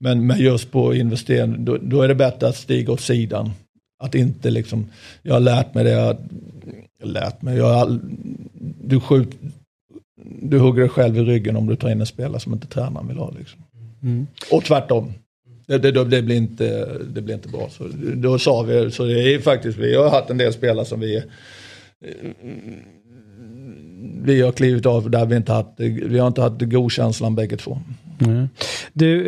Men, 0.01 0.27
men 0.27 0.39
just 0.39 0.71
på 0.71 0.95
investering, 0.95 1.65
då, 1.65 1.79
då 1.83 2.03
är 2.03 2.09
det 2.09 2.15
bättre 2.15 2.49
att 2.49 2.57
stiga 2.57 2.93
åt 2.93 3.01
sidan. 3.01 3.51
Att 3.99 4.15
inte 4.15 4.51
liksom, 4.51 4.87
jag 5.23 5.33
har 5.35 5.41
lärt 5.41 5.75
mig 5.75 5.85
det, 5.85 5.91
jag, 5.91 6.17
lärt 7.03 7.43
mig, 7.43 7.57
jag 7.57 7.65
har, 7.65 7.75
all- 7.75 8.01
du, 8.85 9.01
skjut, 9.01 9.29
du 10.43 10.59
hugger 10.59 10.81
dig 10.81 10.89
själv 10.89 11.17
i 11.17 11.21
ryggen 11.21 11.57
om 11.57 11.67
du 11.67 11.77
tar 11.77 11.91
in 11.91 12.01
en 12.01 12.07
spelare 12.07 12.41
som 12.41 12.53
inte 12.53 12.67
tränaren 12.67 13.09
vill 13.09 13.17
ha. 13.17 13.33
Liksom. 13.39 13.61
Och 14.51 14.65
tvärtom. 14.65 15.13
Det, 15.67 15.79
det, 15.79 16.05
det, 16.05 16.23
blir 16.23 16.37
inte, 16.37 16.99
det 17.15 17.21
blir 17.23 17.35
inte 17.35 17.49
bra. 17.49 17.69
Så, 17.71 17.85
då 18.15 18.39
sa 18.39 18.63
vi, 18.63 18.91
så 18.91 19.05
det 19.05 19.35
är 19.35 19.39
faktiskt, 19.39 19.79
vi 19.79 19.95
har 19.97 20.11
haft 20.11 20.31
en 20.31 20.39
del 20.39 20.53
spelare 20.53 20.87
som 20.87 21.01
vi 21.01 21.23
vi 24.23 24.43
har 24.43 24.53
klivit 24.53 24.87
av 24.87 25.11
där 25.11 25.27
vi 25.27 25.37
inte 25.37 25.53
haft, 25.53 25.69
vi 25.77 26.19
har 26.19 26.27
inte 26.27 26.43
haft 26.43 26.63
godkänslan 26.63 27.35
bägge 27.35 27.57
två. 27.57 27.79
Mm. 28.21 28.49
Du, 28.99 29.27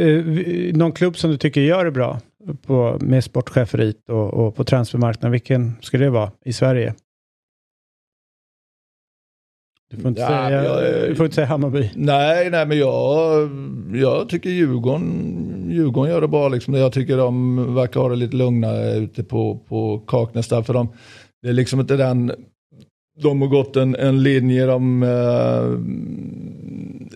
eh, 0.68 0.76
någon 0.76 0.92
klubb 0.92 1.16
som 1.16 1.30
du 1.30 1.36
tycker 1.36 1.60
gör 1.60 1.84
det 1.84 1.90
bra 1.90 2.20
på, 2.66 2.98
med 3.00 3.24
sportcheferiet 3.24 4.08
och, 4.08 4.34
och 4.34 4.56
på 4.56 4.64
transfermarknaden, 4.64 5.32
vilken 5.32 5.72
skulle 5.80 6.04
det 6.04 6.10
vara 6.10 6.32
i 6.44 6.52
Sverige? 6.52 6.94
Du 9.90 9.96
får 9.96 10.08
inte, 10.08 10.20
Ja, 10.20 10.28
säga, 10.28 10.64
jag- 10.64 11.08
du 11.08 11.14
får 11.14 11.26
inte 11.26 11.34
säga 11.34 11.46
Hammarby. 11.46 11.90
Nej, 11.94 12.50
nej 12.50 12.66
men 12.66 12.78
jag, 12.78 13.48
jag 13.94 14.28
tycker 14.28 14.50
Djurgården, 14.50 15.68
Djurgården 15.70 16.12
gör 16.12 16.20
det 16.20 16.28
bra. 16.28 16.48
Liksom. 16.48 16.74
Jag 16.74 16.92
tycker 16.92 17.16
de 17.16 17.74
verkar 17.74 18.00
ha 18.00 18.08
det 18.08 18.16
lite 18.16 18.36
lugnare 18.36 18.96
ute 18.96 19.24
på, 19.24 19.58
på 19.68 19.98
Kaknäs 20.06 20.48
där. 20.48 20.62
För 20.62 20.74
de, 20.74 20.88
det 21.42 21.48
är 21.48 21.52
liksom 21.52 21.80
inte 21.80 21.96
den, 21.96 22.32
de 23.22 23.42
har 23.42 23.48
gått 23.48 23.76
en, 23.76 23.94
en 23.96 24.22
linje, 24.22 24.66
de, 24.66 25.02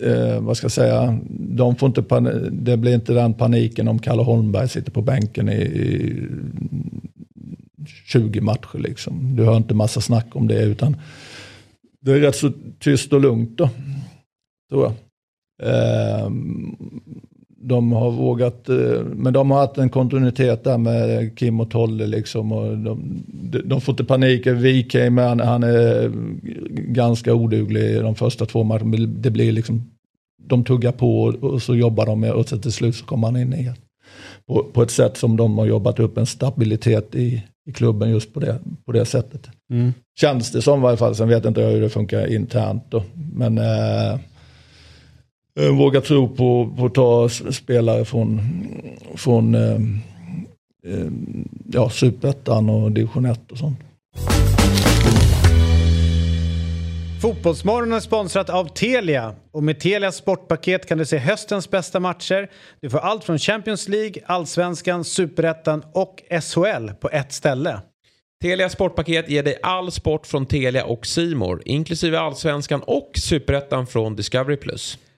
eh, 0.01 0.41
vad 0.41 0.57
ska 0.57 0.65
jag 0.65 0.71
säga, 0.71 1.19
de 1.29 1.75
får 1.75 1.87
inte 1.87 2.49
det 2.51 2.77
blir 2.77 2.95
inte 2.95 3.13
den 3.13 3.33
paniken 3.33 3.87
om 3.87 3.99
Kalle 3.99 4.21
Holmberg 4.21 4.69
sitter 4.69 4.91
på 4.91 5.01
bänken 5.01 5.49
i, 5.49 5.61
i 5.61 6.27
20 8.05 8.41
matcher. 8.41 8.77
Liksom. 8.77 9.35
Du 9.35 9.43
hör 9.43 9.57
inte 9.57 9.73
massa 9.73 10.01
snack 10.01 10.35
om 10.35 10.47
det 10.47 10.63
utan 10.63 10.97
det 12.01 12.11
är 12.11 12.19
rätt 12.19 12.35
så 12.35 12.51
tyst 12.79 13.13
och 13.13 13.21
lugnt 13.21 13.57
då, 13.57 13.69
tror 14.69 14.83
jag. 14.83 14.93
Eh, 15.63 16.29
de 17.63 17.91
har 17.91 18.11
vågat, 18.11 18.69
eh, 18.69 19.01
men 19.15 19.33
de 19.33 19.51
har 19.51 19.59
haft 19.59 19.77
en 19.77 19.89
kontinuitet 19.89 20.63
där 20.63 20.77
med 20.77 21.37
Kim 21.37 21.59
och 21.59 21.71
Tolle 21.71 22.07
liksom. 22.07 22.51
Och 22.51 22.77
de, 22.77 23.23
de, 23.65 23.81
får 23.81 23.93
inte 23.93 24.03
panik 24.03 24.47
över 24.47 24.61
Wikheim, 24.61 25.17
han, 25.17 25.39
han 25.39 25.63
är 25.63 26.11
ganska 26.91 27.33
oduglig 27.33 28.01
de 28.01 28.15
första 28.15 28.45
två 28.45 28.63
matcherna. 28.63 28.97
Det 28.97 29.31
blir 29.31 29.51
liksom, 29.51 29.91
de 30.43 30.63
tuggar 30.63 30.91
på 30.91 31.23
och 31.41 31.61
så 31.61 31.75
jobbar 31.75 32.05
de 32.05 32.19
med 32.19 32.31
och 32.31 32.49
så 32.49 32.57
till 32.57 32.71
slut 32.71 32.95
så 32.95 33.05
kommer 33.05 33.27
han 33.27 33.41
in 33.41 33.53
igen. 33.53 33.75
På, 34.47 34.63
på 34.63 34.83
ett 34.83 34.91
sätt 34.91 35.17
som 35.17 35.37
de 35.37 35.57
har 35.57 35.65
jobbat 35.65 35.99
upp 35.99 36.17
en 36.17 36.25
stabilitet 36.25 37.15
i, 37.15 37.43
i 37.65 37.73
klubben 37.73 38.09
just 38.09 38.33
på 38.33 38.39
det, 38.39 38.59
på 38.85 38.91
det 38.91 39.05
sättet. 39.05 39.49
Mm. 39.71 39.93
Känns 40.19 40.51
det 40.51 40.61
som 40.61 40.79
i 40.79 40.83
varje 40.83 40.97
fall. 40.97 41.15
Sen 41.15 41.29
vet 41.29 41.45
inte 41.45 41.61
jag 41.61 41.71
hur 41.71 41.81
det 41.81 41.89
funkar 41.89 42.33
internt 42.33 42.83
då. 42.89 43.03
Men 43.33 43.57
eh, 43.57 44.19
jag 45.53 45.73
vågar 45.73 46.01
tro 46.01 46.27
på, 46.35 46.73
på 46.77 46.85
att 46.85 46.93
ta 46.93 47.29
spelare 47.29 48.05
från, 48.05 48.41
från 49.15 49.55
eh, 49.55 49.75
eh, 50.87 51.07
ja, 51.71 51.89
superettan 51.89 52.69
och 52.69 52.91
division 52.91 53.25
1 53.25 53.51
och 53.51 53.57
sånt. 53.57 53.79
Fotbollsmorgon 57.21 57.93
är 57.93 57.99
sponsrat 57.99 58.49
av 58.49 58.65
Telia 58.65 59.35
och 59.51 59.63
med 59.63 59.79
Telias 59.79 60.15
sportpaket 60.15 60.87
kan 60.87 60.97
du 60.97 61.05
se 61.05 61.17
höstens 61.17 61.69
bästa 61.69 61.99
matcher. 61.99 62.49
Du 62.81 62.89
får 62.89 62.99
allt 62.99 63.23
från 63.23 63.39
Champions 63.39 63.87
League, 63.87 64.23
Allsvenskan, 64.25 65.03
Superettan 65.03 65.83
och 65.93 66.23
SHL 66.41 66.89
på 67.01 67.09
ett 67.09 67.33
ställe. 67.33 67.81
Telia 68.41 68.69
Sportpaket 68.69 69.29
ger 69.29 69.43
dig 69.43 69.59
all 69.61 69.91
sport 69.91 70.27
från 70.27 70.45
Telia 70.45 70.85
och 70.85 71.05
Simor, 71.05 71.61
inklusive 71.65 72.19
Allsvenskan 72.19 72.81
och 72.85 73.11
Superettan 73.15 73.87
från 73.87 74.15
Discovery+. 74.15 74.57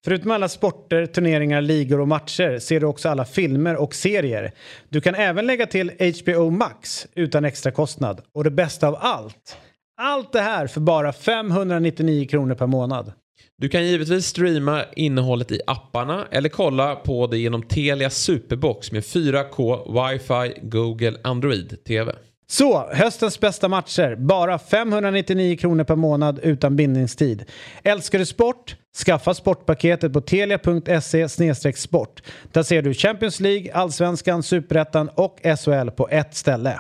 Förutom 0.06 0.32
alla 0.32 0.50
sporter, 0.50 1.06
turneringar, 1.06 1.62
ligor 1.62 2.00
och 2.00 2.08
matcher 2.08 2.60
ser 2.60 2.80
du 2.80 2.86
också 2.86 3.10
alla 3.10 3.26
filmer 3.26 3.76
och 3.76 3.96
serier. 3.96 4.52
Du 4.90 5.02
kan 5.02 5.16
även 5.16 5.48
lägga 5.48 5.66
till 5.66 5.92
HBO 6.24 6.50
Max 6.50 7.08
utan 7.16 7.46
extra 7.46 7.72
kostnad. 7.72 8.22
Och 8.34 8.44
det 8.44 8.52
bästa 8.52 8.88
av 8.88 8.98
allt, 9.00 9.58
allt 9.98 10.34
det 10.34 10.42
här 10.42 10.68
för 10.68 10.82
bara 10.82 11.14
599 11.14 12.28
kronor 12.28 12.56
per 12.56 12.68
månad. 12.68 13.12
Du 13.58 13.70
kan 13.70 13.86
givetvis 13.86 14.26
streama 14.26 14.84
innehållet 14.96 15.52
i 15.52 15.62
apparna 15.68 16.28
eller 16.32 16.50
kolla 16.50 16.96
på 16.96 17.28
det 17.28 17.38
genom 17.38 17.64
Telia 17.64 18.10
Superbox 18.10 18.92
med 18.92 19.04
4K, 19.04 19.86
wifi 19.94 20.60
Google, 20.62 21.18
Android 21.24 21.84
TV. 21.84 22.16
Så, 22.48 22.90
höstens 22.94 23.40
bästa 23.40 23.68
matcher. 23.68 24.16
Bara 24.16 24.60
599 24.60 25.58
kronor 25.58 25.84
per 25.84 25.96
månad 25.96 26.40
utan 26.44 26.76
bindningstid. 26.76 27.46
Älskar 27.84 28.20
du 28.20 28.26
sport? 28.26 28.76
Skaffa 29.06 29.34
sportpaketet 29.34 30.14
på 30.14 30.22
telia.se 30.22 31.28
sport. 31.76 32.24
Där 32.52 32.64
ser 32.64 32.82
du 32.82 32.94
Champions 32.94 33.40
League, 33.40 33.74
Allsvenskan, 33.74 34.44
Superettan 34.44 35.10
och 35.16 35.40
SHL 35.60 35.90
på 35.90 36.10
ett 36.10 36.36
ställe. 36.36 36.80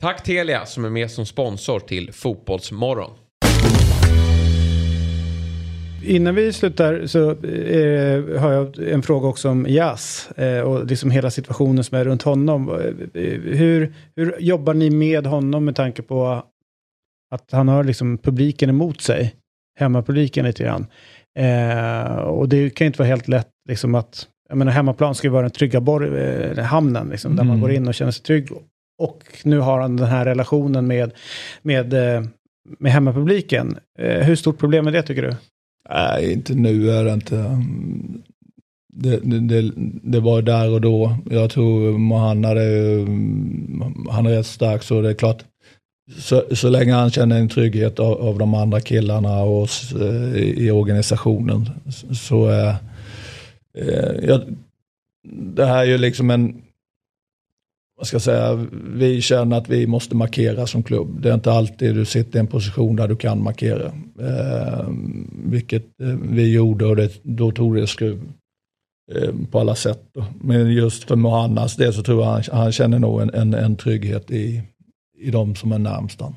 Tack 0.00 0.22
Telia 0.24 0.66
som 0.66 0.84
är 0.84 0.90
med 0.90 1.10
som 1.10 1.26
sponsor 1.26 1.80
till 1.80 2.12
Fotbollsmorgon. 2.12 3.10
Innan 6.04 6.34
vi 6.34 6.52
slutar 6.52 7.06
så 7.06 7.30
eh, 7.30 8.40
har 8.40 8.52
jag 8.52 8.78
en 8.78 9.02
fråga 9.02 9.28
också 9.28 9.48
om 9.48 9.66
Jazz 9.68 10.30
eh, 10.36 10.60
och 10.60 10.86
liksom 10.86 11.10
hela 11.10 11.30
situationen 11.30 11.84
som 11.84 11.98
är 11.98 12.04
runt 12.04 12.22
honom. 12.22 12.68
Eh, 13.14 13.22
Hur, 13.42 13.94
hur 14.16 14.36
jobbar 14.40 14.74
ni 14.74 14.90
med 14.90 15.26
honom 15.26 15.64
med 15.64 15.76
tanke 15.76 16.02
på 16.02 16.42
att 17.34 17.52
han 17.52 17.68
har 17.68 17.84
liksom 17.84 18.18
publiken 18.18 18.70
emot 18.70 19.00
sig? 19.00 19.34
Hemmapubliken 19.78 20.44
lite 20.44 20.62
grann. 20.62 20.86
Eh, 21.38 22.16
och 22.16 22.48
det 22.48 22.70
kan 22.70 22.84
ju 22.84 22.86
inte 22.86 22.98
vara 22.98 23.08
helt 23.08 23.28
lätt 23.28 23.48
liksom 23.68 23.94
att, 23.94 24.26
jag 24.48 24.58
menar 24.58 24.72
hemmaplan 24.72 25.14
ska 25.14 25.26
ju 25.26 25.32
vara 25.32 25.42
den 25.42 25.50
trygga 25.50 25.80
bor- 25.80 26.18
eh, 26.58 26.64
hamnen 26.64 27.08
liksom, 27.08 27.36
där 27.36 27.44
man 27.44 27.56
Mm. 27.56 27.60
går 27.60 27.72
in 27.72 27.88
och 27.88 27.94
känner 27.94 28.12
sig 28.12 28.22
trygg. 28.24 28.48
Och 29.02 29.22
nu 29.44 29.58
har 29.58 29.80
han 29.80 29.96
den 29.96 30.06
här 30.08 30.24
relationen 30.24 30.86
med, 30.86 31.12
med, 31.62 31.92
med 32.78 32.92
hemmapubliken. 32.92 33.76
Hur 33.98 34.36
stort 34.36 34.58
problem 34.58 34.86
är 34.86 34.92
det 34.92 35.02
tycker 35.02 35.22
du? 35.22 35.34
Nej, 35.90 36.32
inte 36.32 36.54
nu 36.54 36.90
är 36.90 37.04
det 37.04 37.12
inte. 37.12 37.64
Det, 38.94 39.16
det, 39.16 39.40
det, 39.40 39.72
det 40.02 40.20
var 40.20 40.42
där 40.42 40.70
och 40.70 40.80
då. 40.80 41.16
Jag 41.30 41.50
tror 41.50 41.98
Mohanna, 41.98 42.48
är 42.48 43.06
han 44.10 44.26
är 44.26 44.30
rätt 44.30 44.46
stark 44.46 44.82
så 44.82 45.00
det 45.00 45.10
är 45.10 45.14
klart. 45.14 45.44
Så, 46.18 46.44
så 46.52 46.68
länge 46.68 46.92
han 46.92 47.10
känner 47.10 47.38
en 47.38 47.48
trygghet 47.48 47.98
av, 47.98 48.20
av 48.20 48.38
de 48.38 48.54
andra 48.54 48.80
killarna 48.80 49.42
och 49.42 49.62
oss 49.62 49.92
eh, 49.92 50.36
i 50.36 50.70
organisationen 50.70 51.70
så 52.12 52.46
är 52.46 52.74
eh, 53.78 54.28
jag, 54.28 54.40
det 55.32 55.66
här 55.66 55.78
är 55.78 55.84
ju 55.84 55.98
liksom 55.98 56.30
en 56.30 56.62
vad 58.02 58.06
ska 58.06 58.14
jag 58.14 58.22
säga, 58.22 58.66
vi 58.94 59.20
känner 59.20 59.56
att 59.56 59.68
vi 59.68 59.86
måste 59.86 60.16
markera 60.16 60.66
som 60.66 60.82
klubb. 60.82 61.22
Det 61.22 61.30
är 61.30 61.34
inte 61.34 61.52
alltid 61.52 61.94
du 61.94 62.04
sitter 62.04 62.38
i 62.38 62.40
en 62.40 62.46
position 62.46 62.96
där 62.96 63.08
du 63.08 63.16
kan 63.16 63.42
markera. 63.42 63.86
Ehm, 63.86 64.18
eh, 64.18 65.50
vilket 65.50 65.86
vi 66.22 66.52
gjorde 66.52 66.86
och 66.86 66.96
det, 66.96 67.10
då 67.22 67.50
tog 67.50 67.76
det 67.76 67.86
skruv 67.86 68.22
eh, 69.12 69.30
på 69.50 69.60
alla 69.60 69.74
sätt. 69.74 70.02
Då. 70.14 70.24
Men 70.40 70.72
just 70.72 71.04
för 71.04 71.16
Mohannas 71.16 71.76
del 71.76 71.92
så 71.92 72.02
tror 72.02 72.22
jag 72.22 72.30
han, 72.30 72.42
han 72.52 72.72
känner 72.72 72.98
nog 72.98 73.22
en, 73.22 73.34
en, 73.34 73.54
en 73.54 73.76
trygghet 73.76 74.30
i, 74.30 74.62
i 75.18 75.30
de 75.30 75.54
som 75.54 75.72
är 75.72 75.78
närmst 75.78 76.20
honom. 76.20 76.36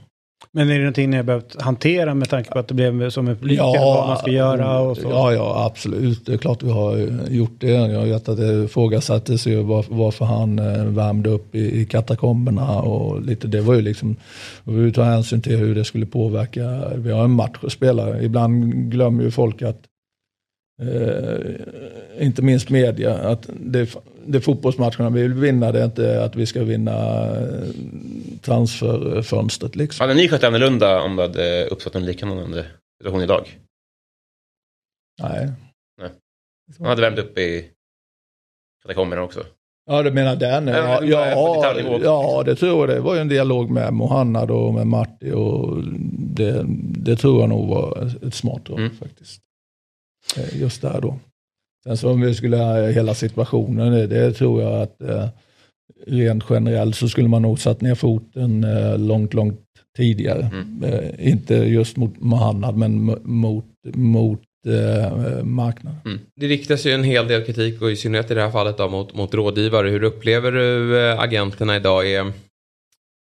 Men 0.52 0.70
är 0.70 0.74
det 0.74 0.80
någonting 0.80 1.10
ni 1.10 1.18
har 1.18 1.24
behövt 1.24 1.62
hantera 1.62 2.14
med 2.14 2.30
tanke 2.30 2.52
på 2.52 2.60
att 2.60 2.68
det 2.68 2.74
blev 2.74 3.10
som 3.10 3.28
en 3.28 3.36
publik, 3.36 3.60
vad 3.60 4.08
man 4.08 4.18
ska 4.18 4.32
göra 4.32 4.80
och 4.80 4.98
så? 4.98 5.10
Ja, 5.10 5.34
ja, 5.34 5.66
absolut. 5.66 6.26
Det 6.26 6.34
är 6.34 6.38
klart 6.38 6.64
vi 6.64 6.72
har 6.72 6.98
gjort 7.30 7.56
det. 7.58 7.72
Jag 7.72 8.06
vet 8.06 8.30
att 8.30 8.38
det 8.38 8.64
ifrågasattes 8.64 9.48
ju 9.48 9.62
varför 9.90 10.26
han 10.26 10.60
eh, 10.60 10.86
värmde 10.86 11.30
upp 11.30 11.56
i, 11.56 11.82
i 11.82 11.86
katakomberna 11.86 12.82
och 12.82 13.22
lite. 13.22 13.48
Det 13.48 13.62
var 13.62 13.74
ju 13.74 13.82
liksom, 13.82 14.16
vi 14.64 14.92
tar 14.92 15.04
hänsyn 15.04 15.42
till 15.42 15.58
hur 15.58 15.76
det 15.76 15.86
skulle 15.86 16.06
påverka. 16.06 16.90
Vi 16.96 17.12
har 17.12 17.24
en 17.24 17.32
match 17.32 17.58
att 17.62 17.72
spela. 17.72 18.22
Ibland 18.22 18.74
glömmer 18.92 19.24
ju 19.24 19.32
folk 19.32 19.62
att 19.62 19.82
Eh, 20.82 22.26
inte 22.26 22.42
minst 22.42 22.70
media, 22.70 23.14
att 23.18 23.50
det, 23.60 23.96
det 24.26 24.42
fotbollsmatcherna 24.42 25.10
vi 25.10 25.22
vill 25.22 25.34
vinna, 25.34 25.72
det 25.72 25.80
är 25.82 25.86
inte 25.86 26.24
att 26.24 26.36
vi 26.36 26.46
ska 26.46 26.64
vinna 26.64 27.26
eh, 27.38 27.64
transferfönstret. 28.42 29.76
Liksom. 29.76 30.04
Hade 30.04 30.14
ni 30.14 30.30
skött 30.30 30.44
annorlunda 30.44 31.02
om 31.02 31.16
det 31.16 31.22
hade 31.22 31.66
uppstått 31.66 31.96
en 31.96 32.06
liknande 32.06 32.66
situation 32.98 33.22
idag? 33.22 33.60
Nej. 35.22 35.52
Man 36.80 36.90
hade 36.90 37.02
värmt 37.02 37.20
upp 37.20 37.38
i 37.38 37.70
katakomberna 38.82 39.22
också. 39.22 39.44
Ja, 39.86 40.04
du 40.04 40.12
menar 40.12 40.36
den? 40.36 40.68
Ja, 40.68 41.04
Ja, 41.04 42.00
ja, 42.04 42.44
det 42.46 42.56
tror 42.56 42.80
jag. 42.80 42.98
Det 42.98 43.02
var 43.02 43.16
ju 43.16 43.22
en 43.22 43.28
dialog 43.28 43.70
med 43.72 43.94
Mohannad 43.94 44.52
och 44.52 44.74
med 44.74 44.88
Marti 44.88 45.32
och 45.32 45.84
det, 46.36 46.66
det 46.98 47.16
tror 47.16 47.40
jag 47.40 47.50
nog 47.50 47.68
var 47.70 48.12
ett 48.28 48.34
smart 48.34 48.66
drag 48.66 48.80
Mm. 48.80 48.96
faktiskt. 48.96 49.42
Eh, 50.38 50.62
Just 50.62 50.82
där 50.82 51.02
då. 51.02 51.20
Sen 51.84 51.98
så 51.98 52.12
om 52.12 52.22
vi 52.22 52.36
skulle 52.36 52.58
ha 52.58 52.88
hela 52.88 53.14
situationen, 53.14 53.92
det, 53.92 54.08
det 54.08 54.34
tror 54.34 54.62
jag 54.62 54.82
att 54.82 55.02
eh, 55.02 55.28
rent 56.08 56.44
generellt 56.50 56.96
så 56.96 57.08
skulle 57.08 57.28
man 57.28 57.42
nog 57.42 57.60
satt 57.60 57.82
ner 57.82 57.96
foten 57.96 58.64
eh, 58.64 59.00
långt, 59.00 59.34
långt 59.34 59.60
tidigare. 59.98 60.50
Mm. 60.54 60.84
Eh, 60.84 61.30
inte 61.30 61.56
just 61.56 61.98
mot 61.98 62.20
Mohannad 62.20 62.78
men 62.78 63.20
mot, 63.24 63.66
mot 63.94 64.42
eh, 64.68 65.44
marknaden. 65.44 66.00
Mm. 66.06 66.20
Det 66.36 66.48
riktas 66.48 66.86
ju 66.86 66.92
en 66.92 67.04
hel 67.04 67.28
del 67.28 67.46
kritik 67.46 67.82
och 67.82 67.92
i 67.92 67.96
synnerhet 67.96 68.32
i 68.32 68.34
det 68.34 68.42
här 68.42 68.52
fallet 68.52 68.78
då, 68.78 68.90
mot, 68.90 69.16
mot 69.16 69.34
rådgivare. 69.34 69.90
Hur 69.90 70.04
upplever 70.04 70.52
du 70.52 71.00
eh, 71.00 71.20
agenterna 71.20 71.76
idag? 71.76 72.12
Är, 72.12 72.32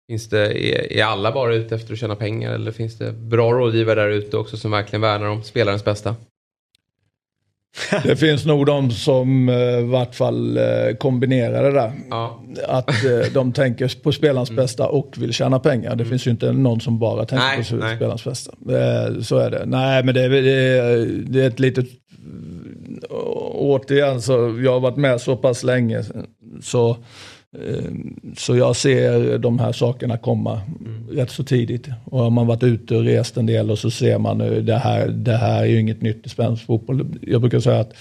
finns 0.09 0.29
det, 0.29 0.65
är, 0.69 0.93
är 0.93 1.03
alla 1.03 1.31
bara 1.31 1.55
ute 1.55 1.75
efter 1.75 1.93
att 1.93 1.99
tjäna 1.99 2.15
pengar 2.15 2.53
eller 2.53 2.71
finns 2.71 2.97
det 2.97 3.11
bra 3.11 3.51
rådgivare 3.51 4.01
där 4.01 4.09
ute 4.09 4.37
också 4.37 4.57
som 4.57 4.71
verkligen 4.71 5.01
värnar 5.01 5.27
om 5.27 5.43
spelarens 5.43 5.85
bästa? 5.85 6.15
det 8.03 8.15
finns 8.15 8.45
nog 8.45 8.65
de 8.65 8.91
som 8.91 9.49
eh, 9.49 9.55
i 9.79 9.83
vart 9.83 10.15
fall 10.15 10.57
eh, 10.57 10.63
kombinerar 10.99 11.63
det 11.63 11.71
där. 11.71 11.91
Ja. 12.09 12.41
Att 12.67 12.89
eh, 13.05 13.33
de 13.33 13.53
tänker 13.53 14.01
på 14.03 14.11
spelarens 14.11 14.51
bästa 14.51 14.87
och 14.87 15.15
vill 15.17 15.33
tjäna 15.33 15.59
pengar. 15.59 15.95
Det 15.95 16.05
finns 16.05 16.27
ju 16.27 16.31
inte 16.31 16.51
någon 16.51 16.81
som 16.81 16.99
bara 16.99 17.25
tänker 17.25 17.45
Nej, 17.57 17.65
på 17.69 17.75
nej. 17.75 17.95
spelarens 17.95 18.23
bästa. 18.23 18.51
Så 19.23 19.37
är 19.37 19.51
det. 19.51 19.63
Nej 19.65 20.03
men 20.03 20.15
det, 20.15 20.21
är- 20.21 20.29
det, 20.29 21.41
är- 21.43 21.47
ett 21.47 21.59
litet... 21.59 21.85
Återigen 23.53 24.21
så, 24.21 24.59
jag 24.63 24.71
har 24.73 24.79
varit 24.79 24.97
med 24.97 25.21
så 25.21 25.35
pass 25.37 25.63
länge. 25.63 26.03
Så, 26.61 26.97
så 28.37 28.55
jag 28.55 28.75
ser 28.75 29.37
de 29.37 29.59
här 29.59 29.71
sakerna 29.71 30.17
komma 30.17 30.61
rätt 31.11 31.31
så 31.31 31.43
tidigt. 31.43 31.87
Och 32.05 32.19
har 32.19 32.29
man 32.29 32.47
varit 32.47 32.63
ute 32.63 32.95
och 32.95 33.03
rest 33.03 33.37
en 33.37 33.45
del 33.45 33.71
och 33.71 33.79
så 33.79 33.91
ser 33.91 34.17
man 34.17 34.37
nu 34.37 34.61
det 34.61 34.77
här, 34.77 35.07
det 35.07 35.37
här 35.37 35.61
är 35.61 35.65
ju 35.65 35.79
inget 35.79 36.01
nytt 36.01 36.25
i 36.25 36.29
svensk 36.29 36.65
fotboll. 36.65 37.05
Jag 37.21 37.41
brukar 37.41 37.59
säga 37.59 37.79
att 37.79 37.93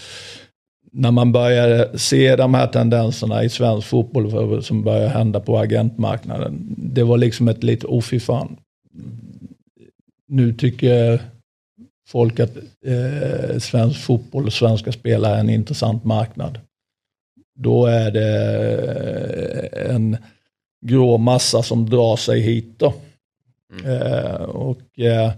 när 0.93 1.11
man 1.11 1.33
börjar 1.33 1.97
se 1.97 2.37
de 2.37 2.55
här 2.55 2.67
tendenserna 2.67 3.45
i 3.45 3.49
svensk 3.49 3.87
fotboll 3.87 4.63
som 4.63 4.83
börjar 4.83 5.09
hända 5.09 5.41
på 5.41 5.59
agentmarknaden. 5.59 6.75
Det 6.79 7.03
var 7.03 7.19
liksom 7.19 7.49
ett 7.49 7.63
lite, 7.63 7.87
oh 7.87 8.01
fy 8.01 8.21
fan. 8.21 8.57
Nu 10.29 10.53
tycker 10.53 11.21
folk 12.09 12.41
att 12.41 12.57
eh, 12.87 13.59
svensk 13.59 14.01
fotboll 14.01 14.47
och 14.47 14.53
svenska 14.53 14.93
spelare 14.93 15.37
är 15.37 15.41
en 15.41 15.51
intressant 15.51 16.05
marknad. 16.05 16.59
Då 17.63 17.87
är 17.87 18.11
det 18.11 19.67
en 19.91 20.17
grå 20.87 21.19
massa 21.19 21.63
som 21.63 21.91
drar 21.91 22.17
sig 22.17 22.41
hit 22.41 22.75
då. 22.77 22.95
Eh, 23.85 24.43
och 24.43 24.99
eh, 24.99 25.33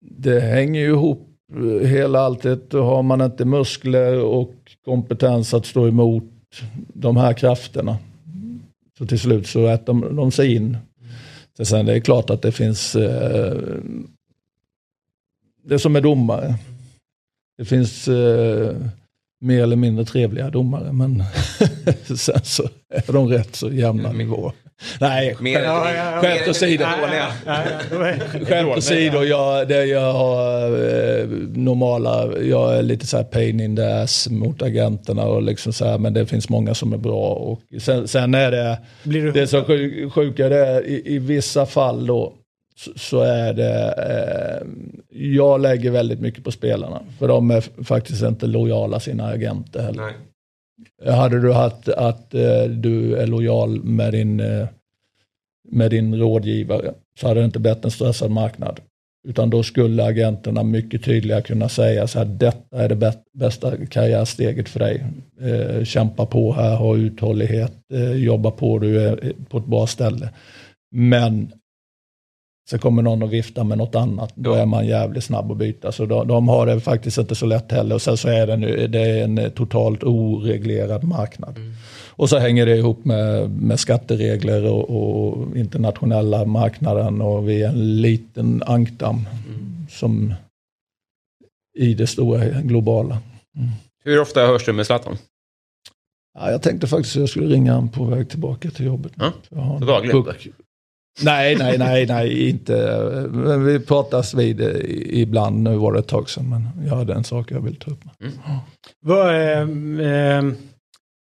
det 0.00 0.40
hänger 0.40 0.80
ju 0.80 0.88
ihop 0.88 1.28
eh, 1.56 1.88
hela 1.88 2.20
alltet. 2.20 2.72
Har 2.72 3.02
man 3.02 3.20
inte 3.20 3.44
muskler 3.44 4.24
och 4.24 4.54
kompetens 4.84 5.54
att 5.54 5.66
stå 5.66 5.88
emot 5.88 6.24
de 6.94 7.16
här 7.16 7.32
krafterna. 7.32 7.98
Så 8.98 9.06
till 9.06 9.20
slut 9.20 9.46
så 9.46 9.66
äter 9.66 9.86
de, 9.86 10.16
de 10.16 10.30
sig 10.30 10.54
in. 10.54 10.76
Så 11.56 11.64
sen 11.64 11.86
det 11.86 11.92
är 11.92 12.00
klart 12.00 12.30
att 12.30 12.42
det 12.42 12.52
finns 12.52 12.96
eh, 12.96 13.58
det 15.62 15.78
som 15.78 15.96
är 15.96 16.00
domare. 16.00 16.54
Det 17.58 17.64
finns 17.64 18.08
eh, 18.08 18.76
mer 19.40 19.62
eller 19.62 19.76
mindre 19.76 20.04
trevliga 20.04 20.50
domare 20.50 20.92
men 20.92 21.22
sen 22.16 22.40
så 22.42 22.62
är 22.94 23.12
de 23.12 23.28
rätt 23.28 23.56
så 23.56 23.68
jämna 23.68 24.12
nivåer. 24.12 24.52
Nej, 25.00 25.36
Mer 25.40 25.60
skämt- 26.22 26.48
åsido. 26.50 26.84
Skämt 28.46 28.76
åsido, 28.76 29.22
jag, 29.24 29.68
det 29.68 29.84
jag 29.84 30.12
har 30.12 30.64
eh, 30.66 31.26
normala, 31.54 32.38
jag 32.42 32.78
är 32.78 32.82
lite 32.82 33.06
så 33.06 33.16
här 33.16 33.24
pain 33.24 33.60
in 33.60 33.76
the 33.76 33.82
ass 33.82 34.28
mot 34.30 34.62
agenterna 34.62 35.24
och 35.24 35.42
liksom 35.42 35.72
så 35.72 35.84
här, 35.84 35.98
men 35.98 36.12
det 36.14 36.26
finns 36.26 36.48
många 36.48 36.74
som 36.74 36.92
är 36.92 36.96
bra. 36.98 37.28
Och 37.34 37.60
sen, 37.82 38.08
sen 38.08 38.34
är 38.34 38.50
det, 38.50 38.78
Blir 39.02 39.22
du 39.22 39.32
det 39.32 39.46
som 39.46 39.64
sjuk- 39.64 40.10
sjuka 40.12 40.48
det 40.48 40.66
är, 40.66 40.86
i, 40.86 41.02
i 41.06 41.18
vissa 41.18 41.66
fall 41.66 42.06
då, 42.06 42.32
så, 42.80 42.90
så 42.96 43.20
är 43.20 43.52
det, 43.54 43.94
eh, 44.08 44.66
jag 45.32 45.60
lägger 45.60 45.90
väldigt 45.90 46.20
mycket 46.20 46.44
på 46.44 46.50
spelarna. 46.50 47.00
För 47.18 47.28
de 47.28 47.50
är 47.50 47.84
faktiskt 47.84 48.22
inte 48.22 48.46
lojala 48.46 49.00
sina 49.00 49.26
agenter 49.26 49.82
heller. 49.82 50.02
Nej. 50.02 51.14
Hade 51.14 51.40
du 51.40 51.52
haft 51.52 51.88
att 51.88 52.34
eh, 52.34 52.62
du 52.64 53.16
är 53.16 53.26
lojal 53.26 53.84
med 53.84 54.12
din, 54.12 54.40
eh, 54.40 54.66
med 55.68 55.90
din 55.90 56.18
rådgivare 56.18 56.94
så 57.20 57.28
hade 57.28 57.40
det 57.40 57.44
inte 57.44 57.58
blivit 57.58 57.84
en 57.84 57.90
stressad 57.90 58.30
marknad. 58.30 58.80
Utan 59.28 59.50
då 59.50 59.62
skulle 59.62 60.04
agenterna 60.04 60.62
mycket 60.62 61.04
tydligare 61.04 61.42
kunna 61.42 61.68
säga 61.68 62.06
så 62.06 62.18
här, 62.18 62.26
detta 62.26 62.82
är 62.84 62.88
det 62.88 62.94
bä- 62.94 63.22
bästa 63.32 63.86
karriärsteget 63.86 64.68
för 64.68 64.80
dig. 64.80 65.04
Eh, 65.40 65.84
kämpa 65.84 66.26
på 66.26 66.52
här, 66.52 66.76
ha 66.76 66.96
uthållighet, 66.96 67.72
eh, 67.92 68.12
jobba 68.12 68.50
på, 68.50 68.78
du 68.78 69.00
är 69.00 69.32
på 69.48 69.58
ett 69.58 69.66
bra 69.66 69.86
ställe. 69.86 70.30
Men 70.94 71.52
så 72.70 72.78
kommer 72.78 73.02
någon 73.02 73.22
och 73.22 73.32
vifta 73.32 73.64
med 73.64 73.78
något 73.78 73.94
annat, 73.94 74.32
då 74.34 74.52
är 74.52 74.66
man 74.66 74.86
jävligt 74.86 75.24
snabb 75.24 75.52
att 75.52 75.56
byta. 75.56 75.92
Så 75.92 76.06
de, 76.06 76.28
de 76.28 76.48
har 76.48 76.66
det 76.66 76.80
faktiskt 76.80 77.18
inte 77.18 77.34
så 77.34 77.46
lätt 77.46 77.72
heller. 77.72 77.94
Och 77.94 78.02
sen 78.02 78.16
så 78.16 78.28
är 78.28 78.46
det, 78.46 78.56
nu, 78.56 78.86
det 78.86 79.00
är 79.00 79.24
en 79.24 79.38
eh, 79.38 79.48
totalt 79.48 80.04
oreglerad 80.04 81.04
marknad. 81.04 81.56
Och 82.08 82.28
så 82.28 82.38
hänger 82.38 82.66
det 82.66 82.76
ihop 82.76 83.04
med, 83.04 83.50
med 83.50 83.80
skatteregler 83.80 84.64
och, 84.64 84.90
och 84.90 85.56
internationella 85.56 86.44
marknaden 86.44 87.20
och 87.20 87.48
vi 87.48 87.62
är 87.62 87.68
en 87.68 88.00
liten 88.00 88.62
ankdamm 88.66 89.28
som 89.88 90.34
i 91.78 91.94
det 91.94 92.06
stora 92.06 92.44
globala. 92.44 93.18
Hur 94.04 94.20
ofta 94.20 94.46
hörs 94.46 94.64
du 94.64 94.72
med 94.72 94.86
Zlatan? 94.86 95.16
Ja, 96.38 96.50
jag 96.50 96.62
tänkte 96.62 96.86
faktiskt 96.86 97.16
att 97.16 97.20
jag 97.20 97.28
skulle 97.28 97.46
ringa 97.46 97.72
honom 97.72 97.88
på 97.88 98.04
väg 98.04 98.30
tillbaka 98.30 98.70
till 98.70 98.86
jobbet. 98.86 99.12
Ja, 99.16 99.32
Jag 99.50 99.58
har 99.60 100.04
en 100.04 100.10
puck. 100.10 100.48
Nej, 101.22 101.56
nej, 101.56 101.78
nej, 101.78 102.06
nej, 102.06 102.48
inte. 102.48 102.98
Men 103.30 103.64
vi 103.64 103.80
pratas 103.80 104.34
vid 104.34 104.60
eh, 104.60 104.68
ibland. 105.20 105.62
Nu 105.62 105.76
var 105.76 105.92
det 105.92 105.98
ett 105.98 106.08
tag 106.08 106.30
sedan, 106.30 106.48
men 106.48 106.86
jag 106.86 106.96
hade 106.96 107.14
en 107.14 107.24
sak 107.24 107.50
jag 107.50 107.60
vill 107.60 107.76
ta 107.76 107.90
upp. 107.90 108.00
Vad 109.00 109.34
är, 109.34 109.60
eh, 110.00 110.52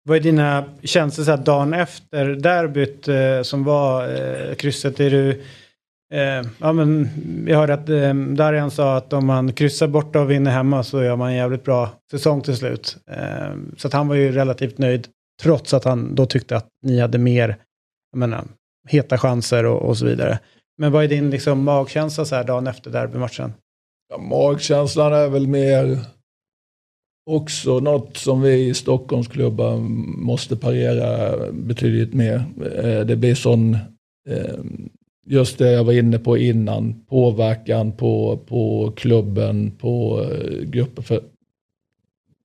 vad 0.05 0.17
är 0.17 0.21
dina 0.21 0.65
känslor 0.83 1.25
så 1.25 1.31
här 1.31 1.39
dagen 1.39 1.75
efter 1.75 2.27
derbyt 2.27 3.09
eh, 3.09 3.43
som 3.43 3.65
var 3.65 4.09
eh, 4.09 4.55
krysset? 4.55 5.01
Är 5.01 5.11
du, 5.11 5.31
eh, 6.15 6.47
ja, 6.59 6.73
men, 6.73 7.09
jag 7.49 7.59
hörde 7.59 7.75
att 7.75 7.89
eh, 7.89 8.15
Darian 8.15 8.71
sa 8.71 8.97
att 8.97 9.13
om 9.13 9.27
man 9.27 9.53
kryssar 9.53 9.89
borta 9.89 10.21
och 10.21 10.31
vinner 10.31 10.51
hemma 10.51 10.83
så 10.83 11.03
gör 11.03 11.17
man 11.17 11.31
en 11.31 11.37
jävligt 11.37 11.65
bra 11.65 11.91
säsong 12.11 12.41
till 12.41 12.57
slut. 12.57 12.97
Eh, 13.11 13.57
så 13.77 13.87
att 13.87 13.93
han 13.93 14.09
var 14.09 14.15
ju 14.15 14.33
relativt 14.33 14.79
nöjd 14.79 15.09
trots 15.43 15.75
att 15.75 15.85
han 15.85 16.15
då 16.15 16.27
tyckte 16.27 16.57
att 16.57 16.69
ni 16.83 17.01
hade 17.01 17.19
mer 17.19 17.57
jag 18.13 18.19
menar, 18.19 18.45
heta 18.89 19.19
chanser 19.19 19.65
och, 19.65 19.83
och 19.83 19.99
så 19.99 20.07
vidare. 20.07 20.39
Men 20.79 20.93
vad 20.93 21.05
är 21.05 21.09
din 21.09 21.31
liksom, 21.31 21.65
magkänsla 21.65 22.25
så 22.25 22.35
här 22.35 22.45
dagen 22.45 22.67
efter 22.67 22.91
derbymatchen? 22.91 23.53
Ja, 24.09 24.19
magkänslan 24.19 25.13
är 25.13 25.29
väl 25.29 25.47
mer 25.47 25.99
också 27.27 27.81
något 27.81 28.17
som 28.17 28.43
vi 28.43 28.69
i 28.69 28.75
Stockholmsklubbar 28.75 29.77
måste 30.19 30.57
parera 30.57 31.37
betydligt 31.53 32.15
mer. 32.15 32.45
Eh, 32.77 33.07
det 33.07 33.17
blir 33.17 33.35
sån, 33.35 33.75
eh, 34.29 34.59
just 35.27 35.59
det 35.59 35.73
jag 35.73 35.85
var 35.85 35.93
inne 35.93 36.19
på 36.19 36.39
innan, 36.39 37.05
påverkan 37.09 37.93
på, 37.93 38.39
på 38.47 38.93
klubben, 38.97 39.71
på 39.71 40.23
eh, 40.23 40.61
grupper. 40.61 41.03
För 41.03 41.21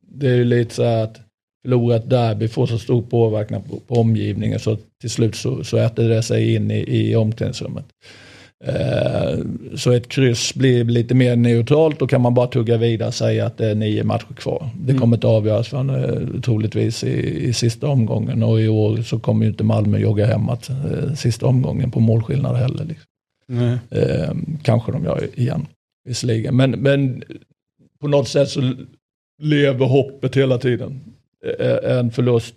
det 0.02 0.28
är 0.28 0.36
ju 0.36 0.44
lite 0.44 0.76
så 0.76 0.84
här 0.84 1.04
att 1.04 1.22
förlora 1.62 1.96
ett 1.96 2.10
derby 2.10 2.48
får 2.48 2.66
så 2.66 2.80
stor 2.80 3.02
påverkan 3.02 3.62
på, 3.62 3.80
på 3.80 3.96
omgivningen 3.96 4.60
så 4.60 4.78
till 5.02 5.10
slut 5.10 5.36
så, 5.36 5.64
så 5.64 5.78
äter 5.78 6.10
det 6.10 6.24
sig 6.24 6.56
in 6.56 6.72
i, 6.72 7.10
i 7.10 7.16
omklädningsrummet. 7.16 7.86
Eh, 8.66 9.40
Så 9.76 9.92
ett 9.92 10.08
kryss 10.08 10.54
blir 10.56 10.84
lite 10.84 11.16
mer 11.16 11.36
neutralt. 11.36 12.00
Då 12.00 12.08
kan 12.08 12.22
man 12.22 12.34
bara 12.34 12.48
tugga 12.48 12.78
vidare 12.78 13.08
och 13.08 13.14
säga 13.14 13.46
att 13.46 13.58
det 13.58 13.68
är 13.68 13.76
nio 13.76 14.04
matcher 14.04 14.34
kvar. 14.36 14.70
Det 14.80 14.94
kommer 14.94 15.18
inte 15.18 15.28
avgöras 15.28 15.68
förrän 15.68 15.90
eh, 15.90 16.42
troligtvis 16.42 17.04
i, 17.04 17.46
i 17.48 17.54
sista 17.54 17.88
omgången. 17.88 18.44
Och 18.44 18.62
i 18.62 18.68
år 18.68 19.02
så 19.02 19.20
kommer 19.20 19.46
ju 19.46 19.52
inte 19.52 19.64
Malmö 19.64 19.98
jogga 19.98 20.26
hemåt 20.26 20.70
eh, 20.70 21.14
sista 21.14 21.46
omgången 21.46 21.92
på 21.92 22.00
målskillnad 22.00 22.56
heller. 22.56 22.86
Liksom. 22.86 23.06
Eh, 23.90 24.36
kanske 24.64 24.92
de 24.92 25.04
gör 25.04 25.28
igen, 25.40 25.66
visserligen. 26.08 26.56
Men, 26.56 26.72
men 26.72 27.24
på 28.02 28.08
något 28.08 28.28
sätt 28.28 28.50
så 28.50 28.74
lever 29.42 29.86
hoppet 29.86 30.38
hela 30.38 30.58
tiden. 30.58 31.00
Eh, 31.60 31.98
En 31.98 32.12
förlust 32.12 32.56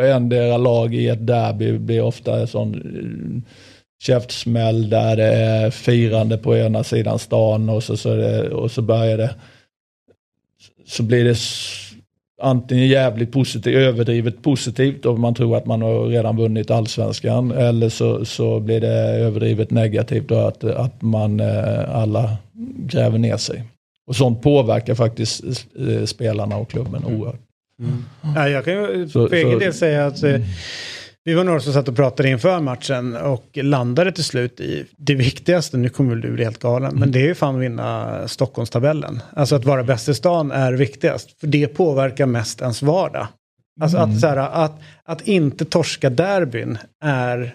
för 0.00 0.08
endera 0.08 0.56
lag 0.56 0.94
i 0.94 1.08
ett 1.08 1.26
derby 1.26 1.78
blir 1.78 2.02
ofta 2.02 2.40
en 2.40 2.46
sån 2.46 2.74
eh, 2.74 3.52
käftsmäll 4.02 4.90
där 4.90 5.16
det 5.16 5.34
är 5.34 5.70
firande 5.70 6.38
på 6.38 6.56
ena 6.56 6.84
sidan 6.84 7.18
stan 7.18 7.68
och 7.68 7.82
så, 7.82 7.96
så, 7.96 8.14
det, 8.14 8.50
och 8.50 8.70
så 8.70 8.82
börjar 8.82 9.18
det 9.18 9.34
så 10.86 11.02
blir 11.02 11.24
det 11.24 11.36
antingen 12.42 12.88
jävligt 12.88 13.32
positivt, 13.32 13.76
överdrivet 13.76 14.42
positivt 14.42 15.06
och 15.06 15.18
man 15.18 15.34
tror 15.34 15.56
att 15.56 15.66
man 15.66 15.82
har 15.82 16.06
redan 16.06 16.36
vunnit 16.36 16.70
allsvenskan 16.70 17.50
eller 17.50 17.88
så, 17.88 18.24
så 18.24 18.60
blir 18.60 18.80
det 18.80 18.94
överdrivet 18.98 19.70
negativt 19.70 20.30
och 20.30 20.48
att, 20.48 20.64
att 20.64 21.02
man 21.02 21.40
eh, 21.40 21.96
alla 21.96 22.36
gräver 22.76 23.18
ner 23.18 23.36
sig. 23.36 23.64
Och 24.06 24.16
sånt 24.16 24.42
påverkar 24.42 24.94
faktiskt 24.94 25.44
eh, 25.78 26.04
spelarna 26.04 26.56
och 26.56 26.70
klubben 26.70 27.04
oerhört. 27.04 27.49
Ja, 28.36 28.48
jag 28.48 28.64
kan 28.64 28.74
ju 28.74 29.08
Så- 29.08 29.28
för 29.28 29.36
egen 29.36 29.58
del 29.58 29.74
säga 29.74 30.06
att 30.06 30.22
eh, 30.22 30.40
vi 31.24 31.34
var 31.34 31.44
några 31.44 31.60
som 31.60 31.72
satt 31.72 31.88
och 31.88 31.96
pratade 31.96 32.28
inför 32.28 32.60
matchen 32.60 33.16
och 33.16 33.44
landade 33.62 34.12
till 34.12 34.24
slut 34.24 34.60
i 34.60 34.84
det 34.96 35.14
viktigaste, 35.14 35.76
nu 35.76 35.88
kommer 35.88 36.16
du 36.16 36.30
bli 36.32 36.44
helt 36.44 36.58
galen, 36.58 36.94
men 36.98 37.12
det 37.12 37.18
är 37.20 37.26
ju 37.26 37.34
fan 37.34 37.54
att 37.56 37.60
vinna 37.62 38.28
Stockholmstabellen. 38.28 39.22
Alltså 39.36 39.56
att 39.56 39.64
vara 39.64 39.82
bäst 39.82 40.08
i 40.08 40.14
stan 40.14 40.50
är 40.50 40.72
viktigast, 40.72 41.40
för 41.40 41.46
det 41.46 41.66
påverkar 41.66 42.26
mest 42.26 42.60
ens 42.60 42.82
vardag. 42.82 43.26
Alltså 43.80 43.98
att, 43.98 44.20
så 44.20 44.26
här, 44.26 44.36
att, 44.36 44.80
att 45.04 45.28
inte 45.28 45.64
torska 45.64 46.10
derbyn 46.10 46.78
är 47.04 47.54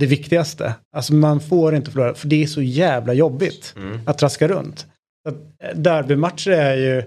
det 0.00 0.06
viktigaste. 0.06 0.74
Alltså 0.96 1.14
man 1.14 1.40
får 1.40 1.74
inte 1.74 1.90
förlora, 1.90 2.14
för 2.14 2.28
det 2.28 2.42
är 2.42 2.46
så 2.46 2.62
jävla 2.62 3.12
jobbigt 3.12 3.74
att 4.06 4.18
traska 4.18 4.48
runt. 4.48 4.86
Så 5.22 5.28
att, 5.28 5.36
eh, 5.64 5.78
derbymatcher 5.80 6.50
är 6.50 6.76
ju, 6.76 7.02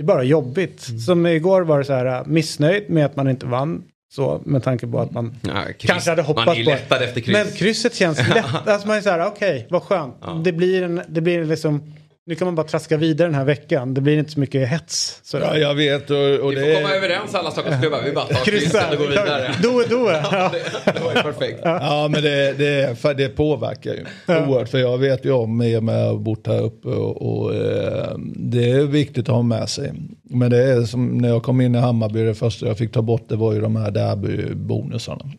det 0.00 0.04
är 0.04 0.06
bara 0.06 0.22
jobbigt. 0.22 0.80
Som 1.06 1.26
igår 1.26 1.62
var 1.62 1.78
det 1.78 1.84
så 1.84 1.92
här 1.92 2.06
äh, 2.06 2.26
missnöjd 2.26 2.90
med 2.90 3.06
att 3.06 3.16
man 3.16 3.28
inte 3.28 3.46
vann. 3.46 3.82
Så 4.12 4.40
med 4.44 4.62
tanke 4.62 4.86
på 4.86 5.00
att 5.00 5.12
man 5.12 5.34
Ja, 5.42 5.62
kryss. 5.78 5.90
kanske 5.90 6.10
hade 6.10 6.22
hoppats 6.22 6.46
Man 6.46 6.56
är 6.56 6.64
på 6.88 6.94
efter 6.94 7.20
kryss. 7.20 7.32
Men 7.32 7.46
krysset 7.56 7.94
känns 7.94 8.18
lätt. 8.34 8.44
Alltså 8.66 8.88
man 8.88 8.96
är 8.96 9.00
så 9.00 9.10
här, 9.10 9.26
okej, 9.26 9.66
vad 9.70 9.82
skönt. 9.82 10.14
Det 10.44 10.52
blir 10.52 10.82
en, 10.82 11.02
det 11.08 11.20
blir 11.20 11.44
liksom, 11.44 11.94
nu 12.30 12.36
kan 12.36 12.46
man 12.46 12.54
bara 12.54 12.66
traska 12.66 12.96
vidare 12.96 13.28
den 13.28 13.34
här 13.34 13.44
veckan. 13.44 13.94
Det 13.94 14.00
blir 14.00 14.18
inte 14.18 14.30
så 14.30 14.40
mycket 14.40 14.68
hets. 14.68 15.20
Så 15.24 15.38
Ja, 15.38 15.56
jag 15.56 15.74
vet 15.74 16.10
och, 16.10 16.16
och 16.16 16.52
Vi 16.52 16.54
det 16.54 16.60
får 16.60 16.74
komma 16.82 16.94
är... 16.94 16.96
överens 16.96 17.34
alla 17.34 17.50
Stockholmsklubbar. 17.50 18.02
Vi 18.04 18.12
bara 18.12 18.24
tar 18.24 18.44
Kryssa. 18.44 18.78
krysset 18.78 18.92
och 18.92 18.98
går 18.98 19.06
vidare. 19.08 19.54
Då, 19.62 19.82
då. 19.90 20.10
Ja. 20.10 20.52
Det, 20.84 20.92
det 20.92 21.00
var 21.04 21.14
ju 21.14 21.22
perfekt. 21.22 21.60
Ja 21.64 22.08
men 22.12 22.22
det, 22.22 22.52
det, 22.58 22.98
för 22.98 23.14
det 23.14 23.28
påverkar 23.28 23.90
ju 23.94 24.04
oerhört. 24.26 24.68
För 24.68 24.78
jag 24.78 24.98
vet 24.98 25.24
ju 25.24 25.32
om 25.32 25.62
i 25.62 25.76
och 25.76 25.82
med 25.84 26.02
att 26.04 26.10
ha 26.10 26.18
bott 26.18 26.46
här 26.46 26.62
uppe 26.62 26.88
och, 26.88 27.42
och 27.42 27.54
eh, 27.54 28.16
det 28.36 28.70
är 28.70 28.82
viktigt 28.84 29.28
att 29.28 29.34
ha 29.34 29.42
med 29.42 29.68
sig. 29.68 29.92
Men 30.22 30.50
det 30.50 30.62
är 30.64 30.82
som 30.82 31.18
när 31.18 31.28
jag 31.28 31.42
kom 31.42 31.60
in 31.60 31.74
i 31.74 31.78
Hammarby, 31.78 32.22
det 32.24 32.34
första 32.34 32.66
jag 32.66 32.78
fick 32.78 32.92
ta 32.92 33.02
bort 33.02 33.28
det 33.28 33.36
var 33.36 33.52
ju 33.52 33.60
de 33.60 33.76
här 33.76 33.90
derbybonusarna. 33.90 35.30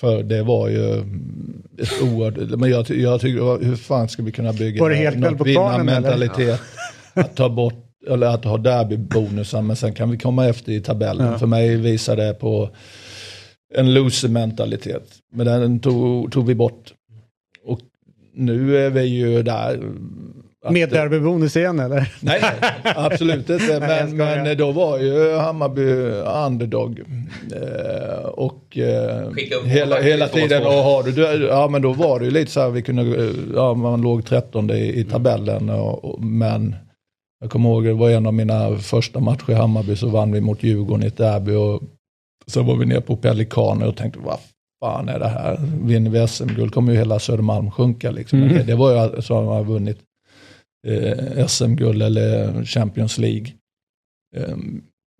För 0.00 0.22
det 0.22 0.42
var 0.42 0.68
ju 0.68 1.04
ett 1.78 2.02
oerhört, 2.02 2.58
men 2.58 2.70
jag, 2.70 2.90
jag 2.90 3.20
tycker, 3.20 3.64
hur 3.64 3.76
fan 3.76 4.08
ska 4.08 4.22
vi 4.22 4.32
kunna 4.32 4.52
bygga 4.52 4.82
Var 4.82 4.90
det 4.90 4.96
helt 4.96 5.18
något 5.18 5.52
kvarnen, 5.52 5.86
vinnarmentalitet? 5.86 6.60
Att 7.14 7.36
ta 7.36 7.48
bort, 7.48 7.86
eller 8.08 8.26
att 8.26 8.44
ha 8.44 8.58
derbybonusar, 8.58 9.62
men 9.62 9.76
sen 9.76 9.92
kan 9.92 10.10
vi 10.10 10.18
komma 10.18 10.46
efter 10.46 10.72
i 10.72 10.80
tabellen. 10.80 11.26
Ja. 11.26 11.38
För 11.38 11.46
mig 11.46 11.76
visar 11.76 12.16
det 12.16 12.34
på 12.34 12.70
en 13.74 13.94
loser-mentalitet. 13.94 15.18
Men 15.32 15.46
den 15.46 15.80
tog, 15.80 16.32
tog 16.32 16.46
vi 16.46 16.54
bort. 16.54 16.92
Och 17.64 17.80
nu 18.34 18.76
är 18.76 18.90
vi 18.90 19.02
ju 19.02 19.42
där. 19.42 19.80
Att- 20.64 20.72
Med 20.72 20.88
derbybonus 20.90 21.56
igen 21.56 21.78
eller? 21.80 22.12
Nej, 22.20 22.42
absolut 22.84 23.50
inte. 23.50 23.66
Nej, 23.68 23.80
Men, 23.80 24.08
skojar. 24.10 24.42
men 24.44 24.56
då 24.56 24.72
var 24.72 24.98
ju 24.98 25.36
Hammarby 25.36 25.82
underdog. 26.46 27.00
Eh, 27.54 28.24
och 28.24 28.78
eh, 28.78 29.30
hela, 29.64 30.00
hela 30.00 30.28
tiden, 30.28 30.66
och 30.66 30.72
har 30.72 31.02
du, 31.02 31.12
du- 31.12 31.46
ja 31.46 31.68
men 31.68 31.82
då 31.82 31.92
var 31.92 32.18
det 32.18 32.24
ju 32.24 32.30
lite 32.30 32.50
så 32.50 32.60
här, 32.60 32.70
vi 32.70 32.82
kunde, 32.82 33.02
eh, 33.24 33.30
ja 33.54 33.74
man 33.74 34.02
låg 34.02 34.24
13 34.24 34.70
i, 34.70 35.00
i 35.00 35.04
tabellen. 35.04 35.70
Och, 35.70 36.04
och, 36.04 36.22
men 36.22 36.74
jag 37.40 37.50
kommer 37.50 37.68
ihåg, 37.70 37.84
det 37.84 37.92
var 37.92 38.10
en 38.10 38.26
av 38.26 38.34
mina 38.34 38.76
första 38.76 39.20
matcher 39.20 39.50
i 39.50 39.54
Hammarby 39.54 39.96
så 39.96 40.08
vann 40.08 40.32
vi 40.32 40.40
mot 40.40 40.62
Djurgården 40.62 41.04
i 41.04 41.06
ett 41.06 41.16
derby. 41.16 41.54
Och 41.54 41.82
så 42.46 42.62
var 42.62 42.76
vi 42.76 42.86
nere 42.86 43.00
på 43.00 43.16
Pelikaner 43.16 43.86
och 43.88 43.96
tänkte, 43.96 44.20
vad 44.24 44.38
fan 44.84 45.08
är 45.08 45.18
det 45.18 45.28
här? 45.28 45.58
Vinner 45.84 46.10
vi 46.10 46.28
SM-guld 46.28 46.74
kommer 46.74 46.92
ju 46.92 46.98
hela 46.98 47.18
Södermalm 47.18 47.70
sjunka. 47.70 48.10
Liksom. 48.10 48.42
Mm. 48.42 48.54
Det, 48.54 48.62
det 48.62 48.74
var 48.74 48.92
ju 49.16 49.22
så 49.22 49.34
man 49.34 49.44
har 49.56 49.64
vunnit 49.64 49.98
eh, 50.86 51.46
SM-guld 51.46 52.02
eller 52.02 52.64
Champions 52.64 53.18
League. 53.18 53.46
Eh, 54.36 54.56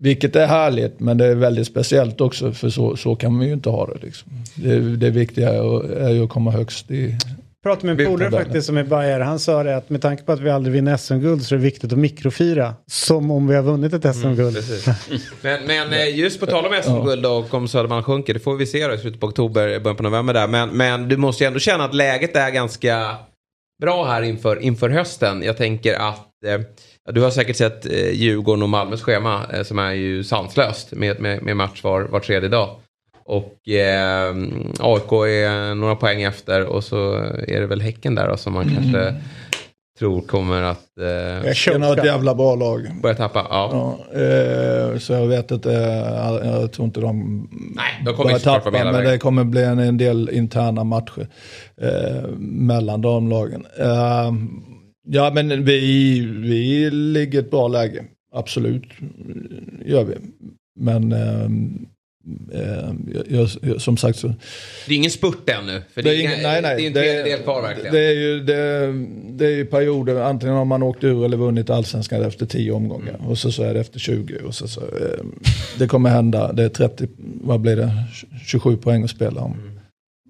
vilket 0.03 0.37
är 0.37 0.47
härligt, 0.47 1.01
men 1.01 1.19
det 1.19 1.27
är 1.27 1.35
väldigt 1.35 1.67
speciellt 1.67 2.21
också, 2.21 2.53
för 2.53 2.69
så, 2.69 2.97
så 2.97 3.17
kan 3.17 3.37
man 3.37 3.47
ju 3.47 3.53
inte 3.53 3.71
ha 3.71 3.87
det. 3.87 4.07
Liksom. 4.07 4.33
Det, 4.55 4.97
det 4.97 5.11
viktiga 5.11 5.49
är, 5.49 5.93
är 5.93 6.11
ju 6.11 6.25
att 6.25 6.31
komma 6.31 6.51
högst 6.51 6.91
i... 6.91 7.17
pratade 7.63 7.87
med 7.87 8.01
en 8.01 8.13
polare 8.13 8.31
faktiskt 8.31 8.67
som 8.67 8.77
är 8.77 8.85
bajare. 8.85 9.23
Han 9.23 9.39
sa 9.39 9.63
det 9.63 9.77
att 9.77 9.91
med 9.91 10.03
tanke 10.03 10.23
på 10.23 10.33
att 10.33 10.41
vi 10.41 10.51
aldrig 10.51 10.73
vinner 10.73 10.97
SM-guld 10.97 11.45
så 11.45 11.55
är 11.55 11.59
det 11.59 11.65
viktigt 11.65 11.93
att 11.93 11.99
mikrofira. 11.99 12.75
Som 12.91 13.31
om 13.31 13.49
vi 13.49 13.55
har 13.55 13.63
vunnit 13.63 13.93
ett 13.93 14.17
SM-guld. 14.17 14.57
Precis. 14.57 14.87
Men, 15.43 15.67
men 15.67 15.93
eh, 15.93 16.19
just 16.19 16.41
på 16.41 16.47
tal 16.47 16.67
om 16.67 16.83
SM-guld 16.83 17.27
och 17.27 17.55
om 17.55 17.69
Södermalm 17.69 18.03
sjunker, 18.03 18.35
det 18.35 18.41
får 18.41 18.57
vi 18.57 18.67
se 18.67 18.87
då 18.87 18.95
i 18.95 18.99
slutet 18.99 19.21
på 19.21 19.27
oktober, 19.27 19.81
början 19.81 19.97
på 19.97 20.03
november 20.03 20.35
där. 20.35 20.49
Men, 20.49 20.69
men 20.69 21.09
du 21.09 21.17
måste 21.17 21.45
ju 21.45 21.49
ändå 21.49 21.59
känna 21.59 21.85
att 21.85 21.95
läget 21.95 22.37
är 22.37 22.51
ganska 22.51 23.17
bra 23.83 24.05
här 24.05 24.23
inför, 24.23 24.63
inför 24.63 24.91
hösten. 24.91 25.43
Jag 25.43 25.57
tänker 25.57 25.95
att 25.95 26.45
eh, 26.47 26.61
du 27.13 27.21
har 27.21 27.31
säkert 27.31 27.57
sett 27.57 27.87
eh, 27.87 28.11
Djurgården 28.11 28.63
och 28.63 28.69
Malmös 28.69 29.03
schema 29.03 29.47
eh, 29.53 29.63
som 29.63 29.79
är 29.79 29.93
ju 29.93 30.25
sanslöst 30.25 30.93
med, 30.93 31.21
med, 31.21 31.43
med 31.43 31.57
match 31.57 31.85
var, 31.85 32.01
var 32.03 32.21
tredje 32.21 32.49
dag. 32.49 32.77
Och 33.25 33.69
eh, 33.69 34.35
AIK 34.81 35.13
är 35.13 35.75
några 35.75 35.97
poäng 35.97 36.23
efter 36.23 36.65
och 36.65 36.85
så 36.85 37.15
är 37.49 37.61
det 37.61 37.67
väl 37.67 37.81
Häcken 37.81 38.15
där 38.15 38.29
då, 38.29 38.37
som 38.37 38.53
man 38.53 38.75
kanske 38.75 39.01
mm 39.01 39.15
tror 40.03 40.21
kommer 40.21 40.63
att 40.63 40.99
eh, 40.99 41.47
Häcken 41.49 41.83
har 41.83 41.97
ett 41.97 42.05
jävla 42.05 42.35
bra 42.35 42.55
lag. 42.55 42.81
börja 43.03 43.15
tappa. 43.15 43.47
Ja. 43.51 43.99
Ja, 44.13 44.21
eh, 44.21 44.99
så 44.99 45.13
jag 45.13 45.27
vet 45.27 45.51
inte, 45.51 45.71
jag, 45.71 46.47
jag 46.47 46.73
tror 46.73 46.87
inte 46.87 47.01
de 47.01 47.49
Nej, 47.77 48.03
de 48.05 48.15
kommer 48.15 48.25
börjar 48.25 48.39
tappa, 48.39 48.71
men 48.71 48.93
vägen. 48.93 49.11
det 49.11 49.19
kommer 49.19 49.45
bli 49.45 49.65
en, 49.65 49.79
en 49.79 49.97
del 49.99 50.31
interna 50.33 50.85
matcher 50.85 51.29
eh, 51.81 52.29
mellan 52.39 53.01
damlagen. 53.03 53.67
Eh, 53.79 54.33
ja, 55.09 55.31
men 55.35 55.65
vi, 55.65 56.21
vi 56.21 56.91
ligger 56.91 57.39
i 57.39 57.43
ett 57.43 57.51
bra 57.51 57.69
läge, 57.69 58.05
absolut, 58.35 58.85
gör 59.85 60.05
vi. 60.05 60.15
Men 60.81 61.13
eh, 61.13 61.43
eh, 61.43 61.49
jag, 63.29 63.49
jag, 63.63 63.81
som 63.81 63.97
sagt 63.97 64.19
så, 64.19 64.29
Det 64.87 64.93
är 64.95 64.97
ingen 64.97 65.11
spurt 65.11 65.49
ännu. 65.49 65.83
För 65.95 66.03
det, 66.03 66.11
är, 66.11 66.21
ingen- 66.21 66.43
nej, 66.43 66.63
nej, 66.63 66.77
det 66.77 66.83
är 66.83 66.87
en 66.87 66.93
tredjedel 66.93 67.43
kvar 67.43 67.63
verkligen. 67.63 67.93
Det 67.93 68.01
är 68.01 68.13
ju, 68.13 68.41
det, 68.41 68.93
det 69.39 69.47
är 69.47 69.51
ju 69.57 69.65
perioder, 69.67 70.21
antingen 70.21 70.55
har 70.55 70.65
man 70.65 70.83
åkt 70.83 71.05
ur 71.05 71.25
eller 71.25 71.37
vunnit 71.37 71.71
allsvenskan 71.71 72.23
efter 72.23 72.47
10 72.47 72.73
omgångar. 72.73 73.17
Och 73.29 73.39
så, 73.39 73.53
så 73.53 73.63
är 73.63 73.75
det 73.75 73.81
efter 73.81 73.99
20. 73.99 74.39
Och 74.39 74.55
så, 74.55 74.69
så, 74.69 74.81
eh, 74.81 75.25
det 75.79 75.87
kommer 75.89 76.11
hända, 76.11 76.53
det 76.53 76.63
är 76.65 76.69
30, 76.69 77.09
vad 77.43 77.61
blir 77.61 77.77
det, 77.77 77.93
27 78.47 78.77
poäng 78.77 79.03
att 79.05 79.11
spela 79.11 79.41
om. 79.41 79.79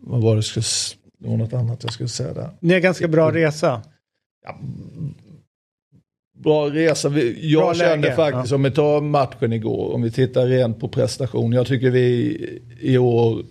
Vad 0.03 0.23
var 0.23 0.37
det, 0.37 0.43
skulle, 0.43 0.61
s- 0.63 0.97
det 1.19 1.29
var 1.29 1.37
något 1.37 1.53
annat 1.53 1.81
jag 1.85 1.93
skulle 1.93 2.09
säga 2.09 2.33
där. 2.35 2.51
Ni 2.61 2.73
har 2.73 2.81
ganska 2.81 3.09
bra 3.09 3.33
resa. 3.35 3.83
Bra 6.43 6.71
resa. 6.71 7.09
Jag 7.41 7.63
Bra 7.63 7.75
kände 7.75 8.09
läge, 8.09 8.17
faktiskt, 8.17 8.51
ja. 8.51 8.57
om 8.57 8.63
vi 8.63 8.71
tar 8.71 9.01
matchen 9.01 9.53
igår, 9.53 9.95
om 9.95 10.03
vi 10.03 10.11
tittar 10.11 10.47
rent 10.47 10.81
på 10.81 10.89
prestation. 10.89 11.53
Jag 11.53 11.67
tycker 11.67 11.91
vi 11.91 12.39
i 12.81 12.99
år, 12.99 13.45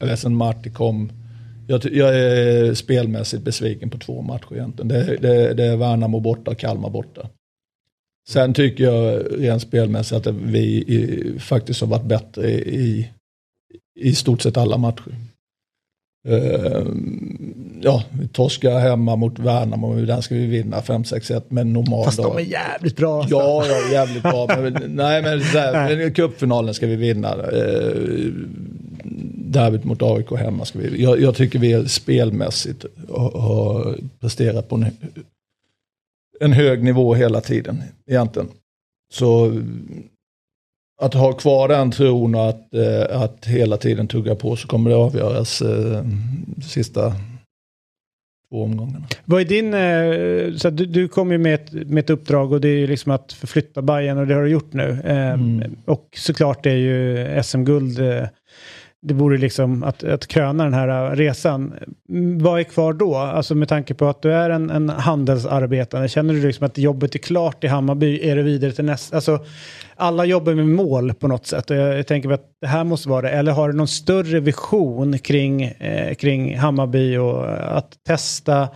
eller 0.00 0.16
sen 0.16 0.36
Marti 0.36 0.70
kom, 0.70 1.12
jag, 1.68 1.84
jag 1.92 2.18
är 2.18 2.74
spelmässigt 2.74 3.42
besviken 3.42 3.90
på 3.90 3.98
två 3.98 4.22
matcher 4.22 4.54
egentligen. 4.54 4.88
Det, 4.88 5.16
det, 5.16 5.54
det 5.54 5.64
är 5.64 5.76
Värnamo 5.76 6.20
borta 6.20 6.50
och 6.50 6.58
Kalmar 6.58 6.90
borta. 6.90 7.28
Sen 8.28 8.54
tycker 8.54 8.84
jag 8.84 9.24
rent 9.38 9.62
spelmässigt 9.62 10.26
att 10.26 10.34
vi 10.34 10.60
i, 10.68 11.34
faktiskt 11.38 11.80
har 11.80 11.88
varit 11.88 12.04
bättre 12.04 12.50
i, 12.50 13.10
i 14.00 14.14
stort 14.14 14.42
sett 14.42 14.56
alla 14.56 14.76
matcher. 14.76 15.14
Eh, 16.28 16.86
ja, 17.82 18.02
vi 18.10 18.28
torskar 18.28 18.78
hemma 18.78 19.16
mot 19.16 19.38
Värnamo, 19.38 19.94
den 19.94 20.22
ska 20.22 20.34
vi 20.34 20.46
vinna 20.46 20.80
5-6-1 20.80 21.42
med 21.48 21.60
en 21.60 21.72
normal 21.72 22.04
Fast 22.04 22.18
dag. 22.18 22.36
de 22.36 22.42
är 22.42 22.46
jävligt 22.46 22.96
bra. 22.96 23.20
alltså. 23.20 23.36
Ja, 23.36 23.64
ja, 23.66 23.92
jävligt 23.92 24.22
bra. 24.22 24.46
Men, 24.46 24.72
nej, 24.88 25.22
men 25.22 25.38
där, 25.38 25.96
men 25.96 26.14
cupfinalen 26.14 26.74
ska 26.74 26.86
vi 26.86 26.96
vinna. 26.96 27.28
Eh, 27.28 28.32
derbyt 29.50 29.84
mot 29.84 30.02
AIK 30.02 30.30
hemma 30.32 30.64
ska 30.64 30.78
vi 30.78 31.02
jag, 31.02 31.20
jag 31.20 31.34
tycker 31.34 31.58
vi 31.58 31.88
spelmässigt 31.88 32.84
har, 33.08 33.40
har 33.40 33.98
presterat 34.20 34.68
på 34.68 34.76
en, 34.76 34.86
en 36.40 36.52
hög 36.52 36.82
nivå 36.82 37.14
hela 37.14 37.40
tiden 37.40 37.82
egentligen. 38.06 38.48
Så 39.12 39.62
att 41.00 41.14
ha 41.14 41.32
kvar 41.32 41.68
den 41.68 41.90
tron 41.90 42.34
och 42.34 42.48
att, 42.48 42.74
eh, 42.74 43.22
att 43.22 43.46
hela 43.46 43.76
tiden 43.76 44.08
tugga 44.08 44.34
på 44.34 44.56
så 44.56 44.68
kommer 44.68 44.90
det 44.90 44.96
avgöras 44.96 45.62
eh, 45.62 46.04
sista 46.66 47.14
två 48.50 48.62
omgångarna. 48.62 49.06
Vad 49.24 49.40
är 49.40 49.44
din, 49.44 49.74
eh, 49.74 50.56
så 50.56 50.70
du, 50.70 50.86
du 50.86 51.08
kom 51.08 51.32
ju 51.32 51.38
med 51.38 51.54
ett, 51.54 51.72
med 51.72 51.98
ett 51.98 52.10
uppdrag 52.10 52.52
och 52.52 52.60
det 52.60 52.68
är 52.68 52.78
ju 52.78 52.86
liksom 52.86 53.12
att 53.12 53.32
förflytta 53.32 53.82
Bayern 53.82 54.18
och 54.18 54.26
det 54.26 54.34
har 54.34 54.42
du 54.42 54.48
gjort 54.48 54.72
nu. 54.72 55.00
Eh, 55.04 55.28
Mm. 55.28 55.76
Och 55.84 56.08
såklart 56.16 56.66
är 56.66 56.74
ju 56.74 57.26
SM-guld, 57.42 57.98
eh, 58.00 58.24
det 59.02 59.14
vore 59.14 59.38
liksom 59.38 59.82
att, 59.82 60.04
att 60.04 60.26
kröna 60.26 60.64
den 60.64 60.74
här 60.74 61.16
resan. 61.16 61.74
Vad 62.40 62.60
är 62.60 62.64
kvar 62.64 62.92
då? 62.92 63.16
Alltså 63.16 63.54
med 63.54 63.68
tanke 63.68 63.94
på 63.94 64.08
att 64.08 64.22
du 64.22 64.32
är 64.32 64.50
en, 64.50 64.70
en 64.70 64.88
handelsarbetare, 64.88 66.08
känner 66.08 66.34
du 66.34 66.46
liksom 66.46 66.66
att 66.66 66.78
jobbet 66.78 67.14
är 67.14 67.18
klart 67.18 67.64
i 67.64 67.66
Hammarby? 67.66 68.28
Är 68.28 68.36
det 68.36 68.42
vidare 68.42 68.72
till 68.72 68.84
nästa? 68.84 69.16
Alltså, 69.16 69.44
alla 69.96 70.24
jobbar 70.24 70.54
med 70.54 70.68
mål 70.68 71.14
på 71.14 71.28
något 71.28 71.46
sätt 71.46 71.70
och 71.70 71.76
jag, 71.76 71.98
jag 71.98 72.06
tänker 72.06 72.30
att 72.30 72.46
det 72.60 72.66
här 72.66 72.84
måste 72.84 73.08
vara 73.08 73.22
det. 73.22 73.30
Eller 73.30 73.52
har 73.52 73.68
du 73.68 73.76
någon 73.76 73.88
större 73.88 74.40
vision 74.40 75.18
kring, 75.18 75.62
eh, 75.62 76.14
kring 76.14 76.58
Hammarby 76.58 77.16
och 77.16 77.46
att 77.76 77.92
testa 78.06 78.68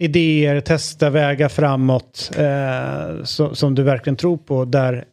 idéer, 0.00 0.60
testa 0.60 1.10
vägar 1.10 1.48
framåt 1.48 2.30
eh, 2.36 3.24
så, 3.24 3.54
som 3.54 3.74
du 3.74 3.82
verkligen 3.82 4.16
tror 4.16 4.36
på 4.36 4.64
där, 4.64 5.04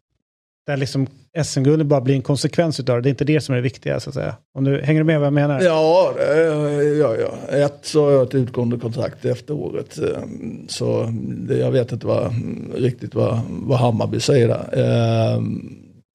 där 0.68 0.78
liksom 0.78 1.07
SM-guldet 1.43 1.88
bara 1.88 2.01
blir 2.01 2.15
en 2.15 2.21
konsekvens 2.21 2.79
utav 2.79 2.95
det. 2.95 3.01
Det 3.01 3.07
är 3.07 3.11
inte 3.11 3.25
det 3.25 3.41
som 3.41 3.53
är 3.53 3.57
det 3.57 3.61
viktiga 3.61 3.99
så 3.99 4.09
att 4.09 4.13
säga. 4.13 4.35
Om 4.57 4.63
du, 4.63 4.81
hänger 4.81 4.99
du 5.01 5.05
med 5.05 5.19
vad 5.19 5.25
jag 5.25 5.33
menar? 5.33 5.61
Ja, 5.61 6.13
det- 6.17 6.83
ja, 6.83 7.15
ja. 7.15 7.55
Ett 7.57 7.79
så 7.81 8.05
har 8.05 8.11
jag 8.11 8.23
ett 8.23 8.35
utgående 8.35 8.77
kontrakt 8.77 9.25
efter 9.25 9.53
året. 9.53 9.97
Ehm, 9.97 10.67
så 10.67 11.13
det, 11.47 11.57
jag 11.57 11.71
vet 11.71 11.91
inte 11.91 12.07
vad, 12.07 12.33
riktigt 12.75 13.15
vad, 13.15 13.39
vad 13.49 13.79
Hammarby 13.79 14.19
säger 14.19 14.47
där. 14.47 14.69
Eh, 14.73 15.41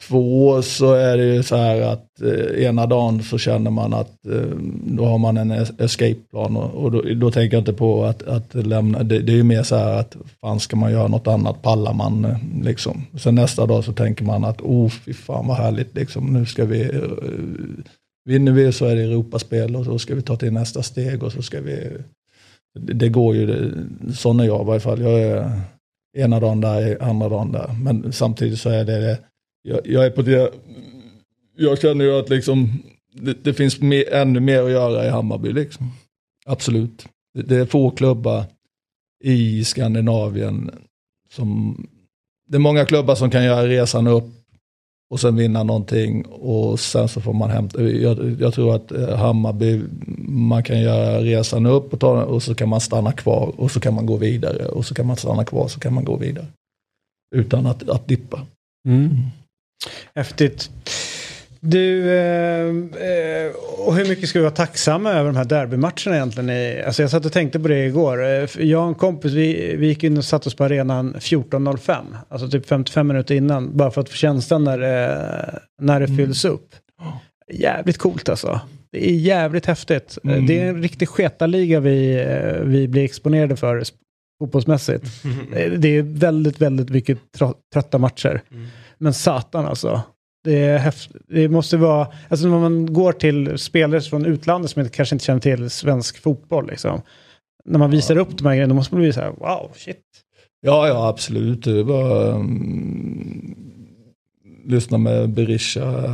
Två 0.08 0.62
så 0.62 0.94
är 0.94 1.16
det 1.16 1.24
ju 1.24 1.42
så 1.42 1.56
här 1.56 1.80
att 1.80 2.20
eh, 2.22 2.64
ena 2.64 2.86
dagen 2.86 3.22
så 3.22 3.38
känner 3.38 3.70
man 3.70 3.94
att 3.94 4.26
eh, 4.26 4.56
då 4.86 5.04
har 5.04 5.18
man 5.18 5.36
en 5.36 5.50
escape-plan 5.78 6.56
och, 6.56 6.84
och 6.84 6.92
då, 6.92 7.02
då 7.14 7.30
tänker 7.30 7.56
jag 7.56 7.60
inte 7.60 7.72
på 7.72 8.04
att, 8.04 8.22
att 8.22 8.54
lämna, 8.54 9.02
det, 9.02 9.18
det 9.18 9.32
är 9.32 9.36
ju 9.36 9.42
mer 9.42 9.62
så 9.62 9.76
här 9.76 10.00
att 10.00 10.16
fan 10.40 10.60
ska 10.60 10.76
man 10.76 10.92
göra 10.92 11.08
något 11.08 11.26
annat, 11.26 11.62
pallar 11.62 11.94
man 11.94 12.24
eh, 12.24 12.36
liksom. 12.62 13.02
Sen 13.18 13.34
nästa 13.34 13.66
dag 13.66 13.84
så 13.84 13.92
tänker 13.92 14.24
man 14.24 14.44
att 14.44 14.60
oh 14.60 14.88
fy 14.88 15.12
fan 15.12 15.46
vad 15.46 15.56
härligt 15.56 15.94
liksom, 15.94 16.32
nu 16.32 16.46
ska 16.46 16.64
vi, 16.64 16.82
eh, 16.82 17.00
vinner 18.24 18.52
vi 18.52 18.72
så 18.72 18.86
är 18.86 18.96
det 18.96 19.02
Europaspel 19.02 19.76
och 19.76 19.84
så 19.84 19.98
ska 19.98 20.14
vi 20.14 20.22
ta 20.22 20.36
till 20.36 20.52
nästa 20.52 20.82
steg 20.82 21.22
och 21.22 21.32
så 21.32 21.42
ska 21.42 21.60
vi, 21.60 21.88
det, 22.78 22.92
det 22.92 23.08
går 23.08 23.36
ju, 23.36 23.46
det, 23.46 24.14
sån 24.14 24.40
är 24.40 24.44
jag 24.44 24.62
i 24.62 24.66
varje 24.66 24.80
fall. 24.80 25.00
Jag 25.00 25.20
är 25.20 25.60
ena 26.16 26.40
dagen 26.40 26.60
där, 26.60 27.02
andra 27.02 27.28
dagen 27.28 27.52
där. 27.52 27.70
Men 27.82 28.12
samtidigt 28.12 28.58
så 28.58 28.70
är 28.70 28.84
det, 28.84 29.00
det 29.00 29.18
jag, 29.62 29.86
jag 29.86 30.06
är 30.06 30.10
på 30.10 30.22
det, 30.22 30.52
jag 31.56 31.80
känner 31.80 32.04
ju 32.04 32.18
att 32.18 32.28
liksom, 32.28 32.82
det, 33.12 33.44
det 33.44 33.54
finns 33.54 33.80
mer, 33.80 34.12
ännu 34.12 34.40
mer 34.40 34.62
att 34.62 34.70
göra 34.70 35.06
i 35.06 35.08
Hammarby. 35.08 35.52
Liksom. 35.52 35.90
Absolut. 36.46 37.08
Det, 37.34 37.42
det 37.42 37.56
är 37.56 37.66
få 37.66 37.90
klubbar 37.90 38.44
i 39.24 39.64
Skandinavien 39.64 40.70
som, 41.30 41.76
det 42.48 42.56
är 42.56 42.60
många 42.60 42.84
klubbar 42.84 43.14
som 43.14 43.30
kan 43.30 43.44
göra 43.44 43.66
resan 43.66 44.06
upp 44.06 44.24
och 45.10 45.20
sen 45.20 45.36
vinna 45.36 45.62
någonting 45.62 46.24
och 46.26 46.80
sen 46.80 47.08
så 47.08 47.20
får 47.20 47.32
man 47.32 47.50
hämta. 47.50 47.82
Jag, 47.82 48.40
jag 48.40 48.54
tror 48.54 48.74
att 48.74 48.92
eh, 48.92 49.16
Hammarby, 49.16 49.82
man 50.28 50.62
kan 50.62 50.80
göra 50.80 51.20
resan 51.20 51.66
upp 51.66 51.92
och, 51.92 52.00
ta, 52.00 52.24
och 52.24 52.42
så 52.42 52.54
kan 52.54 52.68
man 52.68 52.80
stanna 52.80 53.12
kvar 53.12 53.52
och 53.56 53.70
så 53.70 53.80
kan 53.80 53.94
man 53.94 54.06
gå 54.06 54.16
vidare 54.16 54.66
och 54.66 54.86
så 54.86 54.94
kan 54.94 55.06
man 55.06 55.16
stanna 55.16 55.44
kvar 55.44 55.62
och 55.62 55.70
så 55.70 55.80
kan 55.80 55.94
man 55.94 56.04
gå 56.04 56.16
vidare. 56.16 56.46
Utan 57.34 57.66
att, 57.66 57.88
att 57.88 58.08
dippa. 58.08 58.46
Häftigt. 60.14 60.70
Du, 61.60 62.10
eh, 62.12 62.66
eh, 62.66 63.52
och 63.86 63.96
hur 63.96 64.08
mycket 64.08 64.28
ska 64.28 64.38
vi 64.38 64.42
vara 64.42 64.54
tacksamma 64.54 65.10
över 65.12 65.24
de 65.30 65.36
här 65.36 65.44
derbymatcherna 65.44 66.14
egentligen? 66.16 66.84
Alltså 66.86 67.02
jag 67.02 67.10
satt 67.10 67.24
och 67.26 67.32
tänkte 67.32 67.60
på 67.60 67.68
det 67.68 67.86
igår. 67.86 68.24
Eh, 68.24 68.48
Jag 68.58 68.82
och 68.82 68.88
en 68.88 68.94
kompis, 68.94 69.32
vi, 69.32 69.76
vi 69.76 69.86
gick 69.86 70.04
in 70.04 70.18
och 70.18 70.24
satte 70.24 70.48
oss 70.48 70.54
på 70.54 70.64
arenan 70.64 71.14
14.05. 71.16 72.04
Alltså 72.28 72.48
typ 72.48 72.66
55 72.66 73.06
minuter 73.08 73.34
innan. 73.34 73.76
Bara 73.76 73.90
för 73.90 74.00
att 74.00 74.08
få 74.08 74.14
känslan 74.16 74.64
när, 74.64 74.78
det- 74.78 75.58
när 75.80 76.00
det 76.00 76.06
fylls 76.16 76.44
upp. 76.44 76.68
Jävligt 77.52 77.98
coolt 77.98 78.28
alltså. 78.28 78.60
Det 78.92 79.10
är 79.10 79.14
jävligt 79.14 79.66
häftigt. 79.66 80.18
Mm. 80.24 80.46
Det 80.46 80.60
är 80.60 80.66
en 80.68 80.82
riktig 80.82 81.08
sketaliga 81.08 81.80
vi, 81.80 82.20
eh, 82.20 82.60
vi 82.64 82.88
blir 82.88 83.04
exponerade 83.04 83.56
för 83.56 83.82
fotbollsmässigt. 84.38 85.04
Eh, 85.56 85.72
Det 85.72 85.88
är 85.88 86.02
väldigt, 86.02 86.60
väldigt 86.60 86.88
mycket 86.90 87.18
trötta 87.72 87.98
matcher. 87.98 88.40
Men 89.02 89.14
satan 89.14 89.66
alltså. 89.66 90.02
Det, 90.44 90.58
är 90.58 90.94
det 91.28 91.48
måste 91.48 91.76
vara, 91.76 92.08
alltså 92.28 92.48
när 92.48 92.58
man 92.58 92.92
går 92.92 93.12
till 93.12 93.58
spelare 93.58 94.00
från 94.00 94.26
utlandet 94.26 94.70
som 94.70 94.80
inte, 94.80 94.96
kanske 94.96 95.14
inte 95.14 95.24
känner 95.24 95.40
till 95.40 95.70
svensk 95.70 96.18
fotboll 96.18 96.66
liksom. 96.66 97.02
När 97.64 97.78
man 97.78 97.90
visar 97.90 98.16
upp 98.16 98.38
de 98.38 98.46
här 98.46 98.54
grejerna, 98.54 98.68
då 98.68 98.74
måste 98.74 98.94
man 98.94 99.02
bli 99.02 99.12
så 99.12 99.20
här, 99.20 99.30
wow, 99.30 99.70
shit. 99.74 100.00
Ja, 100.60 100.88
ja 100.88 101.08
absolut. 101.08 101.64
Det 101.64 101.82
var, 101.82 102.28
um, 102.28 102.36
mm, 102.36 103.54
lyssna 104.64 104.98
med 104.98 105.30
Berisha. 105.30 106.04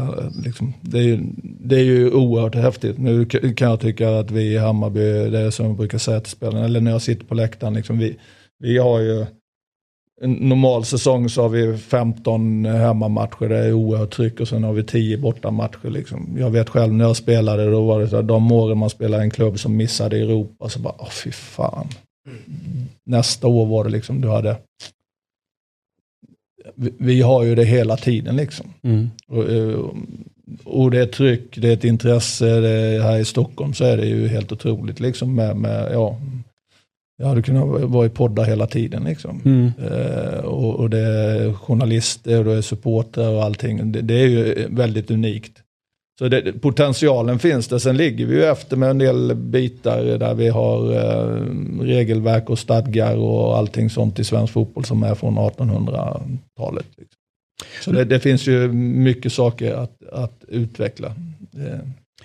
Liksom. 0.44 0.74
Det, 0.80 0.98
är 0.98 1.02
ju, 1.02 1.18
det 1.42 1.76
är 1.76 1.84
ju 1.84 2.12
oerhört 2.12 2.54
häftigt. 2.54 2.98
Nu 2.98 3.24
kan 3.24 3.70
jag 3.70 3.80
tycka 3.80 4.18
att 4.18 4.30
vi 4.30 4.42
i 4.42 4.58
Hammarby, 4.58 5.30
det 5.30 5.38
är 5.38 5.50
som 5.50 5.66
jag 5.66 5.76
brukar 5.76 5.98
säga 5.98 6.20
till 6.20 6.32
spelarna, 6.32 6.64
eller 6.64 6.80
när 6.80 6.90
jag 6.90 7.02
sitter 7.02 7.26
på 7.26 7.34
läktaren, 7.34 7.74
liksom, 7.74 7.98
vi, 7.98 8.18
vi 8.58 8.78
har 8.78 9.00
ju 9.00 9.26
en 10.20 10.32
normal 10.32 10.84
säsong 10.84 11.28
så 11.28 11.42
har 11.42 11.48
vi 11.48 11.78
15 11.78 12.64
hemmamatcher, 12.64 13.48
det 13.48 13.58
är 13.58 13.72
oerhört 13.72 14.10
tryck 14.10 14.40
och 14.40 14.48
sen 14.48 14.64
har 14.64 14.72
vi 14.72 14.82
10 14.82 15.18
bortamatcher. 15.18 15.90
Liksom. 15.90 16.36
Jag 16.38 16.50
vet 16.50 16.68
själv 16.68 16.92
när 16.92 17.04
jag 17.04 17.16
spelade, 17.16 17.70
då 17.70 17.86
var 17.86 18.00
det 18.00 18.08
så 18.08 18.16
här, 18.16 18.22
de 18.22 18.52
åren 18.52 18.78
man 18.78 18.90
spelade 18.90 19.22
i 19.22 19.24
en 19.24 19.30
klubb 19.30 19.58
som 19.58 19.76
missade 19.76 20.16
Europa, 20.18 20.68
så 20.68 20.78
bara, 20.78 20.94
åh 20.98 21.10
fy 21.10 21.30
fan. 21.30 21.86
Nästa 23.06 23.46
år 23.46 23.66
var 23.66 23.84
det 23.84 23.90
liksom, 23.90 24.20
du 24.20 24.28
hade 24.28 24.56
vi, 26.74 26.92
vi 26.98 27.22
har 27.22 27.44
ju 27.44 27.54
det 27.54 27.64
hela 27.64 27.96
tiden 27.96 28.36
liksom. 28.36 28.66
Och, 29.28 29.50
eh, 29.50 29.84
och 30.64 30.90
det 30.90 31.00
är 31.00 31.06
tryck, 31.06 31.58
det 31.58 31.68
är 31.68 31.72
ett 31.72 31.84
intresse, 31.84 32.48
är, 32.48 33.00
här 33.00 33.18
i 33.18 33.24
Stockholm 33.24 33.74
så 33.74 33.84
är 33.84 33.96
det 33.96 34.06
ju 34.06 34.28
helt 34.28 34.52
otroligt 34.52 35.00
liksom 35.00 35.34
med, 35.34 35.56
med 35.56 35.88
ja, 35.92 36.16
jag 37.18 37.26
hade 37.26 37.42
kunnat 37.42 37.80
vara 37.90 38.06
i 38.06 38.08
poddar 38.08 38.44
hela 38.44 38.66
tiden 38.66 39.04
liksom. 39.04 39.40
Eh, 39.78 40.44
och, 40.44 40.74
och 40.74 40.90
det 40.90 40.98
är 40.98 41.52
journalister 41.52 42.38
och 42.38 42.44
det 42.44 42.58
är 42.58 42.62
supportrar 42.62 43.28
och 43.28 43.44
allting. 43.44 43.92
Det, 43.92 44.00
det 44.00 44.14
är 44.14 44.26
ju 44.26 44.66
väldigt 44.70 45.10
unikt. 45.10 45.62
Så 46.18 46.28
det, 46.28 46.52
potentialen 46.52 47.38
finns 47.38 47.68
det. 47.68 47.80
Sen 47.80 47.96
ligger 47.96 48.26
vi 48.26 48.34
ju 48.34 48.44
efter 48.44 48.76
med 48.76 48.90
en 48.90 48.98
del 48.98 49.34
bitar 49.34 50.04
där 50.04 50.34
vi 50.34 50.48
har 50.48 50.92
eh, 50.92 51.82
regelverk 51.82 52.50
och 52.50 52.58
stadgar 52.58 53.16
och 53.16 53.56
allting 53.56 53.90
sånt 53.90 54.18
i 54.18 54.24
svensk 54.24 54.52
fotboll 54.52 54.84
som 54.84 55.02
är 55.02 55.14
från 55.14 55.38
1800-talet. 55.38 56.86
Liksom. 56.96 57.18
Så 57.84 57.92
det, 57.92 58.04
det 58.04 58.20
finns 58.20 58.46
ju 58.46 58.72
mycket 58.72 59.32
saker 59.32 59.74
att, 59.74 60.08
att 60.12 60.44
utveckla. 60.48 61.08
Eh, 61.56 61.78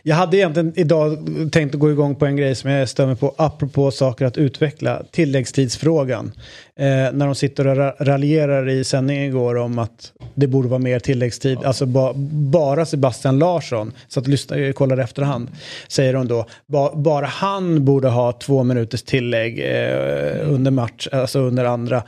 Jag 0.05 0.15
hade 0.15 0.37
egentligen 0.37 0.73
idag 0.75 1.17
tänkt 1.51 1.73
att 1.75 1.79
gå 1.81 1.91
igång 1.91 2.15
på 2.15 2.25
en 2.25 2.35
grej 2.35 2.55
som 2.55 2.69
jag 2.71 2.89
stämmer 2.89 3.15
på 3.15 3.33
apropå 3.37 3.91
saker 3.91 4.25
att 4.25 4.37
utveckla. 4.37 5.01
Tilläggstidsfrågan. 5.11 6.31
Eh, 6.75 6.85
när 6.85 7.25
de 7.25 7.35
sitter 7.35 7.67
och 7.67 7.75
ra- 7.75 7.95
raljerar 7.99 8.69
i 8.69 8.83
sändningen 8.83 9.23
igår 9.23 9.55
om 9.55 9.79
att 9.79 10.11
det 10.35 10.47
borde 10.47 10.67
vara 10.67 10.79
mer 10.79 10.99
tilläggstid. 10.99 11.57
Alltså 11.63 11.85
ba, 11.85 12.13
bara 12.51 12.85
Sebastian 12.85 13.39
Larsson, 13.39 13.91
så 14.07 14.19
att 14.19 14.27
lyssna, 14.27 14.73
kollar 14.73 14.97
efterhand, 14.97 15.47
säger 15.87 16.13
de 16.13 16.27
då. 16.27 16.45
Ba, 16.67 16.95
bara 16.95 17.25
han 17.25 17.85
borde 17.85 18.07
ha 18.07 18.31
två 18.31 18.63
minuters 18.63 19.03
tillägg 19.03 19.59
eh, 19.59 20.51
under 20.53 20.71
match, 20.71 21.07
alltså 21.11 21.39
under 21.39 21.65
andra. 21.65 22.03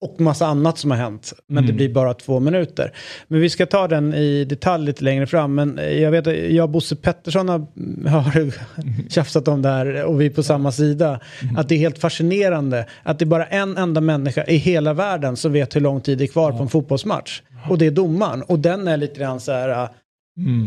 Och 0.00 0.20
massa 0.20 0.46
annat 0.46 0.78
som 0.78 0.90
har 0.90 0.98
hänt. 0.98 1.32
Men 1.46 1.66
det 1.66 1.72
blir 1.72 1.88
bara 1.88 2.14
två 2.14 2.40
minuter. 2.40 2.92
Men 3.28 3.40
vi 3.40 3.50
ska 3.50 3.66
ta 3.66 3.88
den 3.88 4.14
i 4.14 4.44
detalj 4.44 4.86
lite 4.86 5.04
längre 5.04 5.26
fram. 5.26 5.54
Men 5.54 5.80
jag 6.00 6.10
vet 6.10 6.26
att 6.26 6.36
jag 6.36 6.64
och 6.64 6.70
Bosse 6.70 6.96
Pettersson 6.96 7.48
har, 7.48 7.66
har 8.08 8.54
tjafsat 9.10 9.48
om 9.48 9.62
det 9.62 9.68
här 9.68 10.04
och 10.04 10.20
vi 10.20 10.26
är 10.26 10.30
på 10.30 10.42
samma 10.42 10.72
sida. 10.72 11.20
Att 11.56 11.68
det 11.68 11.74
är 11.74 11.78
helt 11.78 11.98
fascinerande 11.98 12.86
att 13.02 13.18
det 13.18 13.24
är 13.24 13.26
bara 13.26 13.46
en 13.46 13.76
enda 13.76 14.00
människa 14.00 14.44
i 14.44 14.56
hela 14.56 14.92
världen 14.92 15.36
som 15.36 15.52
vet 15.52 15.76
hur 15.76 15.80
lång 15.80 16.00
tid 16.00 16.18
det 16.18 16.24
är 16.24 16.28
kvar 16.28 16.52
på 16.52 16.62
en 16.62 16.68
fotbollsmatch. 16.68 17.42
Och 17.68 17.78
det 17.78 17.86
är 17.86 17.90
domaren. 17.90 18.42
Och 18.42 18.58
den 18.58 18.88
är 18.88 18.96
lite 18.96 19.20
grann 19.20 19.40
så 19.40 19.52
här... 19.52 19.88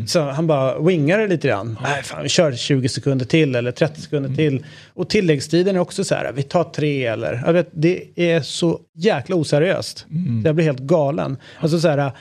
Så 0.08 0.22
han 0.22 0.48
bara 0.48 0.80
wingar 0.80 1.18
det 1.18 1.28
lite 1.28 1.48
grann. 1.48 1.80
Nej, 1.84 2.04
fan, 2.04 2.24
vi 2.24 2.30
kör 2.30 2.52
20 2.52 2.90
sekunder 2.90 3.26
till 3.26 3.56
eller 3.56 3.72
30 3.72 4.02
sekunder 4.02 4.36
till. 4.36 4.66
Och 4.94 5.10
tilläggstiden 5.10 5.76
är 5.76 5.80
också 5.80 6.04
så 6.04 6.16
här, 6.16 6.32
vi 6.36 6.44
tar 6.44 6.64
tre 6.64 7.06
eller... 7.06 7.44
Jag 7.46 7.54
vet, 7.54 7.70
det 7.72 8.04
är 8.16 8.42
så 8.42 8.80
jäkla 8.96 9.36
oseriöst. 9.36 10.06
Jag 10.46 10.56
blir 10.56 10.66
helt 10.66 10.80
galen. 10.80 11.38
Alltså 11.60 11.80
så 11.80 11.88
här, 11.88 12.12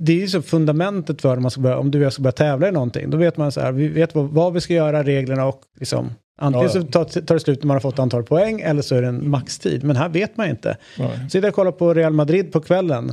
det 0.00 0.12
är 0.12 0.16
ju 0.16 0.28
så 0.28 0.42
fundamentet 0.42 1.22
för 1.22 1.36
om, 1.36 1.42
man 1.42 1.50
ska 1.50 1.60
börja, 1.60 1.78
om 1.78 1.90
du 1.90 1.98
och 1.98 2.04
jag 2.04 2.12
ska 2.12 2.22
börja 2.22 2.32
tävla 2.32 2.68
i 2.68 2.72
någonting. 2.72 3.10
Då 3.10 3.16
vet 3.16 3.36
man 3.36 3.52
så 3.52 3.60
här, 3.60 3.72
vi 3.72 3.88
vet 3.88 4.14
vad, 4.14 4.30
vad 4.30 4.52
vi 4.52 4.60
ska 4.60 4.74
göra, 4.74 5.02
reglerna 5.02 5.46
och 5.46 5.62
liksom... 5.78 6.10
Antingen 6.40 6.68
Ja, 6.68 6.72
ja. 6.74 6.82
så 6.82 6.86
tar, 6.86 7.20
tar 7.20 7.34
det 7.34 7.40
slut 7.40 7.62
när 7.62 7.66
man 7.66 7.74
har 7.74 7.80
fått 7.80 7.98
antal 7.98 8.22
poäng 8.22 8.60
eller 8.60 8.82
så 8.82 8.94
är 8.94 9.02
det 9.02 9.08
en 9.08 9.30
maxtid. 9.30 9.84
Men 9.84 9.96
här 9.96 10.08
vet 10.08 10.36
man 10.36 10.48
inte. 10.48 10.76
Sitter 11.24 11.38
jag 11.38 11.48
och 11.48 11.54
kollar 11.54 11.72
på 11.72 11.94
Real 11.94 12.12
Madrid 12.12 12.52
på 12.52 12.60
kvällen. 12.60 13.12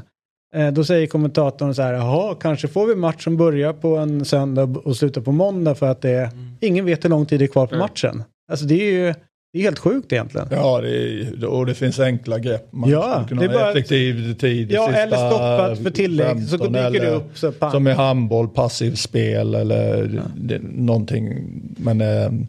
Eh, 0.56 0.72
då 0.72 0.84
säger 0.84 1.08
kommentatorn 1.08 1.74
så 1.76 1.82
här, 1.82 1.94
jaha, 1.94 2.36
kanske 2.42 2.68
får 2.68 2.88
vi 2.88 2.96
match 2.96 3.24
som 3.24 3.38
börjar 3.38 3.74
på 3.74 3.98
en 3.98 4.26
söndag 4.26 4.64
och 4.84 4.98
slutar 4.98 5.22
på 5.22 5.32
måndag 5.32 5.76
för 5.76 5.88
att 5.88 6.02
det 6.02 6.10
är, 6.10 6.30
ingen 6.62 6.86
vet 6.86 7.06
hur 7.06 7.10
lång 7.10 7.26
tid 7.26 7.40
det 7.40 7.46
är 7.46 7.48
kvar 7.48 7.68
på 7.68 7.76
matchen. 7.76 8.24
Alltså 8.52 8.66
det 8.66 8.76
är 8.82 8.92
ju 8.92 9.14
det 9.54 9.60
är 9.60 9.64
helt 9.64 9.80
sjukt 9.80 10.14
egentligen. 10.14 10.48
Ja, 10.52 10.82
det 10.82 10.90
är, 10.90 11.46
och 11.46 11.66
det 11.66 11.74
finns 11.74 12.00
enkla 12.00 12.40
grepp. 12.40 12.68
Man 12.74 12.90
Ja, 12.90 13.12
skulle 13.14 13.28
kunna 13.28 13.42
det 13.42 13.48
är 13.48 13.60
bara- 13.60 13.72
effektiv 13.72 14.34
tid. 14.34 14.72
Ja, 14.72 14.86
sista 14.88 15.02
eller 15.02 15.18
stoppat 15.30 15.80
för 15.80 15.90
tillägg, 15.90 16.44
så 16.44 16.58
15 16.58 16.74
dyker 16.74 16.92
det 16.92 16.98
eller 16.98 17.16
upp 17.16 17.38
så 17.38 17.52
pang. 17.52 17.72
Som 17.72 17.88
i 17.88 17.92
handboll, 17.92 18.48
passivt 18.50 18.98
spel 19.00 19.56
eller 19.56 20.10
det, 20.36 20.60
någonting. 20.64 21.46
Men 21.78 22.02
äh, 22.02 22.08
Men 22.32 22.48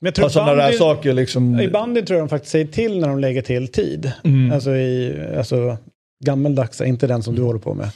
jag 0.00 0.14
tror 0.14 0.28
sådana 0.28 0.54
där 0.54 0.72
bandy- 0.72 0.78
saker 0.78 1.12
liksom. 1.12 1.60
I 1.60 1.68
bandy 1.68 2.02
tror 2.02 2.18
jag 2.18 2.26
de 2.26 2.30
faktiskt 2.30 2.52
säger 2.52 2.66
till 2.66 3.00
när 3.00 3.08
de 3.08 3.18
lägger 3.18 3.42
till 3.42 3.68
tid. 3.68 4.12
Alltså 4.52 4.70
i, 4.70 5.20
alltså 5.38 5.76
gammeldags, 6.24 6.80
inte 6.80 7.06
den 7.06 7.22
som 7.22 7.34
du 7.34 7.42
håller 7.42 7.58
på 7.60 7.74
med. 7.74 7.86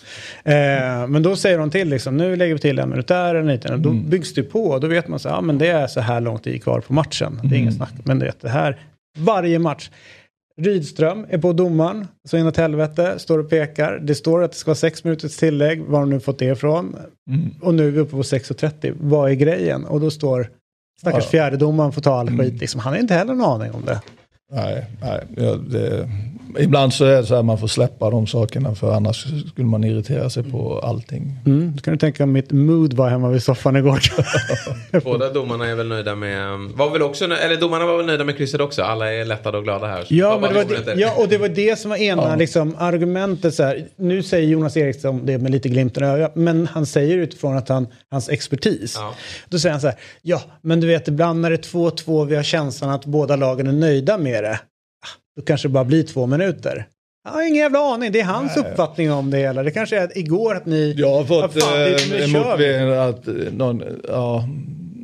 Eh, 0.44 1.06
men 1.06 1.22
då 1.22 1.36
säger 1.36 1.58
de 1.58 1.70
till 1.70 1.88
liksom, 1.88 2.16
nu 2.16 2.36
lägger 2.36 2.54
vi 2.54 2.60
till 2.60 2.78
en 2.78 2.90
minut 2.90 3.06
där, 3.08 3.34
en 3.34 3.46
liten. 3.46 3.72
Och 3.74 3.80
Då 3.80 3.90
byggs 3.92 4.34
det 4.34 4.42
på, 4.42 4.78
då 4.78 4.86
vet 4.86 5.08
man 5.08 5.18
så 5.18 5.28
ja 5.28 5.40
men 5.40 5.58
det 5.58 5.68
är 5.68 5.86
så 5.86 6.00
här 6.00 6.20
lång 6.20 6.38
tid 6.38 6.62
kvar 6.62 6.80
på 6.80 6.92
matchen. 6.92 7.40
Det 7.44 7.54
är 7.54 7.58
ingen 7.58 7.72
snack. 7.72 7.92
Men 8.04 8.18
du 8.18 8.26
vet, 8.26 8.40
det 8.40 8.48
här, 8.48 8.80
varje 9.18 9.58
match. 9.58 9.90
Rydström 10.60 11.26
är 11.28 11.38
på 11.38 11.52
domaren, 11.52 12.08
så 12.28 12.36
inåt 12.36 12.56
helvete, 12.56 13.14
står 13.18 13.38
och 13.38 13.50
pekar. 13.50 13.98
Det 14.02 14.14
står 14.14 14.42
att 14.42 14.52
det 14.52 14.56
ska 14.58 14.68
vara 14.68 14.76
sex 14.76 15.04
minuters 15.04 15.36
tillägg, 15.36 15.82
var 15.82 16.00
de 16.00 16.10
nu 16.10 16.20
fått 16.20 16.38
det 16.38 16.44
ifrån. 16.44 16.96
Och 17.60 17.74
nu 17.74 17.86
är 17.86 17.90
vi 17.90 17.98
uppe 18.00 18.10
på 18.10 18.22
6.30. 18.22 18.94
Vad 19.00 19.30
är 19.30 19.34
grejen? 19.34 19.84
Och 19.84 20.00
då 20.00 20.10
står 20.10 20.48
stackars 21.00 21.24
Ja. 21.24 21.30
fjärdedomaren 21.30 21.92
får 21.92 22.02
ta 22.02 22.14
all 22.20 22.38
skit. 22.38 22.60
Liksom. 22.60 22.80
Han 22.80 22.92
har 22.92 23.00
inte 23.00 23.14
heller 23.14 23.32
en 23.32 23.40
aning 23.40 23.72
om 23.72 23.84
det. 23.84 24.00
Nej, 24.52 24.86
nej 25.02 25.20
ja, 25.36 25.54
det, 25.54 26.08
ibland 26.58 26.94
så 26.94 27.04
är 27.04 27.16
det 27.16 27.26
så 27.26 27.34
här 27.34 27.42
man 27.42 27.58
får 27.58 27.66
släppa 27.66 28.10
de 28.10 28.26
sakerna 28.26 28.74
för 28.74 28.92
annars 28.92 29.26
skulle 29.50 29.66
man 29.66 29.84
irritera 29.84 30.30
sig 30.30 30.42
på 30.42 30.78
allting. 30.78 31.38
Mm, 31.46 31.72
då 31.76 31.82
kan 31.82 31.92
du 31.92 31.98
tänka 31.98 32.24
om 32.24 32.32
mitt 32.32 32.52
mood 32.52 32.94
var 32.94 33.08
hemma 33.08 33.28
vid 33.28 33.42
soffan 33.42 33.76
igår. 33.76 34.00
Båda 35.04 35.32
domarna 35.32 35.66
är 35.66 35.74
väl 35.74 35.88
nöjda 35.88 36.14
med, 36.14 36.58
var 36.74 36.90
väl 36.90 37.02
också, 37.02 37.24
eller 37.24 37.56
domarna 37.56 37.86
var 37.86 37.96
väl 37.96 38.06
nöjda 38.06 38.24
med 38.24 38.36
krysset 38.36 38.60
också. 38.60 38.82
Alla 38.82 39.12
är 39.12 39.24
lättade 39.24 39.58
och 39.58 39.64
glada 39.64 39.86
här. 39.86 40.06
Ja, 40.08 40.38
men 40.40 40.54
det 40.54 40.64
var 40.64 40.94
det, 40.94 41.00
ja, 41.00 41.14
och 41.16 41.28
det 41.28 41.38
var 41.38 41.48
det 41.48 41.78
som 41.78 41.90
var 41.90 41.96
ena 41.96 42.22
ja. 42.22 42.36
liksom, 42.36 42.74
argumentet. 42.78 43.54
Så 43.54 43.62
här, 43.62 43.86
nu 43.96 44.22
säger 44.22 44.48
Jonas 44.48 44.76
Eriksson 44.76 45.26
det 45.26 45.38
med 45.38 45.50
lite 45.50 45.68
glimten 45.68 46.04
i 46.04 46.06
ögat, 46.06 46.36
men 46.36 46.66
han 46.66 46.86
säger 46.86 47.18
utifrån 47.18 47.56
att 47.56 47.68
han, 47.68 47.86
hans 48.10 48.28
expertis. 48.28 48.94
Ja. 48.96 49.14
Då 49.48 49.58
säger 49.58 49.72
han 49.72 49.80
så 49.80 49.86
här, 49.86 49.96
ja, 50.22 50.42
men 50.62 50.80
du 50.80 50.86
vet 50.86 51.08
ibland 51.08 51.40
när 51.40 51.50
det 51.50 51.56
är 51.56 51.62
2-2, 51.62 52.24
vi 52.24 52.36
har 52.36 52.42
känslan 52.42 52.90
att 52.90 53.04
båda 53.04 53.36
lagen 53.36 53.66
är 53.66 53.72
nöjda 53.72 54.18
med 54.18 54.44
det. 54.44 54.58
Då 55.38 55.44
kanske 55.44 55.68
det 55.68 55.72
bara 55.72 55.84
blir 55.84 56.02
två 56.02 56.26
minuter. 56.26 56.86
Jag 57.24 57.32
har 57.32 57.42
ingen 57.42 57.56
jävla 57.56 57.78
aning. 57.78 58.12
Det 58.12 58.20
är 58.20 58.24
hans 58.24 58.56
Nej. 58.56 58.64
uppfattning 58.64 59.12
om 59.12 59.30
det 59.30 59.38
hela. 59.38 59.62
Det 59.62 59.70
kanske 59.70 59.98
är 59.98 60.18
igår 60.18 60.54
att 60.54 60.66
ni... 60.66 60.94
Jag 60.96 61.14
har 61.14 61.24
fått 61.24 61.56
eh, 61.56 63.08
att 63.08 63.28
eh, 63.28 63.52
någon, 63.52 63.82
ja, 64.08 64.48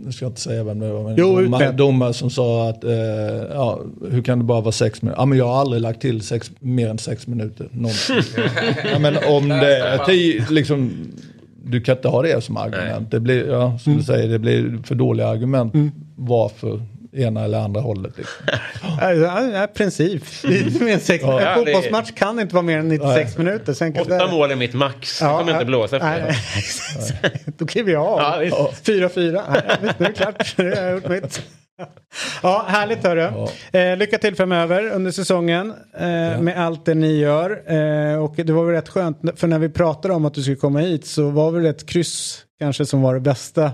nu 0.04 0.12
ska 0.12 0.24
jag 0.24 0.30
inte 0.30 0.40
säga 0.40 0.64
vem 0.64 0.78
det 0.78 0.92
var, 0.92 1.02
men 1.02 1.14
jo, 1.16 1.40
domare, 1.40 1.72
domare 1.72 2.12
som 2.12 2.30
sa 2.30 2.68
att, 2.68 2.84
eh, 2.84 2.92
ja, 3.52 3.80
hur 4.10 4.22
kan 4.22 4.38
det 4.38 4.44
bara 4.44 4.60
vara 4.60 4.72
sex 4.72 5.02
minuter? 5.02 5.22
Ja, 5.22 5.26
men 5.26 5.38
jag 5.38 5.48
har 5.48 5.60
aldrig 5.60 5.82
lagt 5.82 6.00
till 6.00 6.22
sex, 6.22 6.50
mer 6.60 6.88
än 6.88 6.98
sex 6.98 7.26
minuter. 7.26 7.68
ja, 8.92 8.98
men 8.98 9.16
om 9.28 9.48
det 9.48 9.76
är 9.76 9.98
tio, 9.98 10.46
liksom, 10.50 10.92
du 11.64 11.80
kan 11.80 11.96
inte 11.96 12.08
ha 12.08 12.22
det 12.22 12.44
som 12.44 12.56
argument. 12.56 13.10
Det 13.10 13.20
blir, 13.20 13.50
ja, 13.50 13.78
som 13.78 13.92
mm. 13.92 14.00
du 14.00 14.06
säger, 14.06 14.28
det 14.28 14.38
blir 14.38 14.78
för 14.84 14.94
dåliga 14.94 15.28
argument. 15.28 15.74
Mm. 15.74 15.90
Varför 16.16 16.80
ena 17.14 17.44
eller 17.44 17.58
andra 17.58 17.80
hållet. 17.80 18.18
Liksom. 18.18 18.46
ja, 19.54 19.68
princip. 19.74 20.22
en 20.44 21.00
ja, 21.20 21.54
fotbollsmatch 21.54 22.12
kan 22.12 22.40
inte 22.40 22.54
vara 22.54 22.62
mer 22.62 22.78
än 22.78 22.88
96 22.88 23.32
ja. 23.36 23.42
minuter. 23.42 23.72
Sen 23.72 24.00
Åtta 24.00 24.26
det... 24.26 24.32
mål 24.32 24.50
är 24.50 24.56
mitt 24.56 24.74
max. 24.74 25.20
Ja, 25.20 25.26
det 25.26 25.38
kommer 25.38 25.52
ja, 25.52 25.56
inte 25.56 25.66
blåsa 25.66 25.96
efter. 25.96 27.52
Då 27.58 27.66
kliver 27.66 27.92
jag 27.92 28.06
av. 28.06 28.20
4-4. 28.20 29.42
Ja, 29.48 29.76
nu 29.82 29.88
är 29.88 30.08
det 30.08 30.12
klart. 30.12 30.54
Nu 30.58 30.74
har 30.74 30.82
jag 30.82 30.92
gjort 30.92 31.08
mitt. 31.08 31.42
Ja, 32.42 32.64
härligt 32.68 33.04
hörru. 33.04 33.20
Ja. 33.72 33.78
Eh, 33.78 33.96
lycka 33.96 34.18
till 34.18 34.36
framöver 34.36 34.90
under 34.90 35.10
säsongen 35.10 35.74
eh, 35.98 36.08
ja. 36.08 36.40
med 36.40 36.58
allt 36.66 36.84
det 36.84 36.94
ni 36.94 37.18
gör. 37.18 37.50
Eh, 37.66 38.24
och 38.24 38.34
det 38.36 38.52
var 38.52 38.64
väl 38.64 38.74
rätt 38.74 38.88
skönt, 38.88 39.18
för 39.36 39.46
när 39.46 39.58
vi 39.58 39.68
pratade 39.68 40.14
om 40.14 40.24
att 40.24 40.34
du 40.34 40.42
skulle 40.42 40.56
komma 40.56 40.78
hit 40.78 41.06
så 41.06 41.30
var 41.30 41.50
väl 41.50 41.66
ett 41.66 41.86
kryss 41.86 42.44
kanske 42.58 42.86
som 42.86 43.02
var 43.02 43.14
det 43.14 43.20
bästa 43.20 43.72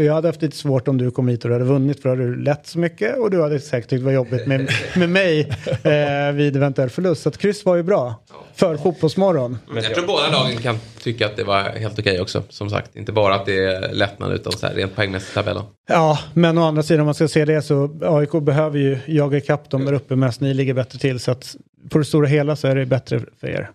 för 0.00 0.04
jag 0.04 0.14
hade 0.14 0.28
haft 0.28 0.42
lite 0.42 0.56
svårt 0.56 0.88
om 0.88 0.98
du 0.98 1.10
kom 1.10 1.28
hit 1.28 1.44
och 1.44 1.48
du 1.50 1.54
hade 1.54 1.64
vunnit 1.64 2.02
för 2.02 2.08
då 2.08 2.14
hade 2.14 2.30
du 2.30 2.36
lätt 2.36 2.66
så 2.66 2.78
mycket 2.78 3.18
och 3.18 3.30
du 3.30 3.42
hade 3.42 3.60
säkert 3.60 3.90
tyckt 3.90 4.00
det 4.00 4.04
var 4.04 4.12
jobbigt 4.12 4.46
med, 4.46 4.70
med 4.96 5.08
mig 5.08 5.40
eh, 5.82 6.32
vid 6.32 6.56
eventuell 6.56 6.90
förlust. 6.90 7.22
Så 7.22 7.28
att 7.28 7.38
kryss 7.38 7.64
var 7.64 7.76
ju 7.76 7.82
bra 7.82 8.14
för 8.54 8.76
Fotbollsmorgon. 8.76 9.58
Men 9.68 9.82
jag 9.82 9.94
tror 9.94 10.06
båda 10.06 10.30
lagen 10.30 10.56
kan 10.56 10.78
tycka 11.02 11.26
att 11.26 11.36
det 11.36 11.44
var 11.44 11.62
helt 11.62 11.98
okej 11.98 12.12
okay 12.12 12.20
också. 12.20 12.42
Som 12.48 12.70
sagt, 12.70 12.96
inte 12.96 13.12
bara 13.12 13.34
att 13.34 13.46
det 13.46 13.64
är 13.64 13.92
lättnad 13.92 14.32
utan 14.32 14.52
så 14.52 14.66
här, 14.66 14.74
rent 14.74 14.96
poängmässigt 14.96 15.34
tabellen. 15.34 15.62
Ja, 15.88 16.18
men 16.34 16.58
å 16.58 16.62
andra 16.62 16.82
sidan 16.82 17.00
om 17.00 17.06
man 17.06 17.14
ska 17.14 17.28
se 17.28 17.44
det 17.44 17.62
så 17.62 17.98
AIK 18.02 18.32
behöver 18.32 18.78
ju 18.78 18.98
jaga 19.06 19.38
ikapp 19.38 19.70
dem 19.70 19.84
där 19.84 19.92
uppe 19.92 20.16
medan 20.16 20.32
ni 20.38 20.54
ligger 20.54 20.74
bättre 20.74 20.98
till. 20.98 21.20
Så 21.20 21.30
att 21.30 21.56
på 21.90 21.98
det 21.98 22.04
stora 22.04 22.26
hela 22.26 22.56
så 22.56 22.68
är 22.68 22.74
det 22.74 22.86
bättre 22.86 23.20
för 23.40 23.46
er. 23.46 23.70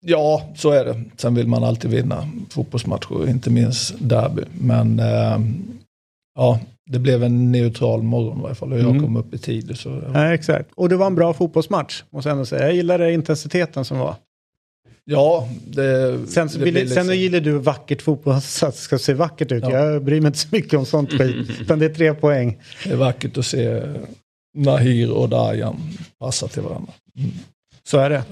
Ja, 0.00 0.48
så 0.56 0.70
är 0.70 0.84
det. 0.84 1.02
Sen 1.16 1.34
vill 1.34 1.48
man 1.48 1.64
alltid 1.64 1.90
vinna 1.90 2.28
fotbollsmatcher, 2.50 3.28
inte 3.28 3.50
minst 3.50 3.94
derby. 3.98 4.42
Men 4.52 4.98
eh, 5.00 5.38
ja, 6.34 6.60
det 6.90 6.98
blev 6.98 7.24
en 7.24 7.52
neutral 7.52 8.02
morgon 8.02 8.40
i 8.40 8.44
alla 8.44 8.54
fall 8.54 8.72
och 8.72 8.78
jag 8.78 8.90
mm. 8.90 9.02
kom 9.02 9.16
upp 9.16 9.34
i 9.34 9.38
tid. 9.38 9.78
Så, 9.78 9.88
ja. 9.88 10.10
ja. 10.14 10.34
exakt. 10.34 10.70
Och 10.74 10.88
det 10.88 10.96
var 10.96 11.06
en 11.06 11.14
bra 11.14 11.34
fotbollsmatch, 11.34 12.02
måste 12.10 12.28
jag 12.28 12.34
ändå 12.34 12.46
säga. 12.46 12.62
Jag 12.62 12.74
gillade 12.74 13.12
intensiteten 13.12 13.84
som 13.84 13.98
var. 13.98 14.14
Ja, 15.04 15.48
det, 15.66 16.18
sen, 16.28 16.48
det 16.48 16.58
vill, 16.58 16.74
liksom... 16.74 17.04
sen 17.04 17.18
gillar 17.18 17.40
du 17.40 17.58
vackert 17.58 18.02
fotboll, 18.02 18.40
så 18.40 18.66
att 18.66 18.74
det 18.74 18.80
ska 18.80 18.98
se 18.98 19.14
vackert 19.14 19.52
ut. 19.52 19.62
Ja. 19.62 19.70
Jag 19.70 20.04
bryr 20.04 20.20
mig 20.20 20.28
inte 20.28 20.38
så 20.38 20.48
mycket 20.52 20.74
om 20.74 20.86
sånt 20.86 21.10
skit. 21.10 21.50
utan 21.60 21.78
det 21.78 21.84
är 21.84 21.94
tre 21.94 22.14
poäng. 22.14 22.58
Det 22.84 22.90
är 22.90 22.96
vackert 22.96 23.38
att 23.38 23.46
se 23.46 23.82
Nahir 24.56 25.12
och 25.12 25.28
Dajan 25.28 25.76
passa 26.18 26.48
till 26.48 26.62
varandra. 26.62 26.92
Mm. 27.18 27.30
Så 27.90 27.98
är 27.98 28.10
det. 28.10 28.22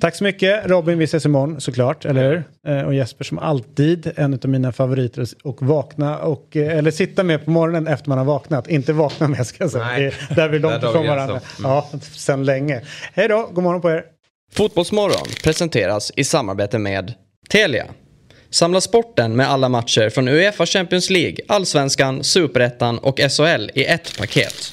Tack 0.00 0.14
så 0.14 0.24
mycket 0.24 0.66
Robin, 0.66 0.98
vi 0.98 1.04
ses 1.04 1.26
imorgon 1.26 1.60
såklart, 1.60 2.04
eller 2.04 2.30
hur? 2.30 2.44
Eh, 2.72 2.82
och 2.82 2.94
Jesper 2.94 3.24
som 3.24 3.38
alltid, 3.38 4.12
en 4.16 4.34
av 4.34 4.48
mina 4.48 4.72
favoriter 4.72 5.26
och 5.44 5.62
vakna 5.62 6.18
och, 6.18 6.56
eh, 6.56 6.78
eller 6.78 6.90
sitta 6.90 7.22
med 7.22 7.44
på 7.44 7.50
morgonen 7.50 7.86
efter 7.86 8.08
man 8.08 8.18
har 8.18 8.24
vaknat. 8.24 8.68
Inte 8.68 8.92
vakna 8.92 9.28
med 9.28 9.46
ska 9.46 9.64
jag 9.64 9.70
säga, 9.70 9.84
Nej. 9.84 10.12
där 10.36 10.48
vi 10.48 10.58
långt 10.58 10.82
ifrån 10.82 11.06
varandra. 11.06 11.40
Mm. 11.58 11.70
Ja, 11.70 11.90
sen 12.00 12.44
länge. 12.44 12.80
Hej 13.12 13.28
då, 13.28 13.50
god 13.52 13.64
morgon 13.64 13.80
på 13.80 13.90
er. 13.90 14.04
Fotbollsmorgon 14.52 15.26
presenteras 15.44 16.12
i 16.16 16.24
samarbete 16.24 16.78
med 16.78 17.14
Telia. 17.50 17.86
Samla 18.50 18.80
sporten 18.80 19.36
med 19.36 19.50
alla 19.50 19.68
matcher 19.68 20.10
från 20.10 20.28
Uefa 20.28 20.66
Champions 20.66 21.10
League, 21.10 21.36
Allsvenskan, 21.48 22.24
Superettan 22.24 22.98
och 22.98 23.18
SHL 23.18 23.70
i 23.74 23.84
ett 23.84 24.18
paket. 24.18 24.72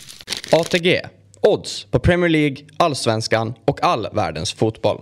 ATG 0.51 1.01
Odds 1.43 1.85
på 1.91 1.99
Premier 1.99 2.29
League, 2.29 2.57
Allsvenskan 2.77 3.53
och 3.67 3.83
all 3.83 4.07
världens 4.13 4.53
fotboll. 4.53 5.01